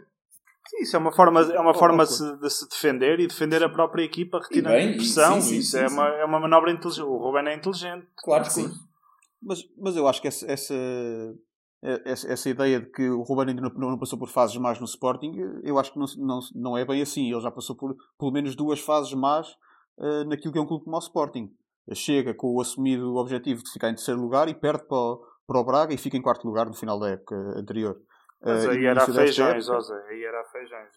Isso 0.82 0.96
é 0.96 1.00
uma 1.00 1.12
forma, 1.12 1.42
é 1.42 1.60
uma 1.60 1.74
forma 1.74 2.06
de, 2.06 2.38
de 2.40 2.50
se 2.50 2.68
defender 2.68 3.20
e 3.20 3.28
defender 3.28 3.64
a 3.64 3.70
própria 3.70 4.04
equipa 4.04 4.40
retirando 4.40 4.76
bem, 4.76 4.98
pressão. 4.98 5.40
sim, 5.40 5.50
sim, 5.50 5.58
isso 5.58 5.72
sim, 5.72 5.84
é, 5.84 5.88
sim. 5.88 5.94
Uma, 5.94 6.08
é 6.10 6.26
uma 6.26 6.40
manobra 6.40 6.72
inteligente. 6.72 7.06
O 7.06 7.18
Ruben 7.18 7.48
é 7.48 7.56
inteligente. 7.56 8.08
Claro 8.18 8.44
que 8.44 8.54
sim. 8.54 8.70
Mas, 9.42 9.64
mas 9.78 9.96
eu 9.96 10.08
acho 10.08 10.22
que 10.22 10.28
essa, 10.28 10.50
essa, 10.52 10.74
essa, 12.06 12.32
essa 12.32 12.50
ideia 12.50 12.80
de 12.80 12.88
que 12.88 13.10
o 13.10 13.22
Ruben 13.22 13.50
ainda 13.50 13.62
não, 13.62 13.92
não 13.92 14.00
passou 14.00 14.18
por 14.18 14.30
fases 14.30 14.56
más 14.58 14.80
no 14.80 14.86
Sporting, 14.86 15.34
eu 15.64 15.78
acho 15.78 15.94
que 15.94 16.00
não, 16.00 16.06
não, 16.18 16.40
não 16.56 16.78
é 16.78 16.86
bem 16.86 17.02
assim. 17.02 17.32
Ele 17.32 17.42
já 17.42 17.52
passou 17.52 17.76
por 17.76 17.96
pelo 18.18 18.32
menos 18.32 18.56
duas 18.56 18.80
fases 18.80 19.14
más 19.14 19.50
uh, 19.98 20.24
naquilo 20.28 20.52
que 20.52 20.60
é 20.60 20.62
um 20.62 20.68
clube 20.68 20.86
como 20.86 20.96
o 20.96 21.00
Sporting. 21.00 21.52
Chega 21.94 22.34
com 22.34 22.56
o 22.56 22.62
assumido 22.62 23.16
objetivo 23.16 23.62
de 23.62 23.72
ficar 23.72 23.90
em 23.90 23.96
terceiro 23.96 24.20
lugar 24.22 24.48
e 24.48 24.54
perde 24.54 24.86
para 24.88 24.98
o, 24.98 25.22
para 25.46 25.60
o 25.60 25.64
Braga 25.64 25.94
e 25.94 25.98
fica 25.98 26.18
em 26.18 26.22
quarto 26.22 26.48
lugar 26.48 26.66
no 26.66 26.74
final 26.74 26.98
da 26.98 27.10
época 27.10 27.36
anterior. 27.58 28.00
Mas 28.46 28.66
Uh, 28.66 28.70
aí 28.72 28.86
era 28.86 29.06
feijões, 29.06 29.66
Zé. 29.66 29.74
Aí 30.10 30.24
era 30.24 30.42
a 30.42 30.44
feijões. 30.44 30.90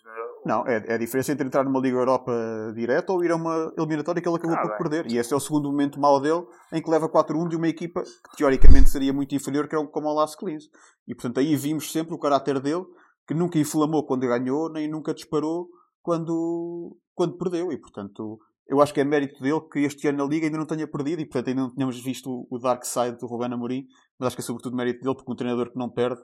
Não, 0.44 0.66
é, 0.66 0.84
é 0.88 0.94
a 0.94 0.99
diferença 0.99 1.30
entre 1.32 1.47
entrar 1.47 1.62
numa 1.64 1.78
Liga 1.78 1.97
Europa 1.97 2.32
direta 2.74 3.12
ou 3.12 3.22
ir 3.24 3.30
a 3.30 3.36
uma 3.36 3.72
eliminatória 3.78 4.20
que 4.20 4.28
ele 4.28 4.36
acabou 4.36 4.57
Ah, 4.57 4.62
por 4.62 4.68
bem. 4.70 4.78
perder. 4.78 5.12
E 5.12 5.16
esse 5.18 5.32
é 5.32 5.36
o 5.36 5.40
segundo 5.40 5.70
momento 5.70 6.01
mau 6.01 6.20
dele, 6.20 6.44
em 6.72 6.82
que 6.82 6.90
leva 6.90 7.09
4-1 7.09 7.49
de 7.49 7.55
uma 7.57 7.68
equipa 7.68 8.03
que 8.03 8.36
teoricamente 8.36 8.90
seria 8.90 9.12
muito 9.12 9.34
inferior, 9.34 9.68
que 9.68 9.76
era 9.76 9.84
o- 9.84 9.88
como 9.88 10.09
o 10.09 10.12
Las 10.14 10.34
Clins. 10.34 10.64
E 11.07 11.14
portanto 11.14 11.38
aí 11.38 11.55
vimos 11.55 11.92
sempre 11.92 12.14
o 12.14 12.18
caráter 12.18 12.59
dele, 12.59 12.84
que 13.28 13.34
nunca 13.34 13.59
inflamou 13.59 14.05
quando 14.05 14.26
ganhou, 14.26 14.68
nem 14.72 14.90
nunca 14.90 15.14
disparou 15.14 15.68
quando, 16.03 16.97
quando 17.14 17.36
perdeu. 17.36 17.70
E 17.72 17.78
portanto 17.80 18.38
eu 18.68 18.80
acho 18.80 18.92
que 18.92 19.01
é 19.01 19.05
mérito 19.05 19.40
dele 19.40 19.61
que 19.72 19.78
este 19.80 20.09
ano 20.09 20.18
na 20.18 20.24
Liga 20.24 20.47
ainda 20.47 20.59
não 20.59 20.66
tenha 20.66 20.88
perdido 20.88 21.20
e 21.22 21.24
portanto 21.26 21.49
ainda 21.49 21.62
não 21.62 21.70
tínhamos 21.72 22.03
visto 22.03 22.28
o- 22.28 22.47
o 22.51 22.59
dark 22.59 22.84
side 22.84 23.16
do 23.18 23.26
Ruben 23.26 23.53
Amorim, 23.53 23.84
mas 24.18 24.28
acho 24.28 24.36
que 24.36 24.42
é 24.42 24.44
sobretudo 24.44 24.76
mérito 24.76 25.01
dele, 25.03 25.14
porque 25.14 25.30
um 25.30 25.36
treinador 25.36 25.70
que 25.70 25.78
não 25.78 25.88
perde 25.90 26.20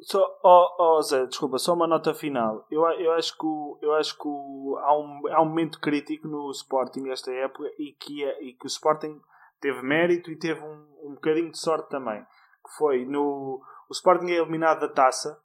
Só, 0.00 0.24
oh, 0.44 0.76
oh, 0.78 1.02
Zé, 1.02 1.26
desculpa, 1.26 1.58
só 1.58 1.74
uma 1.74 1.86
nota 1.86 2.14
final. 2.14 2.64
Eu, 2.70 2.82
eu 3.00 3.12
acho 3.14 3.36
que, 3.36 3.44
o- 3.44 3.78
eu 3.82 3.94
acho 3.94 4.16
que 4.16 4.26
o- 4.28 4.78
há, 4.80 4.96
um, 4.96 5.20
há 5.32 5.42
um 5.42 5.46
momento 5.46 5.80
crítico 5.80 6.28
no 6.28 6.50
Sporting 6.52 7.08
esta 7.10 7.32
época 7.32 7.68
e 7.78 7.92
que, 7.98 8.24
é, 8.24 8.42
e 8.44 8.52
que 8.52 8.64
o 8.64 8.68
Sporting 8.68 9.20
teve 9.60 9.82
mérito 9.82 10.30
e 10.30 10.38
teve 10.38 10.60
um, 10.60 10.86
um 11.02 11.14
bocadinho 11.14 11.50
de 11.50 11.58
sorte 11.58 11.88
também. 11.88 12.20
Que 12.22 12.76
foi 12.78 13.04
no. 13.06 13.60
O 13.88 13.92
Sporting 13.92 14.26
é 14.30 14.36
eliminado 14.36 14.80
da 14.80 14.88
taça, 14.88 15.36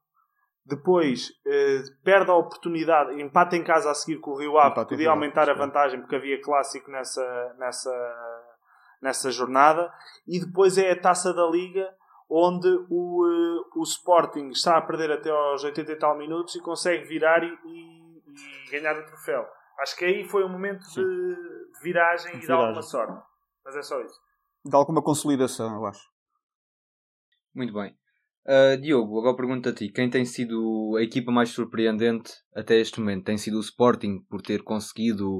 depois 0.66 1.32
eh, 1.47 1.84
perde 2.04 2.30
a 2.30 2.36
oportunidade, 2.36 3.20
empata 3.22 3.56
em 3.56 3.64
casa 3.64 3.89
a 3.89 3.93
seguir 3.93 4.20
com 4.20 4.32
o 4.32 4.38
Rio 4.38 4.58
Ave, 4.58 4.72
Empata 4.72 4.89
podia 4.89 5.10
aumentar 5.10 5.49
a 5.49 5.54
vantagem 5.54 5.99
porque 5.99 6.16
havia 6.16 6.41
clássico 6.41 6.91
nessa, 6.91 7.56
nessa, 7.58 8.49
nessa 9.01 9.32
jornada, 9.32 9.91
e 10.28 10.39
depois 10.39 10.78
é 10.78 10.91
a 10.91 10.99
taça 11.01 11.34
da 11.34 11.45
Liga 11.47 11.89
onde 12.30 12.67
o, 12.89 13.26
eh, 13.28 13.69
o 13.80 13.84
Sporting 13.84 14.49
está 14.49 14.78
a 14.78 14.82
perder 14.82 15.11
até 15.11 15.30
aos 15.30 15.63
80 15.63 15.91
e 15.91 15.95
tal 15.97 16.17
minutos 16.17 16.55
e 16.55 16.61
consegue 16.61 17.05
virar 17.05 17.43
e, 17.43 17.47
e- 17.65 18.24
e 18.67 18.71
ganhar 18.71 18.97
o 18.97 19.05
troféu. 19.05 19.45
Acho 19.80 19.95
que 19.97 20.05
aí 20.05 20.24
foi 20.28 20.43
um 20.43 20.49
momento 20.49 20.84
de, 20.93 21.03
de 21.03 21.80
viragem 21.84 22.32
De 22.32 22.38
e 22.38 22.39
de 22.41 22.45
viragem. 22.47 22.65
alguma 22.65 22.82
sorte. 22.82 23.24
Mas 23.65 23.76
é 23.76 23.82
só 23.82 24.01
isso. 24.01 24.19
de 24.65 24.76
alguma 24.76 25.01
consolidação, 25.03 25.74
eu 25.76 25.86
acho. 25.86 26.03
Muito 27.53 27.74
bem. 27.74 27.95
Uh, 28.45 28.78
Diogo, 28.82 29.19
agora 29.19 29.36
pergunto 29.38 29.69
a 29.69 29.74
ti: 29.74 29.89
quem 29.89 30.09
tem 30.09 30.26
sido 30.26 30.95
a 30.97 31.01
equipa 31.03 31.32
mais 31.32 31.49
surpreendente 31.49 32.32
até 32.55 32.76
este 32.78 32.99
momento? 32.99 33.24
Tem 33.26 33.38
sido 33.38 33.57
o 33.57 33.61
Sporting 33.61 34.19
por 34.30 34.41
ter 34.41 34.63
conseguido 34.63 35.39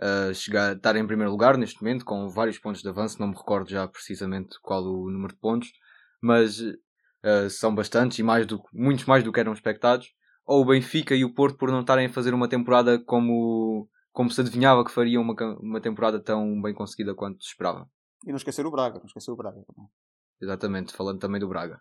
uh, 0.00 0.32
chegar, 0.34 0.76
estar 0.76 0.94
em 0.96 1.06
primeiro 1.06 1.32
lugar 1.32 1.56
neste 1.56 1.82
momento, 1.82 2.04
com 2.04 2.28
vários 2.28 2.58
pontos 2.58 2.82
de 2.82 2.88
avanço, 2.88 3.18
não 3.20 3.28
me 3.28 3.36
recordo 3.36 3.68
já 3.70 3.88
precisamente 3.88 4.56
qual 4.62 4.82
o 4.82 5.10
número 5.10 5.34
de 5.34 5.40
pontos, 5.40 5.72
mas 6.26 6.60
uh, 6.60 7.48
são 7.50 7.74
bastantes 7.74 8.18
e 8.18 8.22
mais 8.22 8.46
do, 8.46 8.60
muitos 8.72 9.04
mais 9.06 9.22
do 9.24 9.32
que 9.32 9.40
eram 9.40 9.52
expectados. 9.52 10.08
Ou 10.44 10.62
o 10.62 10.66
Benfica 10.66 11.14
e 11.14 11.24
o 11.24 11.32
Porto 11.34 11.56
por 11.58 11.70
não 11.70 11.80
estarem 11.80 12.06
a 12.06 12.12
fazer 12.12 12.32
uma 12.34 12.48
temporada 12.48 12.98
como, 13.04 13.88
como 14.12 14.30
se 14.30 14.40
adivinhava 14.40 14.84
que 14.84 14.92
fariam 14.92 15.22
uma, 15.22 15.34
uma 15.60 15.80
temporada 15.80 16.20
tão 16.20 16.60
bem 16.62 16.72
conseguida 16.74 17.14
quanto 17.14 17.42
se 17.42 17.48
esperava. 17.50 17.88
E 18.24 18.30
não 18.30 18.36
esquecer 18.36 18.64
o 18.66 18.70
Braga, 18.70 18.98
não 18.98 19.06
esquecer 19.06 19.30
o 19.30 19.36
Braga. 19.36 19.56
também. 19.66 19.88
Exatamente, 20.40 20.92
falando 20.94 21.18
também 21.18 21.40
do 21.40 21.48
Braga. 21.48 21.80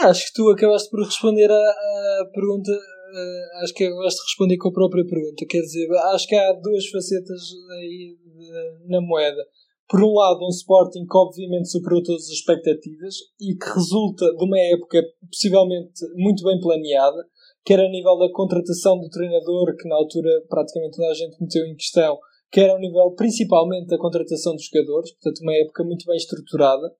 Ah, 0.00 0.08
Acho 0.08 0.26
que 0.26 0.32
tu 0.34 0.50
acabaste 0.50 0.90
por 0.90 1.02
responder 1.04 1.50
à, 1.50 1.54
à 1.54 2.30
pergunta. 2.34 2.72
ah, 2.72 3.62
acho 3.62 3.72
que 3.72 3.84
acabaste 3.84 4.18
de 4.20 4.26
responder 4.26 4.56
com 4.58 4.68
a 4.68 4.72
própria 4.72 5.06
pergunta. 5.06 5.44
Quer 5.48 5.60
dizer, 5.60 5.88
acho 6.14 6.26
que 6.26 6.34
há 6.34 6.52
duas 6.52 6.86
facetas 6.88 7.40
aí 7.78 8.18
de- 8.22 8.88
na 8.88 9.00
moeda. 9.00 9.42
Por 9.88 10.02
um 10.02 10.14
lado, 10.14 10.44
um 10.44 10.48
Sporting 10.48 11.04
que 11.06 11.16
obviamente 11.16 11.70
superou 11.70 12.02
todas 12.02 12.24
as 12.24 12.30
expectativas 12.30 13.14
e 13.40 13.54
que 13.54 13.66
resulta 13.74 14.24
de 14.34 14.44
uma 14.44 14.58
época 14.58 15.02
possivelmente 15.30 16.00
muito 16.16 16.42
bem 16.42 16.58
planeada, 16.58 17.26
quer 17.64 17.80
a 17.80 17.88
nível 17.88 18.16
da 18.18 18.32
contratação 18.32 18.98
do 18.98 19.10
treinador, 19.10 19.76
que 19.76 19.88
na 19.88 19.96
altura 19.96 20.30
praticamente 20.48 20.96
toda 20.96 21.10
a 21.10 21.14
gente 21.14 21.40
meteu 21.40 21.66
em 21.66 21.76
questão, 21.76 22.18
quer 22.50 22.70
ao 22.70 22.78
nível 22.78 23.10
principalmente 23.12 23.88
da 23.88 23.98
contratação 23.98 24.54
dos 24.54 24.64
jogadores, 24.64 25.12
portanto, 25.12 25.42
uma 25.42 25.54
época 25.54 25.84
muito 25.84 26.06
bem 26.06 26.16
estruturada. 26.16 26.90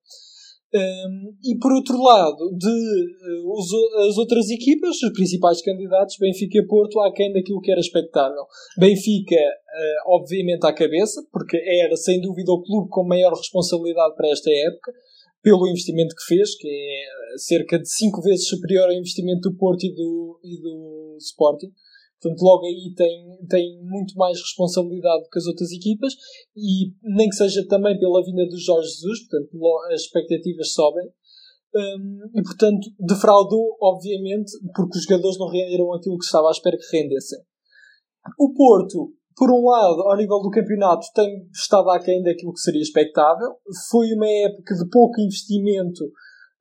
Um, 0.75 1.33
e 1.45 1.57
por 1.61 1.70
outro 1.72 1.97
lado, 2.03 2.51
de 2.59 2.66
uh, 2.66 3.53
os 3.53 3.72
as 4.09 4.18
outras 4.18 4.51
equipas, 4.51 5.01
os 5.01 5.12
principais 5.12 5.62
candidatos, 5.62 6.16
Benfica 6.18 6.59
e 6.59 6.66
Porto, 6.66 6.99
aquém 7.01 7.33
daquilo 7.33 7.61
que 7.61 7.70
era 7.70 7.79
expectável. 7.79 8.45
Benfica, 8.77 9.37
uh, 9.37 10.14
obviamente, 10.16 10.66
à 10.66 10.72
cabeça, 10.72 11.25
porque 11.33 11.57
era 11.57 11.97
sem 11.97 12.20
dúvida 12.20 12.51
o 12.51 12.61
clube 12.61 12.89
com 12.91 13.05
maior 13.05 13.33
responsabilidade 13.33 14.16
para 14.16 14.31
esta 14.31 14.51
época, 14.51 14.93
pelo 15.45 15.68
investimento 15.68 16.16
que 16.16 16.35
fez, 16.35 16.57
que 16.57 16.66
é 16.66 17.39
cerca 17.39 17.79
de 17.79 17.89
5 17.89 18.20
vezes 18.22 18.49
superior 18.49 18.87
ao 18.87 18.95
investimento 18.95 19.49
do 19.49 19.57
Porto 19.57 19.85
e 19.85 19.95
do, 19.95 20.41
e 20.43 20.61
do 20.61 21.16
Sporting. 21.20 21.70
Portanto, 22.25 22.43
logo 22.43 22.64
aí 22.64 22.95
tem, 22.97 23.39
tem 23.51 23.83
muito 23.83 24.14
mais 24.16 24.41
responsabilidade 24.41 25.29
que 25.31 25.39
as 25.39 25.47
outras 25.47 25.70
equipas 25.70 26.14
e 26.57 26.91
nem 27.03 27.29
que 27.29 27.37
seja 27.37 27.66
também 27.68 27.99
pela 27.99 28.25
vinda 28.25 28.47
do 28.47 28.59
Jorge 28.59 28.89
Jesus, 28.89 29.29
portanto, 29.29 29.77
as 29.93 30.01
expectativas 30.01 30.72
sobem. 30.72 31.07
Hum, 31.77 32.20
e, 32.35 32.43
portanto, 32.43 32.89
defraudou, 32.99 33.77
obviamente, 33.83 34.53
porque 34.75 34.97
os 34.97 35.05
jogadores 35.05 35.39
não 35.39 35.49
renderam 35.49 35.93
aquilo 35.93 36.16
que 36.16 36.25
estava 36.25 36.49
à 36.49 36.51
espera 36.51 36.79
que 36.79 36.97
rendessem. 36.97 37.41
O 38.39 38.55
Porto, 38.55 39.12
por 39.37 39.51
um 39.51 39.68
lado, 39.68 40.03
ao 40.03 40.16
nível 40.16 40.41
do 40.41 40.51
campeonato, 40.51 41.07
tem 41.14 41.47
estado 41.53 41.91
aquém 41.91 42.22
daquilo 42.22 42.53
que 42.53 42.61
seria 42.61 42.81
expectável. 42.81 43.57
Foi 43.91 44.07
uma 44.14 44.29
época 44.29 44.75
de 44.77 44.89
pouco 44.89 45.20
investimento 45.20 46.05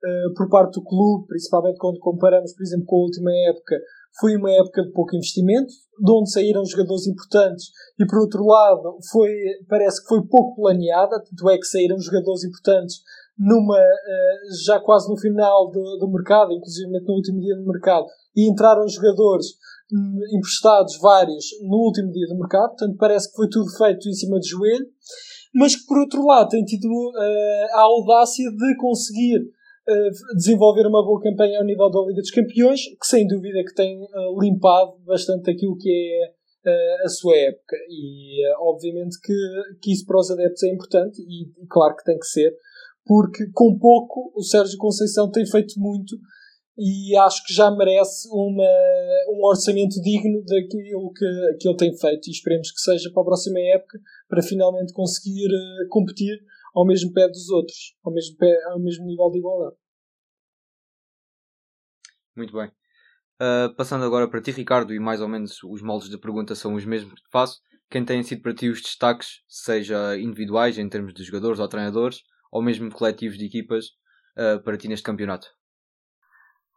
eh, 0.04 0.28
por 0.36 0.50
parte 0.50 0.74
do 0.74 0.84
clube, 0.84 1.26
principalmente 1.28 1.78
quando 1.78 1.98
comparamos, 2.00 2.52
por 2.52 2.62
exemplo, 2.62 2.84
com 2.84 2.96
a 2.96 3.04
última 3.04 3.30
época. 3.48 3.80
Foi 4.18 4.36
uma 4.36 4.50
época 4.50 4.82
de 4.82 4.92
pouco 4.92 5.16
investimento, 5.16 5.72
de 5.98 6.12
onde 6.12 6.30
saíram 6.30 6.64
jogadores 6.64 7.06
importantes 7.06 7.70
e 7.98 8.06
por 8.06 8.20
outro 8.20 8.44
lado 8.44 8.98
foi, 9.10 9.30
parece 9.68 10.02
que 10.02 10.08
foi 10.08 10.26
pouco 10.26 10.62
planeada, 10.62 11.22
tanto 11.22 11.50
é 11.50 11.56
que 11.56 11.64
saíram 11.64 11.98
jogadores 11.98 12.44
importantes 12.44 13.02
numa, 13.38 13.78
eh, 13.78 14.38
já 14.64 14.78
quase 14.80 15.08
no 15.08 15.16
final 15.16 15.70
do, 15.70 15.98
do 15.98 16.08
mercado, 16.12 16.52
inclusive 16.52 16.88
no 16.88 17.14
último 17.14 17.40
dia 17.40 17.56
do 17.56 17.66
mercado, 17.66 18.06
e 18.36 18.48
entraram 18.48 18.86
jogadores 18.88 19.46
hum, 19.92 20.20
emprestados 20.36 20.98
vários 20.98 21.46
no 21.62 21.76
último 21.78 22.12
dia 22.12 22.26
do 22.28 22.38
mercado, 22.38 22.70
portanto 22.70 22.96
parece 22.96 23.30
que 23.30 23.36
foi 23.36 23.48
tudo 23.48 23.70
feito 23.76 24.08
em 24.08 24.12
cima 24.12 24.38
de 24.38 24.48
joelho, 24.48 24.86
mas 25.54 25.76
que 25.76 25.86
por 25.86 25.98
outro 25.98 26.24
lado 26.24 26.48
tem 26.48 26.64
tido 26.64 26.88
eh, 27.16 27.66
a 27.72 27.80
audácia 27.80 28.50
de 28.50 28.76
conseguir 28.76 29.40
eh, 29.86 30.10
desenvolver 30.34 30.86
uma 30.86 31.04
boa 31.04 31.20
campanha 31.20 31.58
ao 31.58 31.64
nível 31.64 31.90
da 31.90 32.00
Liga 32.06 32.22
dos 32.22 32.30
Campeões, 32.30 32.80
que 32.80 33.06
sem 33.06 33.26
dúvida 33.26 33.62
que 33.62 33.74
tem 33.74 34.02
eh, 34.02 34.34
limpado 34.40 34.98
bastante 35.04 35.50
aquilo 35.50 35.76
que 35.76 35.90
é 35.90 36.32
eh, 36.66 36.96
a 37.04 37.08
sua 37.08 37.36
época. 37.36 37.76
E 37.90 38.40
obviamente 38.60 39.20
que, 39.20 39.34
que 39.82 39.92
isso 39.92 40.06
para 40.06 40.18
os 40.18 40.30
adeptos 40.30 40.62
é 40.62 40.68
importante 40.72 41.20
e, 41.20 41.66
claro 41.68 41.94
que 41.96 42.04
tem 42.04 42.18
que 42.18 42.26
ser, 42.26 42.56
porque 43.04 43.46
com 43.52 43.78
pouco 43.78 44.32
o 44.34 44.42
Sérgio 44.42 44.78
Conceição 44.78 45.30
tem 45.30 45.44
feito 45.44 45.78
muito 45.78 46.16
e 46.78 47.14
acho 47.18 47.44
que 47.44 47.52
já 47.52 47.70
merece 47.70 48.26
uma, 48.32 48.66
um 49.28 49.44
orçamento 49.44 50.00
digno 50.00 50.42
daquilo 50.46 51.12
que, 51.12 51.56
que 51.60 51.68
ele 51.68 51.76
tem 51.76 51.94
feito 51.94 52.26
e 52.26 52.32
esperemos 52.32 52.70
que 52.70 52.80
seja 52.80 53.10
para 53.12 53.22
a 53.22 53.26
próxima 53.26 53.60
época 53.60 53.98
para 54.28 54.42
finalmente 54.42 54.94
conseguir 54.94 55.50
competir 55.90 56.40
ao 56.74 56.86
mesmo 56.86 57.12
pé 57.12 57.28
dos 57.28 57.48
outros, 57.50 57.96
ao 58.04 58.12
mesmo, 58.12 58.36
pé, 58.36 58.64
ao 58.70 58.80
mesmo 58.80 59.06
nível 59.06 59.30
de 59.30 59.38
igualdade. 59.38 59.76
Muito 62.36 62.52
bem. 62.52 62.70
Uh, 63.40 63.74
passando 63.76 64.04
agora 64.04 64.28
para 64.28 64.40
ti, 64.40 64.50
Ricardo, 64.50 64.92
e 64.92 64.98
mais 64.98 65.20
ou 65.20 65.28
menos 65.28 65.62
os 65.62 65.82
moldes 65.82 66.08
da 66.08 66.18
pergunta 66.18 66.54
são 66.54 66.74
os 66.74 66.84
mesmos 66.84 67.14
que 67.14 67.22
te 67.22 67.30
faço. 67.30 67.60
Quem 67.90 68.04
têm 68.04 68.22
sido 68.22 68.42
para 68.42 68.54
ti 68.54 68.68
os 68.68 68.80
destaques, 68.80 69.42
seja 69.46 70.16
individuais 70.18 70.78
em 70.78 70.88
termos 70.88 71.14
de 71.14 71.22
jogadores 71.22 71.60
ou 71.60 71.68
treinadores, 71.68 72.22
ou 72.50 72.62
mesmo 72.62 72.90
coletivos 72.90 73.38
de 73.38 73.46
equipas, 73.46 73.86
uh, 74.36 74.62
para 74.62 74.76
ti 74.76 74.88
neste 74.88 75.04
campeonato? 75.04 75.48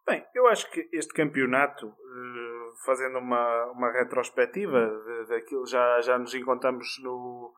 Bem, 0.07 0.25
eu 0.33 0.47
acho 0.47 0.69
que 0.71 0.87
este 0.93 1.13
campeonato, 1.13 1.87
eh, 1.87 2.69
fazendo 2.85 3.19
uma, 3.19 3.65
uma 3.71 3.91
retrospectiva 3.91 4.87
de- 5.05 5.25
daquilo, 5.27 5.65
já, 5.67 5.99
já 5.99 6.17
nos 6.17 6.33
encontramos 6.33 6.87
no, 7.03 7.53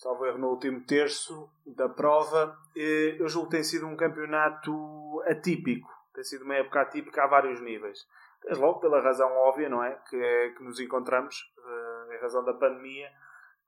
salvo 0.00 0.24
erro, 0.24 0.38
no 0.38 0.48
último 0.48 0.80
terço 0.80 1.48
da 1.66 1.88
prova, 1.88 2.58
eh, 2.74 3.16
eu 3.18 3.28
julgo 3.28 3.50
que 3.50 3.56
tem 3.56 3.62
sido 3.62 3.86
um 3.86 3.96
campeonato 3.96 5.22
atípico. 5.26 5.88
tem 6.14 6.24
sido 6.24 6.44
uma 6.44 6.56
época 6.56 6.80
atípica 6.80 7.22
a 7.22 7.26
vários 7.26 7.60
níveis. 7.60 8.06
Desde 8.42 8.60
logo 8.60 8.80
pela 8.80 9.00
razão 9.00 9.30
óbvia, 9.30 9.68
não 9.68 9.84
é? 9.84 9.94
Que, 10.08 10.16
é, 10.16 10.48
que 10.50 10.64
nos 10.64 10.80
encontramos, 10.80 11.36
uh, 11.58 12.12
em 12.12 12.18
razão 12.18 12.42
da 12.42 12.54
pandemia, 12.54 13.08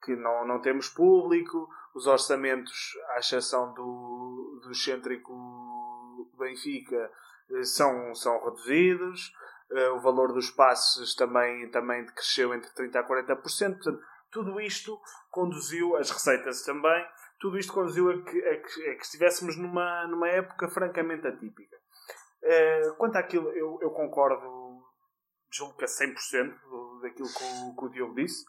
que 0.03 0.16
não, 0.16 0.47
não 0.47 0.61
temos 0.61 0.89
público, 0.89 1.68
os 1.95 2.07
orçamentos, 2.07 2.99
à 3.11 3.18
exceção 3.18 3.72
do, 3.74 4.61
do 4.62 4.72
excêntrico 4.72 5.33
Benfica, 6.39 7.12
uh, 7.51 7.64
são, 7.64 8.14
são 8.14 8.43
reduzidos, 8.43 9.33
uh, 9.70 9.95
o 9.97 10.01
valor 10.01 10.33
dos 10.33 10.51
passos 10.51 11.14
também, 11.14 11.70
também 11.70 12.07
cresceu 12.07 12.53
entre 12.55 12.70
30% 12.70 12.97
a 12.97 13.07
40%. 13.07 13.37
Portanto, 13.37 14.01
tudo 14.33 14.59
isto 14.61 14.99
conduziu, 15.30 15.95
as 15.97 16.11
receitas 16.11 16.64
também, 16.64 17.07
tudo 17.39 17.59
isto 17.59 17.72
conduziu 17.72 18.11
a 18.11 18.22
que, 18.22 18.49
a 18.49 18.61
que, 18.61 18.91
a 18.91 18.97
que 18.97 19.05
estivéssemos 19.05 19.57
numa, 19.57 20.07
numa 20.07 20.28
época 20.28 20.68
francamente 20.68 21.26
atípica. 21.26 21.76
Uh, 22.43 22.95
quanto 22.97 23.16
àquilo, 23.16 23.51
eu, 23.51 23.78
eu 23.83 23.91
concordo, 23.91 24.83
julgo 25.53 25.76
que 25.76 25.85
a 25.85 25.87
100% 25.87 26.55
daquilo 27.03 27.28
que 27.28 27.45
o, 27.45 27.76
que 27.76 27.85
o 27.85 27.89
Diogo 27.91 28.14
disse. 28.14 28.45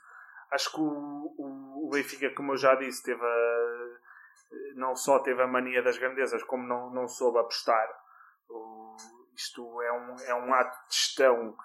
Acho 0.52 0.72
que 0.72 0.80
o, 0.80 1.36
o, 1.38 1.88
o, 1.88 1.90
Benfica, 1.92 2.34
como 2.34 2.54
eu 2.54 2.58
já 2.58 2.76
disse, 2.76 3.04
teve 3.04 3.22
a, 3.22 4.00
não 4.76 4.96
só 4.96 5.20
teve 5.20 5.42
a 5.42 5.48
mania 5.48 5.84
das 5.84 5.98
grandezas, 5.98 6.44
como 6.44 6.66
não, 6.66 6.90
não 6.92 7.08
soube 7.08 7.40
apostar. 7.40 7.88
O, 8.50 8.96
isto 9.36 9.82
é 9.82 9.92
um, 9.92 10.16
é 10.28 10.36
um 10.36 10.54
ato 10.54 10.78
de 10.88 10.96
gestão 10.96 11.58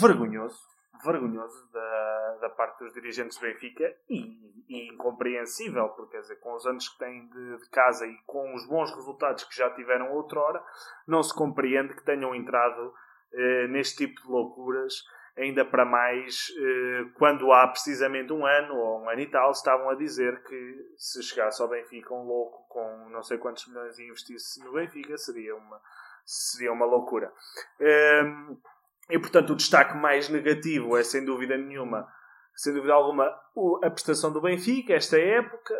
vergonhoso 0.00 0.60
vergonhoso 1.04 1.70
da, 1.72 2.38
da 2.40 2.50
parte 2.50 2.78
dos 2.78 2.92
dirigentes 2.92 3.38
do 3.38 3.42
Benfica 3.42 3.94
e, 4.08 4.64
e, 4.68 4.88
incompreensível, 4.92 5.88
porque 5.90 6.12
quer 6.12 6.22
dizer, 6.22 6.36
com 6.36 6.54
os 6.54 6.66
anos 6.66 6.88
que 6.88 6.98
têm 6.98 7.28
de, 7.28 7.58
de, 7.58 7.70
casa 7.70 8.06
e 8.06 8.16
com 8.26 8.54
os 8.54 8.66
bons 8.66 8.94
resultados 8.94 9.44
que 9.44 9.56
já 9.56 9.70
tiveram 9.70 10.12
outrora, 10.12 10.62
não 11.06 11.22
se 11.22 11.34
compreende 11.34 11.94
que 11.94 12.04
tenham 12.04 12.34
entrado 12.34 12.92
eh, 13.32 13.66
neste 13.68 14.06
tipo 14.06 14.22
de 14.22 14.28
loucuras, 14.28 15.04
ainda 15.36 15.64
para 15.64 15.84
mais 15.84 16.48
eh, 16.58 17.10
quando 17.14 17.52
há 17.52 17.68
precisamente 17.68 18.32
um 18.32 18.44
ano 18.44 18.74
ou 18.74 19.02
um 19.02 19.10
ano 19.10 19.20
e 19.20 19.26
tal, 19.26 19.50
estavam 19.52 19.90
a 19.90 19.94
dizer 19.94 20.42
que 20.42 20.94
se 20.96 21.22
chegasse 21.22 21.62
ao 21.62 21.68
Benfica 21.68 22.12
um 22.12 22.24
louco 22.24 22.66
com 22.68 23.08
não 23.10 23.22
sei 23.22 23.38
quantos 23.38 23.66
milhões 23.68 23.98
e 23.98 24.06
investisse 24.08 24.62
no 24.64 24.72
Benfica, 24.72 25.16
seria 25.16 25.54
uma, 25.54 25.80
seria 26.24 26.72
uma 26.72 26.84
loucura. 26.84 27.32
Eh, 27.80 28.22
e 29.10 29.18
portanto 29.18 29.50
o 29.50 29.56
destaque 29.56 29.96
mais 29.96 30.28
negativo 30.28 30.96
é 30.96 31.02
sem 31.02 31.24
dúvida 31.24 31.56
nenhuma, 31.56 32.06
sem 32.54 32.72
dúvida 32.74 32.92
alguma, 32.92 33.26
a 33.82 33.90
prestação 33.90 34.32
do 34.32 34.40
Benfica, 34.40 34.94
esta 34.94 35.18
época. 35.18 35.74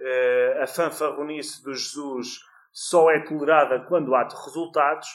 Uh, 0.00 0.62
a 0.62 0.66
fanfarronice 0.66 1.62
do 1.62 1.72
Jesus 1.72 2.40
só 2.72 3.08
é 3.10 3.20
tolerada 3.20 3.84
quando 3.86 4.14
há 4.16 4.26
resultados 4.26 5.06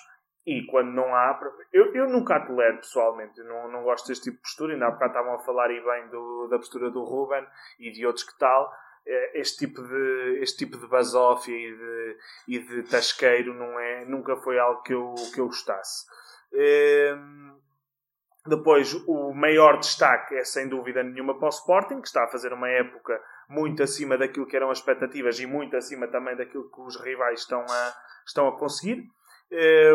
e 0.46 0.66
quando 0.68 0.92
não 0.92 1.14
há. 1.14 1.38
Eu, 1.74 1.94
eu 1.94 2.08
nunca 2.08 2.38
a 2.38 2.40
tolero 2.40 2.78
pessoalmente, 2.78 3.42
não, 3.44 3.70
não 3.70 3.84
gosto 3.84 4.08
deste 4.08 4.26
tipo 4.26 4.38
de 4.38 4.44
postura. 4.44 4.74
Ainda 4.74 4.88
há 4.88 4.92
bocado 4.92 5.12
estavam 5.12 5.36
a 5.36 5.40
falar 5.40 5.70
aí 5.70 5.84
bem 5.84 6.08
do, 6.08 6.48
da 6.48 6.58
postura 6.58 6.90
do 6.90 7.04
Ruben 7.04 7.46
e 7.80 7.92
de 7.92 8.06
outros 8.06 8.24
que 8.24 8.38
tal. 8.40 8.72
Eh, 9.06 9.42
este 9.42 9.66
tipo 9.66 9.82
de, 9.82 10.40
este 10.42 10.66
tipo 10.66 10.78
de 10.78 10.88
basófia 10.88 11.54
e 11.54 11.76
de, 11.76 12.18
e 12.48 12.60
de 12.60 12.84
tasqueiro 12.84 13.54
não 13.54 13.78
é, 13.78 14.06
nunca 14.06 14.38
foi 14.38 14.58
algo 14.58 14.82
que 14.84 14.94
eu, 14.94 15.16
que 15.34 15.42
eu 15.42 15.48
gostasse. 15.48 16.06
Ehm, 16.54 17.56
depois, 18.48 18.94
o 19.06 19.34
maior 19.34 19.78
destaque 19.78 20.36
é 20.36 20.44
sem 20.44 20.70
dúvida 20.70 21.04
nenhuma 21.04 21.38
para 21.38 21.48
o 21.48 21.50
Sporting, 21.50 22.02
que 22.02 22.08
está 22.08 22.24
a 22.24 22.30
fazer 22.30 22.54
uma 22.54 22.70
época 22.70 23.22
muito 23.50 23.84
acima 23.84 24.18
daquilo 24.18 24.46
que 24.46 24.56
eram 24.56 24.70
as 24.70 24.78
expectativas 24.80 25.40
e 25.40 25.46
muito 25.46 25.76
acima 25.76 26.08
também 26.08 26.36
daquilo 26.36 26.70
que 26.70 26.82
os 26.82 26.96
rivais 26.96 27.42
estão 27.42 27.62
a, 27.62 27.94
estão 28.26 28.48
a 28.48 28.58
conseguir. 28.58 29.04
É 29.52 29.94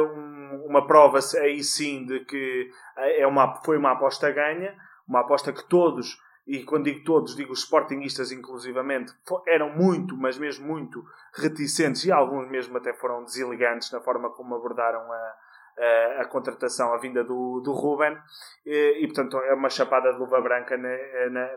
uma 0.67 0.87
prova 0.87 1.19
aí 1.41 1.63
sim 1.63 2.07
de 2.07 2.21
que 2.25 2.71
é 2.97 3.27
uma, 3.27 3.55
foi 3.63 3.77
uma 3.77 3.93
aposta 3.93 4.31
ganha, 4.31 4.75
uma 5.07 5.21
aposta 5.21 5.53
que 5.53 5.67
todos, 5.69 6.19
e 6.47 6.65
quando 6.65 6.85
digo 6.85 7.05
todos, 7.05 7.37
digo 7.37 7.53
os 7.53 7.61
sportingistas 7.61 8.33
inclusivamente, 8.33 9.13
eram 9.47 9.71
muito, 9.71 10.17
mas 10.17 10.39
mesmo 10.39 10.67
muito 10.67 11.05
reticentes 11.35 12.05
e 12.05 12.13
alguns 12.13 12.49
mesmo 12.51 12.77
até 12.79 12.93
foram 12.95 13.25
deselegantes 13.25 13.91
na 13.93 14.01
forma 14.01 14.31
como 14.31 14.55
abordaram 14.55 15.01
a, 15.13 15.35
a, 15.79 16.23
a 16.23 16.25
contratação, 16.27 16.93
a 16.93 16.99
vinda 16.99 17.25
do, 17.25 17.61
do 17.61 17.73
Ruben, 17.73 18.17
e, 18.65 18.99
e, 19.01 19.07
portanto 19.07 19.39
é 19.39 19.55
uma 19.55 19.71
chapada 19.71 20.13
de 20.13 20.19
luva 20.19 20.41
branca 20.41 20.77
ne, 20.77 20.99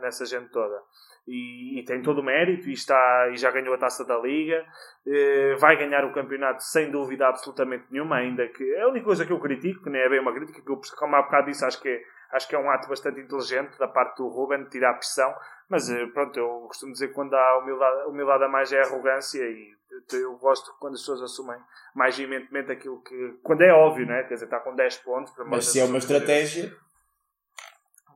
nessa 0.02 0.26
gente 0.26 0.50
toda. 0.50 0.82
E, 1.28 1.80
e, 1.80 1.84
tem 1.84 2.02
todo 2.02 2.20
o 2.20 2.24
mérito 2.24 2.70
e, 2.70 2.74
está, 2.74 3.30
e 3.32 3.38
já 3.38 3.50
ganhou 3.50 3.74
a 3.74 3.78
taça 3.78 4.06
da 4.06 4.18
Liga, 4.18 4.64
vai 5.58 5.76
ganhar 5.76 6.06
o 6.06 6.14
campeonato 6.14 6.64
sem 6.64 6.92
dúvida 6.92 7.28
absolutamente 7.28 7.86
nenhuma, 7.90 8.18
ainda 8.18 8.48
que 8.48 8.64
é 8.76 8.82
a 8.82 8.88
única 8.88 9.06
coisa 9.06 9.26
que 9.26 9.34
eu 9.34 9.40
critico, 9.40 9.90
nem 9.90 10.02
é 10.02 10.10
bem 10.10 10.20
uma 10.20 10.34
crítica, 10.34 10.62
que 10.62 10.72
eu, 10.72 10.80
como 10.98 11.16
há 11.16 11.24
bocado 11.24 11.48
disse, 11.48 11.66
acho 11.66 11.82
que 11.82 11.90
é, 11.90 12.02
acho 12.32 12.48
que 12.48 12.56
é 12.56 12.60
um 12.60 12.70
ato 12.70 12.88
bastante 12.88 13.20
inteligente 13.20 13.78
da 13.80 13.88
parte 13.88 14.18
do 14.18 14.28
Ruben, 14.28 14.66
tirar 14.66 14.92
a 14.92 14.94
pressão, 14.94 15.34
mas 15.70 15.90
eh, 15.90 16.06
pronto, 16.08 16.38
eu 16.38 16.66
costumo 16.68 16.92
dizer 16.92 17.08
que 17.08 17.14
quando 17.14 17.34
há 17.34 17.58
humildade, 17.58 18.08
humildade 18.08 18.44
a 18.44 18.48
mais 18.48 18.72
é 18.72 18.82
arrogância 18.82 19.44
e 19.44 19.74
eu 20.14 20.38
gosto 20.38 20.74
quando 20.80 20.96
as 20.96 21.02
pessoas 21.02 21.22
assumem 21.22 21.60
mais 21.94 22.18
veementemente 22.18 22.72
aquilo 22.72 23.02
que. 23.02 23.40
Quando 23.44 23.62
é 23.62 23.72
óbvio, 23.72 24.06
né? 24.06 24.24
Quer 24.24 24.36
dizer, 24.36 24.46
está 24.46 24.60
com 24.60 24.76
10 24.76 24.98
pontos. 24.98 25.34
Mas 25.48 25.68
se 25.68 25.80
é 25.80 25.86
uma 25.86 25.98
estratégia. 25.98 26.76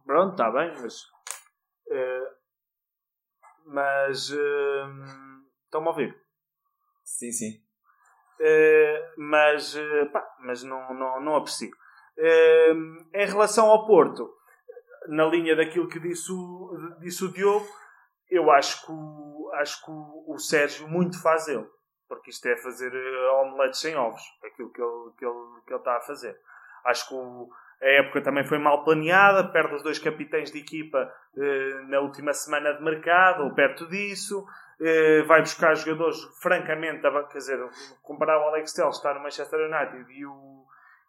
Pronto, 0.05 0.31
está 0.31 0.51
bem, 0.51 0.73
mas. 0.81 1.03
Uh, 1.87 2.27
mas. 3.65 4.29
Uh, 4.31 5.39
Estão-me 5.65 5.87
a 5.87 5.91
ouvir? 5.91 6.17
Sim, 7.03 7.31
sim. 7.31 7.61
Uh, 8.39 9.13
mas. 9.17 9.75
Pá, 10.11 10.27
mas 10.39 10.63
não, 10.63 10.93
não, 10.93 11.21
não 11.21 11.35
aprecio. 11.35 11.71
em 13.13 13.25
relação 13.25 13.67
ao 13.67 13.85
Porto, 13.85 14.33
na 15.07 15.25
linha 15.25 15.55
daquilo 15.55 15.87
que 15.87 15.99
disse 15.99 16.31
o, 16.31 16.97
disse 16.99 17.23
o 17.23 17.31
Diogo, 17.31 17.67
eu 18.29 18.49
acho 18.51 18.85
que, 18.85 18.91
o, 18.91 19.38
acho 19.59 19.83
que 19.83 19.91
o, 19.91 20.33
o 20.33 20.39
Sérgio 20.39 20.87
muito 20.87 21.21
faz 21.21 21.47
ele. 21.47 21.67
Porque 22.07 22.31
isto 22.31 22.47
é 22.47 22.57
fazer 22.57 22.91
uh, 22.91 23.41
omeletes 23.41 23.79
sem 23.79 23.95
ovos. 23.95 24.21
Aquilo 24.43 24.71
que 24.71 24.81
ele, 24.81 25.11
que 25.17 25.25
ele, 25.25 25.61
que 25.65 25.73
ele 25.73 25.79
está 25.79 25.97
a 25.97 26.01
fazer. 26.01 26.35
Acho 26.85 27.07
que 27.07 27.13
o, 27.13 27.49
a 27.81 27.85
época 27.85 28.21
também 28.21 28.43
foi 28.43 28.57
mal 28.57 28.83
planeada. 28.83 29.51
Perde 29.51 29.75
os 29.75 29.83
dois 29.83 29.99
capitães 29.99 30.51
de 30.51 30.59
equipa 30.59 31.13
uh, 31.35 31.87
na 31.87 31.99
última 31.99 32.33
semana 32.33 32.73
de 32.73 32.83
mercado, 32.83 33.43
ou 33.43 33.53
perto 33.53 33.87
disso. 33.87 34.43
Uh, 34.79 35.25
vai 35.27 35.41
buscar 35.41 35.75
jogadores, 35.75 36.17
francamente, 36.41 37.01
quer 37.01 37.37
dizer, 37.37 37.59
comparar 38.01 38.39
o 38.39 38.47
Alex 38.49 38.73
Telles 38.73 38.95
estar 38.95 39.13
no 39.13 39.21
Manchester 39.21 39.59
United 39.59 40.11
e 40.11 40.25
o. 40.25 40.65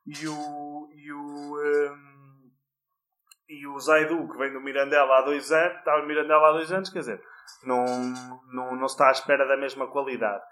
E 0.06 0.26
o, 0.26 0.88
e 0.92 1.12
o 1.12 1.92
um, 1.92 2.20
e 3.50 3.66
o 3.66 3.78
Zaidu, 3.80 4.28
que 4.28 4.38
vem 4.38 4.52
do 4.52 4.60
Mirandela 4.60 5.18
há 5.18 5.22
dois 5.22 5.50
anos, 5.50 5.78
está 5.78 5.98
no 5.98 6.06
Mirandela 6.06 6.48
há 6.48 6.52
dois 6.52 6.70
anos, 6.70 6.88
quer 6.88 7.00
dizer, 7.00 7.20
não, 7.64 7.84
não, 8.52 8.76
não 8.76 8.86
está 8.86 9.08
à 9.08 9.12
espera 9.12 9.46
da 9.46 9.56
mesma 9.56 9.86
qualidade. 9.86 10.42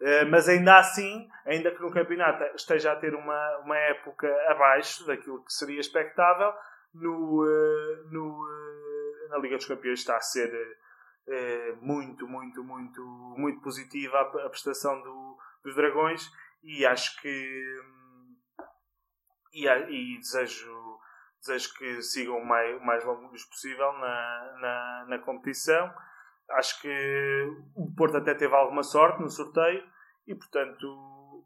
Uh, 0.00 0.30
mas 0.30 0.48
ainda 0.48 0.78
assim, 0.78 1.28
ainda 1.44 1.70
que 1.72 1.80
no 1.80 1.90
campeonato 1.90 2.44
esteja 2.54 2.92
a 2.92 2.96
ter 2.96 3.14
uma, 3.14 3.58
uma 3.58 3.76
época 3.76 4.28
abaixo 4.48 5.06
daquilo 5.06 5.44
que 5.44 5.52
seria 5.52 5.80
expectável, 5.80 6.52
no, 6.94 7.42
uh, 7.42 8.08
no, 8.10 8.44
uh, 8.44 9.28
na 9.30 9.38
Liga 9.38 9.56
dos 9.56 9.66
Campeões 9.66 10.00
está 10.00 10.16
a 10.16 10.20
ser 10.20 10.50
muito, 11.82 12.26
muito, 12.26 12.64
muito, 12.64 13.02
muito 13.36 13.60
positiva 13.60 14.18
a, 14.18 14.48
prestação 14.48 14.98
do, 15.02 15.36
dos 15.62 15.74
Dragões 15.74 16.26
e 16.62 16.86
acho 16.86 17.20
que 17.20 17.82
e, 19.52 19.68
e 19.68 20.16
desejo 20.16 20.98
desejo 21.40 21.74
que 21.74 22.02
sigam 22.02 22.38
o 22.38 22.44
mais, 22.44 22.82
mais 22.82 23.04
longo 23.04 23.28
possível 23.28 23.92
na, 23.94 24.56
na, 24.60 25.06
na, 25.08 25.18
competição. 25.18 25.92
Acho 26.50 26.80
que 26.80 27.46
o 27.74 27.92
Porto 27.94 28.16
até 28.16 28.34
teve 28.34 28.54
alguma 28.54 28.82
sorte 28.82 29.20
no 29.20 29.28
sorteio 29.28 29.84
e, 30.26 30.34
portanto, 30.34 31.44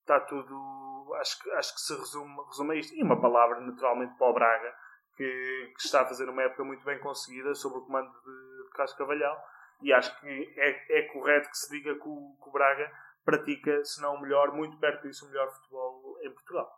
está 0.00 0.20
tudo. 0.20 1.14
Acho 1.20 1.42
que, 1.42 1.50
acho 1.52 1.74
que 1.74 1.80
se 1.80 1.96
resume, 1.96 2.36
resume 2.46 2.74
a 2.74 2.78
isto. 2.78 2.94
E 2.94 3.02
uma 3.02 3.20
palavra, 3.20 3.60
naturalmente, 3.60 4.16
para 4.16 4.30
o 4.30 4.34
Braga, 4.34 4.74
que, 5.16 5.72
que 5.76 5.84
está 5.84 6.02
a 6.02 6.06
fazer 6.06 6.28
uma 6.28 6.42
época 6.42 6.64
muito 6.64 6.84
bem 6.84 6.98
conseguida 7.00 7.54
sob 7.54 7.78
o 7.78 7.82
comando 7.82 8.10
de, 8.12 8.70
Carlos 8.74 8.94
Cavalhal. 8.94 9.36
E 9.82 9.92
acho 9.92 10.18
que 10.20 10.54
é, 10.56 10.98
é 11.00 11.02
correto 11.12 11.50
que 11.50 11.56
se 11.56 11.70
diga 11.70 11.94
que 11.94 12.08
o, 12.08 12.36
que 12.42 12.48
o 12.48 12.52
Braga 12.52 12.90
pratica, 13.24 13.84
se 13.84 14.00
não 14.00 14.14
o 14.14 14.20
melhor, 14.20 14.52
muito 14.52 14.78
perto 14.78 15.06
disso, 15.06 15.26
o 15.26 15.28
melhor 15.28 15.50
futebol 15.52 16.18
em 16.22 16.30
Portugal. 16.30 16.70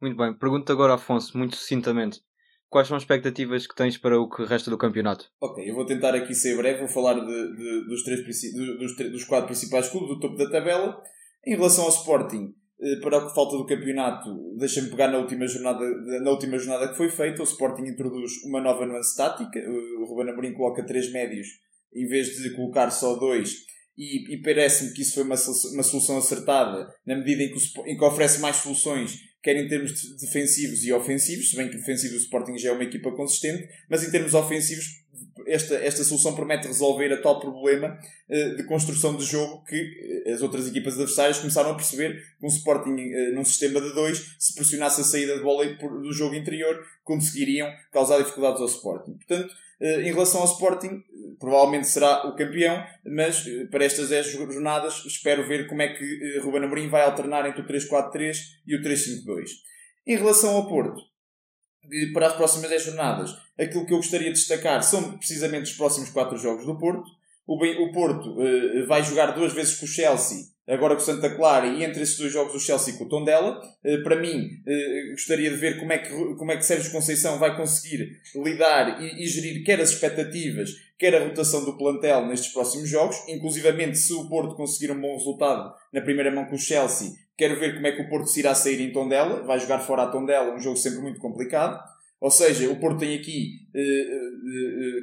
Muito 0.00 0.16
bem. 0.16 0.32
Pergunto 0.34 0.70
agora, 0.70 0.94
Afonso, 0.94 1.36
muito 1.36 1.56
sucintamente. 1.56 2.20
Quais 2.68 2.88
são 2.88 2.96
as 2.96 3.02
expectativas 3.02 3.66
que 3.66 3.74
tens 3.74 3.96
para 3.96 4.20
o 4.20 4.28
que 4.28 4.44
resta 4.44 4.70
do 4.70 4.78
campeonato? 4.78 5.30
Ok, 5.40 5.68
eu 5.68 5.74
vou 5.74 5.86
tentar 5.86 6.14
aqui 6.14 6.34
ser 6.34 6.56
breve. 6.56 6.80
Vou 6.80 6.88
falar 6.88 7.14
de, 7.14 7.56
de, 7.56 7.86
dos, 7.86 8.02
três, 8.02 8.20
dos, 8.22 8.96
dos 8.96 9.24
quatro 9.24 9.46
principais 9.46 9.88
clubes 9.88 10.08
do 10.08 10.20
topo 10.20 10.36
da 10.36 10.50
tabela. 10.50 11.00
Em 11.46 11.54
relação 11.54 11.84
ao 11.84 11.90
Sporting, 11.90 12.54
eh, 12.80 12.96
para 13.00 13.18
o 13.18 13.28
que 13.28 13.34
falta 13.34 13.56
do 13.56 13.66
campeonato, 13.66 14.28
deixa-me 14.58 14.90
pegar 14.90 15.08
na 15.08 15.18
última, 15.18 15.46
jornada, 15.46 15.84
na 16.22 16.30
última 16.30 16.58
jornada 16.58 16.88
que 16.88 16.96
foi 16.96 17.08
feita. 17.08 17.40
O 17.40 17.44
Sporting 17.44 17.84
introduz 17.84 18.42
uma 18.44 18.60
nova 18.60 18.84
nuance 18.84 19.16
tática. 19.16 19.60
O 20.00 20.04
Ruben 20.06 20.32
Amorim 20.32 20.52
coloca 20.52 20.84
três 20.84 21.10
médios 21.12 21.46
em 21.94 22.06
vez 22.06 22.28
de 22.36 22.50
colocar 22.50 22.90
só 22.90 23.14
dois 23.16 23.64
e, 23.96 24.34
e 24.34 24.42
parece-me 24.42 24.92
que 24.92 25.02
isso 25.02 25.14
foi 25.14 25.22
uma, 25.22 25.36
uma 25.72 25.82
solução 25.82 26.18
acertada 26.18 26.86
na 27.06 27.16
medida 27.16 27.42
em 27.42 27.48
que, 27.48 27.56
o, 27.56 27.86
em 27.86 27.96
que 27.96 28.04
oferece 28.04 28.40
mais 28.40 28.56
soluções, 28.56 29.18
quer 29.46 29.56
em 29.56 29.68
termos 29.68 29.92
de 29.92 30.16
defensivos 30.16 30.82
e 30.82 30.92
ofensivos, 30.92 31.50
se 31.50 31.56
bem 31.56 31.68
que 31.68 31.76
defensivo 31.76 32.14
o 32.14 32.18
Sporting 32.18 32.58
já 32.58 32.70
é 32.70 32.72
uma 32.72 32.82
equipa 32.82 33.12
consistente, 33.12 33.68
mas 33.88 34.02
em 34.02 34.10
termos 34.10 34.34
ofensivos 34.34 35.04
esta, 35.46 35.76
esta 35.76 36.02
solução 36.02 36.34
promete 36.34 36.66
resolver 36.66 37.12
a 37.12 37.22
tal 37.22 37.38
problema 37.38 37.96
uh, 38.28 38.56
de 38.56 38.64
construção 38.64 39.16
de 39.16 39.24
jogo 39.24 39.62
que 39.62 40.24
as 40.34 40.42
outras 40.42 40.66
equipas 40.66 40.94
adversárias 40.94 41.38
começaram 41.38 41.70
a 41.70 41.74
perceber 41.76 42.20
que 42.40 42.44
um 42.44 42.48
Sporting 42.48 42.90
uh, 42.90 43.34
num 43.34 43.44
sistema 43.44 43.80
de 43.80 43.94
dois, 43.94 44.34
se 44.36 44.52
pressionasse 44.52 45.00
a 45.00 45.04
saída 45.04 45.36
de 45.36 45.44
bola 45.44 45.64
do 45.64 46.12
jogo 46.12 46.34
interior, 46.34 46.84
conseguiriam 47.04 47.72
causar 47.92 48.18
dificuldades 48.18 48.60
ao 48.60 48.66
Sporting. 48.66 49.12
Portanto, 49.12 49.54
em 49.80 50.12
relação 50.12 50.40
ao 50.40 50.46
Sporting, 50.46 51.02
provavelmente 51.38 51.86
será 51.86 52.26
o 52.26 52.34
campeão, 52.34 52.82
mas 53.04 53.44
para 53.70 53.84
estas 53.84 54.08
10 54.08 54.32
jornadas 54.32 55.04
espero 55.04 55.46
ver 55.46 55.68
como 55.68 55.82
é 55.82 55.88
que 55.88 56.38
Ruben 56.40 56.64
Amorim 56.64 56.88
vai 56.88 57.02
alternar 57.02 57.46
entre 57.46 57.60
o 57.60 57.66
3-4-3 57.66 58.36
e 58.66 58.74
o 58.76 58.82
3-5-2. 58.82 59.48
Em 60.06 60.16
relação 60.16 60.56
ao 60.56 60.68
Porto, 60.68 61.00
para 62.14 62.28
as 62.28 62.36
próximas 62.36 62.70
10 62.70 62.84
jornadas, 62.84 63.30
aquilo 63.58 63.86
que 63.86 63.92
eu 63.92 63.98
gostaria 63.98 64.32
de 64.32 64.38
destacar 64.38 64.82
são 64.82 65.18
precisamente 65.18 65.70
os 65.70 65.76
próximos 65.76 66.10
4 66.10 66.38
jogos 66.38 66.64
do 66.64 66.78
Porto. 66.78 67.04
O, 67.46 67.92
Porto 67.92 68.34
vai 68.88 69.04
jogar 69.04 69.32
duas 69.32 69.52
vezes 69.52 69.76
com 69.76 69.84
o 69.84 69.88
Chelsea, 69.88 70.38
agora 70.68 70.94
com 70.94 71.02
o 71.02 71.04
Santa 71.04 71.30
Clara, 71.30 71.66
e 71.66 71.84
entre 71.84 72.02
esses 72.02 72.18
dois 72.18 72.32
jogos 72.32 72.54
o 72.54 72.60
Chelsea 72.60 72.94
com 72.94 73.04
o 73.04 73.08
Tondela. 73.08 73.60
Uh, 73.84 74.02
para 74.02 74.16
mim, 74.16 74.48
uh, 74.66 75.10
gostaria 75.12 75.50
de 75.50 75.56
ver 75.56 75.78
como 75.78 75.92
é, 75.92 75.98
que, 75.98 76.10
como 76.10 76.52
é 76.52 76.56
que 76.56 76.64
Sérgio 76.64 76.90
Conceição 76.90 77.38
vai 77.38 77.56
conseguir 77.56 78.20
lidar 78.34 79.00
e, 79.00 79.22
e, 79.22 79.26
gerir 79.26 79.64
quer 79.64 79.80
as 79.80 79.90
expectativas, 79.90 80.70
quer 80.98 81.14
a 81.14 81.24
rotação 81.24 81.64
do 81.64 81.76
plantel 81.76 82.26
nestes 82.26 82.52
próximos 82.52 82.88
jogos. 82.88 83.16
Inclusivamente, 83.28 83.98
se 83.98 84.12
o 84.12 84.28
Porto 84.28 84.56
conseguir 84.56 84.92
um 84.92 85.00
bom 85.00 85.16
resultado 85.16 85.72
na 85.92 86.00
primeira 86.00 86.30
mão 86.30 86.46
com 86.46 86.56
o 86.56 86.58
Chelsea, 86.58 87.10
quero 87.36 87.58
ver 87.58 87.74
como 87.74 87.86
é 87.86 87.92
que 87.92 88.02
o 88.02 88.08
Porto 88.08 88.28
se 88.28 88.40
irá 88.40 88.54
sair 88.54 88.80
em 88.80 88.92
Tondela. 88.92 89.44
Vai 89.44 89.60
jogar 89.60 89.78
fora 89.80 90.02
a 90.02 90.08
Tondela, 90.08 90.54
um 90.54 90.60
jogo 90.60 90.76
sempre 90.76 91.00
muito 91.00 91.20
complicado. 91.20 91.80
Ou 92.20 92.30
seja, 92.30 92.68
o 92.70 92.80
Porto 92.80 93.00
tem 93.00 93.14
aqui 93.14 93.60
uh, 93.74 94.25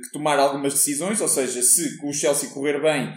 que 0.04 0.12
tomar 0.12 0.40
algumas 0.40 0.74
decisões, 0.74 1.20
ou 1.20 1.28
seja, 1.28 1.62
se 1.62 2.00
o 2.04 2.14
Chelsea 2.14 2.50
correr 2.50 2.82
bem, 2.82 3.14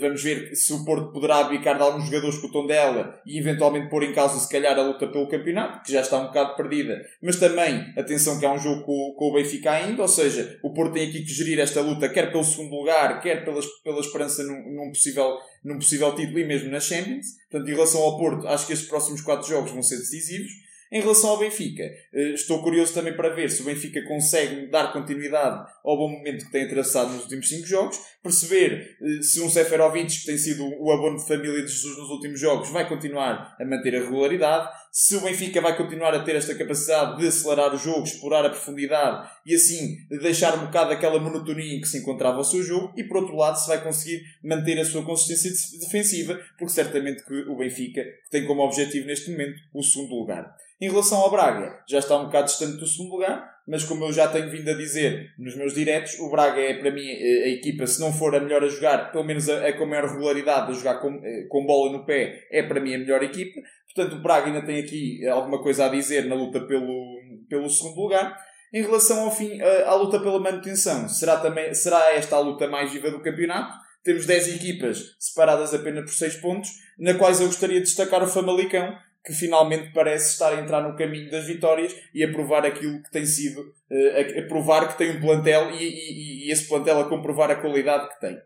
vamos 0.00 0.22
ver 0.22 0.54
se 0.54 0.72
o 0.72 0.84
Porto 0.84 1.12
poderá 1.12 1.38
abdicar 1.38 1.76
de 1.76 1.82
alguns 1.82 2.04
jogadores 2.04 2.38
com 2.38 2.46
o 2.46 2.52
tom 2.52 2.66
dela 2.66 3.18
e 3.24 3.38
eventualmente 3.38 3.88
pôr 3.88 4.02
em 4.02 4.12
causa 4.12 4.38
se 4.38 4.50
calhar 4.50 4.78
a 4.78 4.82
luta 4.82 5.06
pelo 5.06 5.28
campeonato, 5.28 5.82
que 5.82 5.92
já 5.92 6.02
está 6.02 6.18
um 6.18 6.26
bocado 6.26 6.56
perdida. 6.56 7.02
Mas 7.22 7.36
também, 7.36 7.92
atenção 7.96 8.38
que 8.38 8.44
há 8.44 8.52
um 8.52 8.58
jogo 8.58 8.82
com, 8.84 9.30
o 9.30 9.32
Benfica 9.32 9.70
ainda, 9.70 10.02
ou 10.02 10.08
seja, 10.08 10.58
o 10.62 10.74
Porto 10.74 10.92
tem 10.92 11.08
aqui 11.08 11.22
que 11.22 11.32
gerir 11.32 11.58
esta 11.58 11.80
luta 11.80 12.08
quer 12.08 12.30
pelo 12.30 12.44
segundo 12.44 12.74
lugar, 12.76 13.20
quer 13.22 13.44
pela, 13.44 13.60
pela 13.82 14.00
esperança 14.00 14.42
num, 14.44 14.74
num 14.74 14.88
possível, 14.90 15.38
num 15.64 15.78
possível 15.78 16.14
título 16.14 16.38
e 16.38 16.44
mesmo 16.44 16.70
na 16.70 16.80
Champions. 16.80 17.26
Portanto, 17.50 17.70
em 17.70 17.74
relação 17.74 18.02
ao 18.02 18.18
Porto, 18.18 18.46
acho 18.46 18.66
que 18.66 18.74
estes 18.74 18.88
próximos 18.88 19.22
quatro 19.22 19.48
jogos 19.48 19.70
vão 19.70 19.82
ser 19.82 19.96
decisivos. 19.96 20.65
Em 20.90 21.00
relação 21.00 21.30
ao 21.30 21.38
Benfica, 21.38 21.82
eh, 21.82 22.30
estou 22.30 22.62
curioso 22.62 22.94
também 22.94 23.16
para 23.16 23.34
ver 23.34 23.50
se 23.50 23.60
o 23.60 23.64
Benfica 23.64 24.00
consegue 24.06 24.68
dar 24.68 24.92
continuidade 24.92 25.68
ao 25.84 25.96
bom 25.96 26.08
momento 26.08 26.44
que 26.44 26.52
tem 26.52 26.64
atravessado 26.64 27.12
nos 27.12 27.24
últimos 27.24 27.48
5 27.48 27.66
jogos, 27.66 27.98
perceber 28.22 28.96
eh, 29.02 29.22
se 29.22 29.40
um 29.40 29.50
Seferovic, 29.50 30.20
que 30.20 30.26
tem 30.26 30.38
sido 30.38 30.64
o 30.80 30.92
abono 30.92 31.16
de 31.16 31.26
família 31.26 31.60
de 31.62 31.72
Jesus 31.72 31.98
nos 31.98 32.08
últimos 32.10 32.38
jogos, 32.38 32.70
vai 32.70 32.88
continuar 32.88 33.56
a 33.58 33.64
manter 33.64 33.96
a 33.96 34.00
regularidade, 34.00 34.68
se 34.92 35.16
o 35.16 35.20
Benfica 35.22 35.60
vai 35.60 35.76
continuar 35.76 36.14
a 36.14 36.22
ter 36.22 36.36
esta 36.36 36.54
capacidade 36.54 37.20
de 37.20 37.26
acelerar 37.26 37.74
o 37.74 37.78
jogo, 37.78 38.04
explorar 38.04 38.46
a 38.46 38.50
profundidade 38.50 39.28
e 39.44 39.54
assim 39.54 39.96
deixar 40.08 40.56
um 40.56 40.66
bocado 40.66 40.92
aquela 40.92 41.18
monotonia 41.18 41.76
em 41.76 41.80
que 41.80 41.88
se 41.88 41.98
encontrava 41.98 42.38
o 42.38 42.44
seu 42.44 42.62
jogo, 42.62 42.94
e 42.96 43.02
por 43.04 43.18
outro 43.18 43.36
lado, 43.36 43.58
se 43.58 43.66
vai 43.66 43.82
conseguir 43.82 44.22
manter 44.42 44.78
a 44.78 44.84
sua 44.84 45.04
consistência 45.04 45.50
defensiva, 45.80 46.40
porque 46.56 46.72
certamente 46.72 47.24
que 47.24 47.34
o 47.42 47.56
Benfica 47.56 48.04
tem 48.30 48.46
como 48.46 48.62
objetivo 48.62 49.06
neste 49.06 49.30
momento 49.32 49.60
o 49.74 49.82
segundo 49.82 50.14
lugar. 50.14 50.54
Em 50.78 50.90
relação 50.90 51.18
ao 51.18 51.30
Braga, 51.30 51.82
já 51.88 51.98
está 51.98 52.16
um 52.18 52.26
bocado 52.26 52.48
distante 52.48 52.76
do 52.76 52.86
segundo 52.86 53.12
lugar, 53.12 53.56
mas 53.66 53.82
como 53.82 54.04
eu 54.04 54.12
já 54.12 54.28
tenho 54.28 54.50
vindo 54.50 54.70
a 54.70 54.74
dizer 54.74 55.32
nos 55.38 55.56
meus 55.56 55.72
diretos, 55.72 56.18
o 56.18 56.30
Braga 56.30 56.60
é 56.60 56.74
para 56.74 56.90
mim 56.90 57.08
a 57.08 57.48
equipa, 57.48 57.86
se 57.86 57.98
não 57.98 58.12
for 58.12 58.34
a 58.34 58.40
melhor 58.40 58.62
a 58.62 58.68
jogar, 58.68 59.10
pelo 59.10 59.24
menos 59.24 59.48
a, 59.48 59.66
a 59.66 59.72
com 59.72 59.86
maior 59.86 60.06
regularidade 60.06 60.70
a 60.70 60.74
jogar 60.74 61.00
com, 61.00 61.18
eh, 61.24 61.46
com 61.48 61.64
bola 61.64 61.92
no 61.92 62.04
pé, 62.04 62.46
é 62.52 62.62
para 62.62 62.78
mim 62.78 62.94
a 62.94 62.98
melhor 62.98 63.22
equipa. 63.22 63.58
Portanto, 63.94 64.16
o 64.16 64.22
Braga 64.22 64.48
ainda 64.48 64.66
tem 64.66 64.78
aqui 64.78 65.26
alguma 65.26 65.62
coisa 65.62 65.86
a 65.86 65.88
dizer 65.88 66.26
na 66.26 66.34
luta 66.34 66.60
pelo, 66.60 67.20
pelo 67.48 67.70
segundo 67.70 67.98
lugar. 67.98 68.36
Em 68.72 68.82
relação 68.82 69.20
ao 69.20 69.34
fim, 69.34 69.58
à 69.62 69.94
luta 69.94 70.20
pela 70.20 70.38
manutenção, 70.38 71.08
será, 71.08 71.38
também, 71.38 71.72
será 71.72 72.12
esta 72.12 72.36
a 72.36 72.40
luta 72.40 72.68
mais 72.68 72.92
viva 72.92 73.10
do 73.10 73.22
campeonato? 73.22 73.72
Temos 74.04 74.26
10 74.26 74.56
equipas 74.56 75.16
separadas 75.18 75.72
apenas 75.72 76.04
por 76.04 76.12
6 76.12 76.36
pontos, 76.36 76.70
na 76.98 77.14
quais 77.14 77.40
eu 77.40 77.46
gostaria 77.46 77.80
de 77.80 77.86
destacar 77.86 78.22
o 78.22 78.28
Famalicão, 78.28 78.94
que 79.26 79.32
finalmente 79.32 79.92
parece 79.92 80.34
estar 80.34 80.52
a 80.52 80.60
entrar 80.60 80.80
no 80.80 80.96
caminho 80.96 81.28
das 81.28 81.46
vitórias 81.46 81.92
e 82.14 82.22
a 82.22 82.30
provar 82.30 82.64
aquilo 82.64 83.02
que 83.02 83.10
tem 83.10 83.26
sido, 83.26 83.60
uh, 83.60 84.38
a, 84.38 84.40
a, 84.40 84.46
provar 84.46 84.86
que 84.86 84.96
tem 84.96 85.16
um 85.16 85.20
plantel 85.20 85.72
e, 85.72 85.82
e, 85.82 86.46
e, 86.46 86.52
esse 86.52 86.68
plantel 86.68 87.00
a 87.00 87.08
comprovar 87.08 87.50
a 87.50 87.60
qualidade 87.60 88.08
que 88.08 88.20
tem. 88.20 88.40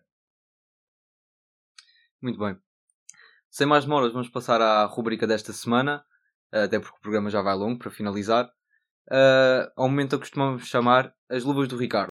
Muito 2.22 2.38
bem. 2.38 2.56
Sem 3.50 3.66
mais 3.66 3.84
demoras, 3.84 4.10
vamos 4.10 4.30
passar 4.30 4.62
à 4.62 4.86
rubrica 4.86 5.26
desta 5.26 5.52
semana, 5.52 6.02
até 6.50 6.80
porque 6.80 6.96
o 6.96 7.02
programa 7.02 7.28
já 7.28 7.42
vai 7.42 7.54
longo 7.54 7.78
para 7.78 7.90
finalizar. 7.90 8.46
Uh, 9.10 9.68
ao 9.76 9.88
momento 9.88 10.16
que 10.16 10.20
costumamos 10.20 10.66
chamar 10.66 11.12
as 11.28 11.44
luvas 11.44 11.68
do 11.68 11.76
Ricardo. 11.76 12.08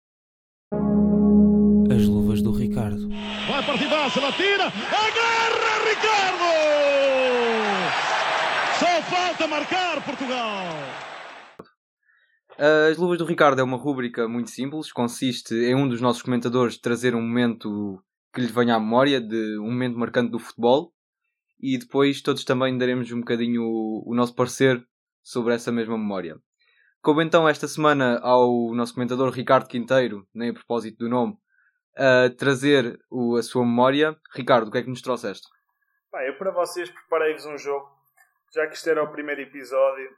As 1.92 2.06
luvas 2.06 2.42
do 2.42 2.54
Ricardo. 2.54 3.10
Vai 3.10 3.66
partidaça, 3.66 4.20
ela 4.20 4.32
tira, 4.32 4.68
agarra 4.68 5.90
Ricardo! 5.90 6.43
Marcar 9.48 10.04
Portugal! 10.06 10.64
As 12.58 12.98
Luvas 12.98 13.18
do 13.18 13.26
Ricardo 13.26 13.60
é 13.60 13.64
uma 13.64 13.78
rúbrica 13.78 14.28
muito 14.28 14.50
simples, 14.50 14.92
consiste 14.92 15.54
em 15.54 15.76
um 15.76 15.88
dos 15.88 16.00
nossos 16.00 16.22
comentadores 16.22 16.78
trazer 16.78 17.16
um 17.16 17.22
momento 17.22 18.02
que 18.34 18.42
lhe 18.42 18.48
venha 18.48 18.76
à 18.76 18.80
memória, 18.80 19.20
de 19.20 19.58
um 19.60 19.66
momento 19.66 19.98
marcante 19.98 20.32
do 20.32 20.40
futebol, 20.40 20.94
e 21.60 21.78
depois 21.78 22.22
todos 22.22 22.44
também 22.44 22.78
daremos 22.78 23.12
um 23.12 23.20
bocadinho 23.20 23.64
o, 23.64 24.04
o 24.12 24.16
nosso 24.16 24.36
parecer 24.36 24.86
sobre 25.22 25.54
essa 25.54 25.72
mesma 25.72 25.98
memória. 25.98 26.38
Como 27.02 27.22
então 27.22 27.50
esta 27.50 27.68
semana 27.68 28.20
ao 28.20 28.74
nosso 28.74 28.94
comentador 28.94 29.30
Ricardo 29.30 29.68
Quinteiro, 29.68 30.26
nem 30.34 30.52
a 30.52 30.54
propósito 30.54 31.00
do 31.00 31.10
nome, 31.10 31.36
a 31.98 32.30
trazer 32.30 33.00
o, 33.10 33.36
a 33.36 33.44
sua 33.44 33.66
memória. 33.66 34.16
Ricardo, 34.34 34.68
o 34.68 34.72
que 34.72 34.78
é 34.78 34.84
que 34.84 34.90
nos 34.90 35.02
trouxeste? 35.02 35.48
Bem, 36.12 36.28
eu 36.28 36.38
para 36.38 36.52
vocês 36.52 36.90
preparei-vos 36.90 37.46
um 37.46 37.58
jogo 37.58 38.03
já 38.54 38.68
que 38.68 38.74
este 38.74 38.90
era 38.90 39.04
o 39.04 39.12
primeiro 39.12 39.42
episódio 39.42 40.16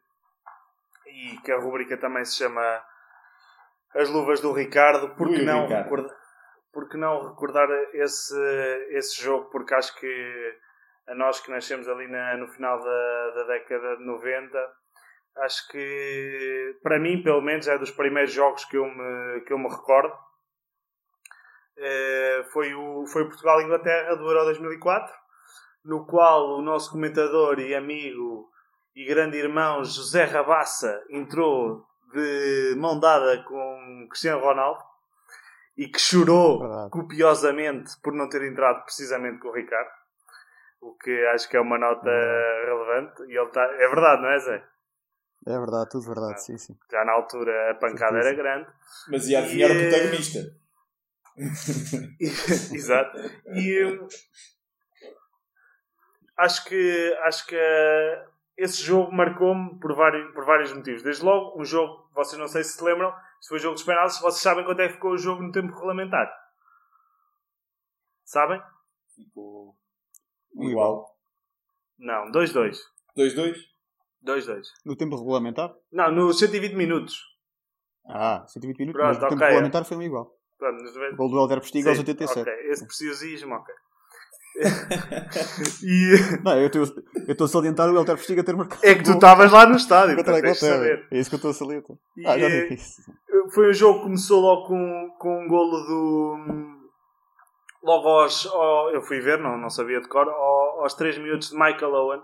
e 1.07 1.37
que 1.37 1.51
a 1.51 1.57
rubrica 1.57 1.97
também 1.97 2.25
se 2.25 2.37
chama 2.37 2.83
As 3.95 4.09
Luvas 4.09 4.41
do 4.41 4.51
Ricardo, 4.51 5.15
por 5.15 5.29
que 5.29 5.41
não, 5.41 5.63
Ricardo. 5.63 5.83
Recordar, 5.83 6.17
porque 6.73 6.97
não 6.97 7.29
recordar 7.29 7.69
esse, 7.93 8.37
esse 8.89 9.21
jogo? 9.21 9.49
Porque 9.49 9.73
acho 9.73 9.95
que 9.97 10.59
a 11.07 11.15
nós 11.15 11.39
que 11.39 11.49
nascemos 11.49 11.87
ali 11.87 12.07
na, 12.07 12.35
no 12.35 12.47
final 12.49 12.77
da, 12.83 13.29
da 13.35 13.43
década 13.43 13.97
de 13.97 14.05
90, 14.05 14.73
acho 15.37 15.67
que 15.69 16.77
para 16.83 16.99
mim, 16.99 17.23
pelo 17.23 17.41
menos, 17.41 17.67
é 17.67 17.77
dos 17.77 17.91
primeiros 17.91 18.33
jogos 18.33 18.65
que 18.65 18.75
eu 18.75 18.85
me, 18.85 19.41
que 19.41 19.53
eu 19.53 19.57
me 19.57 19.69
recordo. 19.69 20.13
É, 21.77 22.45
foi 22.51 22.73
o, 22.73 23.05
foi 23.07 23.25
Portugal-Inglaterra 23.25 24.15
do 24.15 24.29
Euro 24.29 24.45
2004 24.45 25.24
no 25.85 26.05
qual 26.05 26.57
o 26.57 26.61
nosso 26.61 26.91
comentador 26.91 27.59
e 27.59 27.75
amigo 27.75 28.49
e 28.95 29.05
grande 29.05 29.37
irmão 29.37 29.83
José 29.83 30.23
Rabassa 30.25 31.03
entrou 31.09 31.85
de 32.11 32.75
mão 32.77 32.99
dada 32.99 33.43
com 33.43 34.07
Cristiano 34.09 34.41
Ronaldo 34.41 34.83
e 35.77 35.87
que 35.87 35.99
chorou 35.99 36.59
verdade. 36.59 36.89
copiosamente 36.89 37.91
por 38.01 38.13
não 38.13 38.27
ter 38.27 38.41
entrado 38.43 38.83
precisamente 38.83 39.39
com 39.39 39.49
o 39.49 39.53
Ricardo. 39.53 39.89
O 40.81 40.93
que 40.95 41.11
acho 41.27 41.49
que 41.49 41.57
é 41.57 41.61
uma 41.61 41.77
nota 41.77 42.09
é. 42.09 42.65
relevante. 42.65 43.23
E 43.23 43.37
ele 43.37 43.49
tá... 43.49 43.63
É 43.63 43.87
verdade, 43.87 44.21
não 44.21 44.29
é, 44.29 44.39
Zé? 44.39 44.63
É 45.47 45.59
verdade, 45.59 45.89
tudo 45.89 46.05
verdade, 46.05 46.43
sim, 46.43 46.57
sim. 46.57 46.77
Já 46.91 47.03
na 47.05 47.11
altura 47.11 47.71
a 47.71 47.75
pancada 47.75 48.17
era 48.17 48.33
grande. 48.33 48.67
Mas 49.09 49.27
ia 49.27 49.39
adivinhar 49.39 49.71
e, 49.71 49.73
o 49.73 49.89
protagonista. 49.89 50.39
Exato. 52.73 53.17
E 53.53 53.99
acho 56.37 56.65
que, 56.65 57.17
acho 57.23 57.45
que 57.47 57.55
uh, 57.55 58.29
esse 58.57 58.81
jogo 58.81 59.11
marcou-me 59.11 59.79
por 59.79 59.95
vários, 59.95 60.33
por 60.33 60.45
vários 60.45 60.73
motivos. 60.73 61.03
Desde 61.03 61.23
logo, 61.23 61.59
um 61.59 61.65
jogo, 61.65 62.09
vocês 62.13 62.39
não 62.39 62.47
sei 62.47 62.63
se 62.63 62.77
se 62.77 62.83
lembram, 62.83 63.13
se 63.41 63.49
foi 63.49 63.59
jogo 63.59 63.75
dos 63.75 63.83
penaltis, 63.83 64.19
vocês 64.19 64.41
sabem 64.41 64.65
quanto 64.65 64.81
é 64.81 64.87
que 64.87 64.93
ficou 64.93 65.11
o 65.11 65.17
jogo 65.17 65.43
no 65.43 65.51
tempo 65.51 65.73
regulamentar? 65.73 66.31
Sabem? 68.23 68.61
Ficou 69.15 69.75
igual. 70.59 71.15
Não, 71.97 72.31
2-2. 72.31 72.77
2-2? 73.17 73.55
2-2. 74.25 74.63
No 74.85 74.95
tempo 74.95 75.15
regulamentar? 75.15 75.73
Não, 75.91 76.11
nos 76.11 76.39
120 76.39 76.73
minutos. 76.73 77.35
Ah, 78.07 78.45
120 78.47 78.79
minutos, 78.79 78.99
Pronto, 78.99 79.07
mas 79.07 79.17
no 79.17 79.25
okay. 79.25 79.37
tempo 79.37 79.45
regulamentar 79.45 79.85
foi 79.85 80.05
igual. 80.05 80.35
Pronto, 80.57 80.81
nos... 80.81 80.95
O 80.95 81.15
gol 81.15 81.29
do 81.29 81.39
Helder 81.39 81.59
Postiga 81.59 81.89
aos 81.89 81.99
87. 81.99 82.41
Ok, 82.41 82.53
esse 82.71 82.85
preciosismo, 82.85 83.55
ok. 83.55 83.73
e 85.83 86.41
Não, 86.43 86.57
eu 86.59 86.67
estou 87.27 87.45
a 87.45 87.47
salientar 87.47 87.89
o 87.89 87.95
Helder 87.95 88.15
Postiga 88.15 88.43
ter 88.43 88.55
marcado. 88.55 88.81
é 88.85 88.95
que 88.95 89.03
tu 89.03 89.11
estavas 89.11 89.51
lá 89.51 89.65
no 89.65 89.75
estádio, 89.75 90.15
portanto, 90.15 90.41
tens 90.41 90.53
de 90.53 90.59
saber. 90.59 91.07
É 91.11 91.17
isso 91.19 91.29
que 91.29 91.35
eu 91.35 91.37
estou 91.37 91.51
a 91.51 91.53
salientar. 91.53 91.95
Ah, 92.25 92.37
já 92.37 92.47
disse. 92.67 93.01
foi 93.53 93.69
um 93.69 93.73
jogo 93.73 93.99
que 93.99 94.03
começou 94.05 94.39
logo 94.41 94.67
com, 94.67 95.09
com 95.19 95.43
um 95.43 95.47
golo 95.47 95.77
do. 95.85 96.75
Logo 97.83 98.07
aos. 98.07 98.45
ao- 98.47 98.89
eu 98.91 99.01
fui 99.01 99.19
ver, 99.19 99.37
não, 99.39 99.57
não 99.57 99.69
sabia 99.69 100.01
de 100.01 100.07
cor, 100.07 100.27
ao- 100.27 100.81
aos 100.81 100.93
3 100.95 101.17
minutos 101.17 101.49
de 101.49 101.55
Michael 101.55 101.93
Owen. 101.93 102.21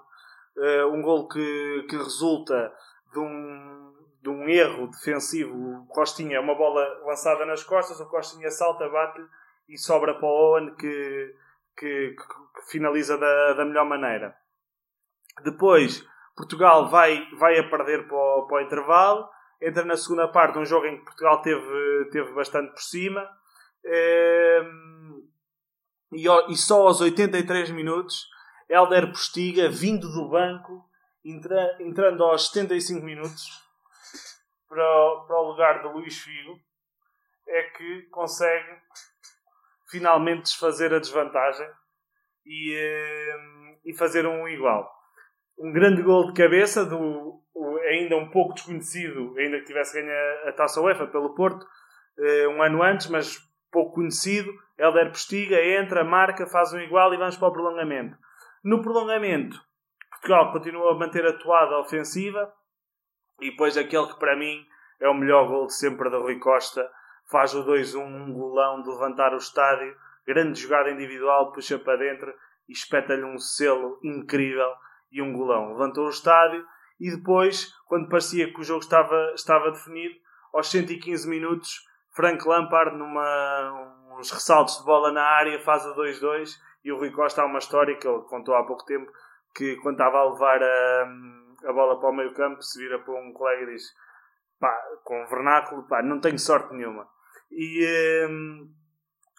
Eh, 0.58 0.86
um 0.86 1.02
golo 1.02 1.28
que, 1.28 1.86
que 1.90 1.96
resulta 1.98 2.72
de 3.14 3.20
um, 3.20 3.92
de 4.22 4.30
um 4.30 4.50
erro 4.50 4.88
defensivo. 4.88 5.54
O 5.56 5.86
Costinha, 5.88 6.42
uma 6.42 6.56
bola 6.56 6.84
lançada 7.06 7.46
nas 7.46 7.64
costas, 7.64 8.00
o 8.00 8.10
Costinha 8.10 8.50
salta, 8.52 8.90
bate 8.90 9.22
e 9.70 9.78
sobra 9.78 10.14
para 10.16 10.26
o 10.28 10.30
Owen 10.52 10.76
que, 10.76 11.34
que, 11.78 12.16
que- 12.16 12.72
finaliza 12.72 13.18
da, 13.18 13.54
da 13.54 13.66
melhor 13.66 13.86
maneira. 13.86 14.36
Depois, 15.44 16.06
Portugal 16.36 16.90
vai, 16.90 17.28
vai 17.38 17.58
a 17.60 17.70
perder 17.70 18.08
para 18.08 18.16
o, 18.18 18.48
para 18.48 18.58
o 18.58 18.62
intervalo 18.62 19.30
entra 19.62 19.86
na 19.86 19.96
segunda 19.96 20.28
parte, 20.28 20.58
um 20.58 20.66
jogo 20.66 20.88
em 20.88 20.98
que 20.98 21.06
Portugal 21.06 21.42
teve, 21.42 22.10
teve 22.12 22.32
bastante 22.34 22.72
por 22.72 22.82
cima. 22.82 23.30
Ehm, 23.86 25.22
e, 26.14 26.26
e 26.52 26.56
só 26.58 26.88
aos 26.88 27.00
83 27.00 27.70
minutos, 27.70 28.28
Helder 28.68 29.08
Postiga, 29.12 29.70
vindo 29.70 30.12
do 30.12 30.30
banco, 30.30 30.90
entra- 31.24 31.78
entrando 31.80 32.24
aos 32.24 32.48
75 32.48 33.06
minutos 33.06 33.46
para, 34.68 34.82
para 35.28 35.40
o 35.40 35.52
lugar 35.52 35.82
de 35.84 35.90
Luís 35.90 36.18
Figo, 36.18 36.60
é 37.48 37.64
que 37.64 38.04
consegue 38.10 38.82
finalmente 39.92 40.44
desfazer 40.44 40.94
a 40.94 41.00
desvantagem 41.00 41.68
e, 42.46 42.74
ehm, 42.74 43.78
e 43.86 43.94
fazer 43.94 44.26
um 44.26 44.48
igual 44.48 44.90
um 45.62 45.72
grande 45.72 46.02
gol 46.02 46.28
de 46.28 46.34
cabeça 46.34 46.86
do 46.86 47.40
ainda 47.88 48.18
um 48.18 48.30
pouco 48.30 48.54
desconhecido, 48.54 49.38
ainda 49.38 49.60
que 49.60 49.66
tivesse 49.66 49.94
ganho 49.94 50.12
a, 50.48 50.54
taça 50.54 50.82
UEFA 50.82 51.08
pelo 51.08 51.36
Porto 51.36 51.66
eh, 52.18 52.48
um 52.48 52.62
ano 52.62 52.82
antes, 52.82 53.08
mas 53.10 53.38
pouco 53.72 53.96
conhecido. 53.96 54.52
Helder 54.78 55.10
Postiga 55.10 55.64
entra, 55.64 56.04
marca, 56.04 56.48
faz 56.48 56.74
um 56.74 56.80
igual 56.80 57.14
e 57.14 57.18
vamos 57.18 57.38
para 57.38 57.50
o 57.50 57.54
prolongamento. 57.54 58.18
No 58.64 58.82
prolongamento, 58.82 59.60
Portugal 60.10 60.52
continua 60.52 60.94
a 60.94 60.98
manter 60.98 61.26
a 61.26 61.80
ofensiva 61.80 62.52
e 63.40 63.52
depois 63.52 63.78
aquele 63.78 64.08
que 64.08 64.20
para 64.20 64.36
mim 64.36 64.66
é 65.00 65.08
o 65.08 65.14
melhor 65.14 65.48
gol 65.48 65.68
de 65.68 65.76
sempre 65.76 66.10
da 66.10 66.18
Rui 66.18 66.40
Costa 66.40 66.90
faz 67.32 67.56
o 67.56 67.66
2-1, 67.66 68.04
um 68.04 68.34
golão 68.34 68.84
de 68.84 68.90
levantar 68.90 69.34
o 69.34 69.38
estádio, 69.38 69.96
grande 70.28 70.60
jogada 70.60 70.92
individual, 70.92 71.52
puxa 71.54 71.80
para 71.80 71.98
dentro 71.98 72.32
e 72.68 72.74
espeta-lhe 72.74 73.24
um 73.24 73.38
selo 73.40 74.00
incrível 74.04 74.70
e 75.12 75.22
um 75.22 75.34
golão. 75.34 75.72
Levantou 75.72 76.06
o 76.06 76.10
estádio 76.10 76.66
e 77.00 77.10
depois, 77.10 77.74
quando 77.88 78.10
parecia 78.10 78.54
que 78.54 78.60
o 78.60 78.64
jogo 78.64 78.82
estava, 78.82 79.32
estava 79.34 79.72
definido, 79.72 80.16
aos 80.54 80.70
115 80.70 81.30
minutos, 81.30 81.88
Frank 82.14 82.46
Lampard, 82.46 82.98
numa 82.98 83.98
uns 84.20 84.30
ressaltos 84.30 84.78
de 84.78 84.84
bola 84.84 85.12
na 85.12 85.24
área, 85.24 85.60
faz 85.62 85.86
o 85.86 85.96
2-2 85.96 86.50
e 86.84 86.92
o 86.92 86.98
Rui 86.98 87.12
Costa 87.12 87.42
há 87.42 87.46
uma 87.46 87.60
história 87.60 87.96
que 87.98 88.08
ele 88.08 88.22
contou 88.24 88.54
há 88.54 88.66
pouco 88.66 88.86
tempo 88.86 89.10
que 89.56 89.78
quando 89.78 89.96
estava 89.96 90.18
a 90.18 90.32
levar 90.32 90.62
a, 90.62 91.08
a 91.70 91.74
bola 91.74 92.00
para 92.00 92.10
o 92.10 92.14
meio 92.14 92.34
campo 92.34 92.62
se 92.62 92.80
vira 92.80 93.00
para 93.00 93.14
um 93.14 93.32
colega 93.34 93.64
e 93.64 93.74
diz 93.74 93.84
pá, 94.60 94.74
com 95.04 95.26
vernáculo, 95.26 95.84
pá, 95.84 96.02
não 96.02 96.20
tenho 96.20 96.38
sorte 96.38 96.74
nenhuma. 96.74 97.08
E 97.52 98.26
hum, 98.30 98.70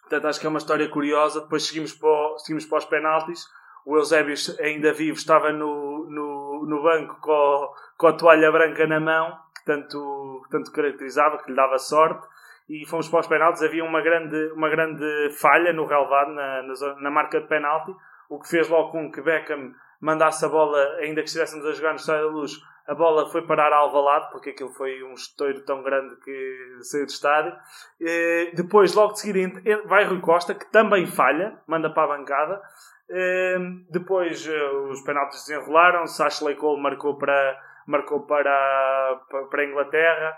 portanto 0.01 0.27
acho 0.27 0.39
que 0.39 0.45
é 0.45 0.49
uma 0.49 0.59
história 0.59 0.87
curiosa. 0.89 1.41
Depois 1.41 1.63
seguimos 1.63 1.93
para, 1.93 2.09
o- 2.09 2.37
seguimos 2.39 2.65
para 2.65 2.77
os 2.77 2.85
penaltis. 2.85 3.45
O 3.85 3.97
Eusébio, 3.97 4.35
ainda 4.61 4.93
vivo, 4.93 5.17
estava 5.17 5.51
no, 5.51 6.07
no, 6.09 6.65
no 6.65 6.81
banco 6.83 7.19
com, 7.19 7.73
com 7.97 8.07
a 8.07 8.13
toalha 8.13 8.49
branca 8.51 8.87
na 8.87 8.99
mão, 8.99 9.37
que 9.57 9.65
tanto, 9.65 10.41
que 10.45 10.49
tanto 10.51 10.71
caracterizava, 10.71 11.37
que 11.39 11.49
lhe 11.49 11.55
dava 11.55 11.77
sorte. 11.77 12.25
E 12.69 12.85
fomos 12.85 13.09
para 13.09 13.19
os 13.19 13.27
penaltis. 13.27 13.61
Havia 13.61 13.83
uma 13.83 14.01
grande, 14.01 14.51
uma 14.53 14.69
grande 14.69 15.29
falha 15.37 15.73
no 15.73 15.85
relevado, 15.85 16.31
na, 16.31 16.61
na, 16.63 16.73
na 17.01 17.11
marca 17.11 17.41
de 17.41 17.47
penalti, 17.47 17.93
o 18.29 18.39
que 18.39 18.47
fez 18.47 18.69
logo 18.69 18.91
com 18.91 19.11
que 19.11 19.21
Beckham 19.21 19.73
mandasse 20.03 20.45
a 20.45 20.49
bola, 20.49 20.77
ainda 20.99 21.21
que 21.21 21.27
estivéssemos 21.27 21.65
a 21.65 21.71
jogar 21.71 21.91
no 21.91 21.95
Estádio 21.95 22.25
da 22.25 22.31
Luz, 22.31 22.51
a 22.85 22.93
bola 22.93 23.29
foi 23.29 23.47
parar 23.47 23.71
a 23.71 23.77
Alvalade, 23.77 24.29
porque 24.31 24.49
aquilo 24.49 24.69
foi 24.69 25.01
um 25.03 25.13
estouro 25.13 25.63
tão 25.63 25.81
grande 25.81 26.17
que 26.17 26.77
saiu 26.81 27.05
do 27.05 27.09
estádio. 27.09 27.55
Eh, 28.01 28.51
depois, 28.53 28.93
logo 28.93 29.13
de 29.13 29.21
seguida, 29.21 29.61
vai 29.85 30.03
Rui 30.03 30.19
Costa, 30.19 30.53
que 30.53 30.69
também 30.69 31.07
falha, 31.07 31.57
manda 31.65 31.89
para 31.89 32.03
a 32.13 32.17
bancada. 32.17 32.61
Eh, 33.09 33.57
depois, 33.89 34.45
eh, 34.45 34.69
os 34.91 35.01
penaltis 35.03 35.45
desenrolaram-se, 35.45 36.21
Ashley 36.21 36.55
Cole 36.55 36.81
marcou 36.81 37.17
para, 37.17 37.57
marcou 37.87 38.25
para, 38.25 39.21
para, 39.49 39.61
a 39.61 39.65
Inglaterra. 39.65 40.37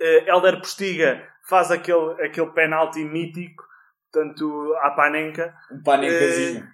Eh, 0.00 0.24
Helder 0.28 0.58
Postiga 0.58 1.28
faz 1.48 1.72
aquele, 1.72 2.12
aquele 2.24 2.52
penalti 2.52 3.04
mítico, 3.04 3.64
portanto, 4.14 4.74
à 4.82 4.90
Panenka. 4.92 5.54
Um 5.72 5.82
panencazinho. 5.82 6.66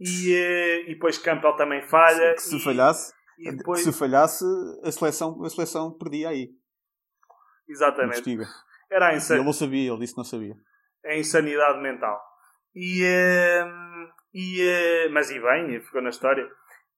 E, 0.00 0.34
eh, 0.34 0.82
e 0.90 0.94
depois 0.94 1.18
Campbell 1.18 1.54
também 1.56 1.82
falha. 1.82 2.34
Que 2.34 2.42
se 2.42 2.56
e- 2.56 2.60
falhasse, 2.64 3.12
e 3.38 3.52
depois, 3.56 3.82
se 3.82 3.92
falhasse, 3.92 4.44
a 4.82 4.90
seleção, 4.90 5.42
a 5.44 5.48
seleção 5.50 5.92
perdia 5.96 6.28
aí. 6.30 6.48
exatamente. 7.68 8.36
Era 8.90 9.08
a 9.08 9.12
E 9.14 9.16
insa- 9.16 9.34
ele 9.34 9.44
não 9.44 9.52
sabia, 9.52 9.90
ele 9.90 9.98
disse 10.00 10.12
que 10.14 10.18
não 10.18 10.24
sabia. 10.24 10.54
a 11.04 11.16
insanidade 11.16 11.80
mental. 11.80 12.20
E, 12.74 13.02
ehm, 13.02 14.08
e, 14.34 15.08
mas 15.12 15.30
e 15.30 15.40
bem, 15.40 15.80
ficou 15.80 16.02
na 16.02 16.10
história. 16.10 16.46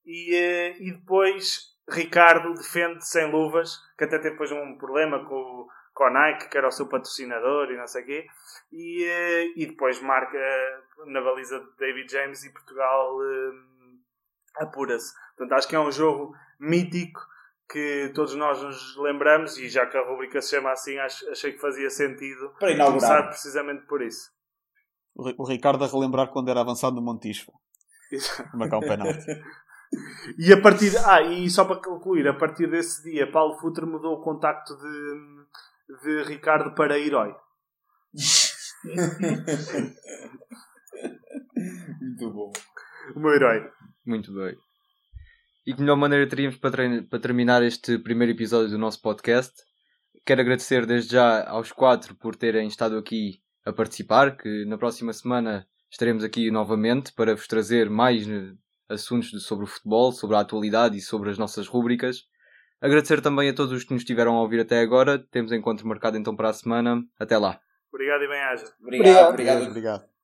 E, 0.05 0.35
e 0.81 0.93
depois 0.93 1.59
Ricardo 1.91 2.53
defende 2.55 3.07
sem 3.07 3.31
luvas, 3.31 3.77
que 3.99 4.05
até 4.05 4.19
teve 4.19 4.31
depois 4.33 4.51
um 4.53 4.77
problema 4.79 5.25
com, 5.27 5.35
o- 5.35 5.69
com 5.99 6.05
a 6.05 6.11
Nike, 6.11 6.49
que 6.49 6.57
era 6.57 6.69
o 6.69 6.71
seu 6.71 6.87
patrocinador 6.87 7.73
e 7.73 7.77
não 7.77 7.89
sei 7.89 8.03
o 8.05 8.07
quê. 8.07 8.27
E, 8.71 9.03
eh, 9.05 9.53
e 9.57 9.67
depois 9.67 10.01
marca 10.01 10.39
na 11.07 11.21
baliza 11.21 11.59
de 11.59 11.77
David 11.77 12.09
James 12.11 12.45
e 12.45 12.53
Portugal 12.53 13.19
eh, 13.21 14.63
apura-se. 14.63 15.13
Portanto, 15.37 15.59
acho 15.59 15.67
que 15.69 15.75
é 15.75 15.81
um 15.81 15.91
jogo 15.91 16.33
mítico 16.61 17.21
que 17.69 18.13
todos 18.15 18.33
nós 18.37 18.63
nos 18.63 18.97
lembramos 18.97 19.59
e 19.59 19.69
já 19.69 19.87
que 19.87 19.99
a 19.99 20.09
rubrica 20.09 20.41
se 20.41 20.51
chama 20.51 20.71
assim, 20.71 20.97
ach- 20.99 21.27
achei 21.33 21.53
que 21.53 21.59
fazia 21.59 21.91
sentido 21.91 22.55
Para 22.61 22.77
começar 22.77 23.25
precisamente 23.25 23.85
por 23.87 24.01
isso. 24.01 24.31
O 25.17 25.43
o 25.43 25.49
Ricardo 25.49 25.83
a 25.83 25.89
relembrar 25.89 26.29
quando 26.29 26.49
era 26.49 26.61
avançado 26.61 26.95
no 26.95 27.03
Montijo. 27.03 27.51
Marcar 28.55 28.79
um 28.79 28.81
penalti. 28.81 29.27
E 30.39 30.53
a 30.53 30.61
partir 30.61 30.93
ah, 31.07 31.23
e 31.23 31.49
só 31.49 31.65
para 31.65 31.77
concluir, 31.77 32.29
a 32.29 32.35
partir 32.35 32.67
desse 32.69 33.03
dia, 33.03 33.31
Paulo 33.31 33.59
Futre 33.59 33.87
mudou 33.87 34.17
o 34.19 34.21
contacto 34.23 34.77
de, 34.77 35.38
de 36.03 36.23
Ricardo 36.25 36.75
para 36.75 36.99
herói. 36.99 37.35
Muito 42.01 42.31
bom. 42.33 42.53
O 43.15 43.21
meu 43.21 43.33
herói. 43.35 43.69
Muito 44.07 44.33
bem. 44.33 44.57
E 45.67 45.75
que 45.75 45.81
melhor 45.81 45.97
maneira 45.97 46.27
teríamos 46.29 46.57
para, 46.57 46.71
trein- 46.71 47.03
para 47.05 47.19
terminar 47.19 47.63
este 47.63 47.99
primeiro 47.99 48.33
episódio 48.33 48.71
do 48.71 48.79
nosso 48.79 49.01
podcast? 49.03 49.53
Quero 50.25 50.41
agradecer 50.41 50.87
desde 50.87 51.13
já 51.13 51.47
aos 51.49 51.73
quatro 51.73 52.15
por 52.15 52.37
terem 52.37 52.67
estado 52.69 52.97
aqui 52.97 53.43
a 53.65 53.73
participar, 53.73 54.37
que 54.37 54.65
na 54.65 54.79
próxima 54.79 55.13
semana 55.13 55.67
estaremos 55.91 56.25
aqui 56.25 56.51
novamente 56.51 57.13
para 57.13 57.35
vos 57.35 57.47
trazer 57.47 57.91
mais 57.91 58.27
eh, 58.29 58.53
assuntos 58.89 59.31
sobre 59.45 59.65
o 59.65 59.69
futebol, 59.69 60.13
sobre 60.13 60.37
a 60.37 60.41
atualidade 60.41 60.97
e 60.97 61.03
sobre 61.03 61.31
as 61.31 61.39
nossas 61.39 61.67
rúbricas. 61.67 62.25
Agradecer 62.81 63.21
também 63.21 63.49
a 63.49 63.55
todos 63.55 63.73
os 63.73 63.85
que 63.85 63.93
nos 63.93 64.03
estiveram 64.03 64.37
a 64.37 64.41
ouvir 64.41 64.61
até 64.61 64.81
agora. 64.81 65.19
Temos 65.19 65.53
encontro 65.53 65.87
marcado 65.87 66.17
então 66.17 66.37
para 66.37 66.49
a 66.49 66.53
semana. 66.53 67.03
Até 67.19 67.37
lá. 67.37 67.61
Obrigado 67.93 68.23
e 68.23 68.29
bem-aja. 68.29 68.65
Obrigado, 68.81 69.31
Obrigado. 69.31 69.31
obrigado. 69.31 69.69
Obrigado. 69.69 70.18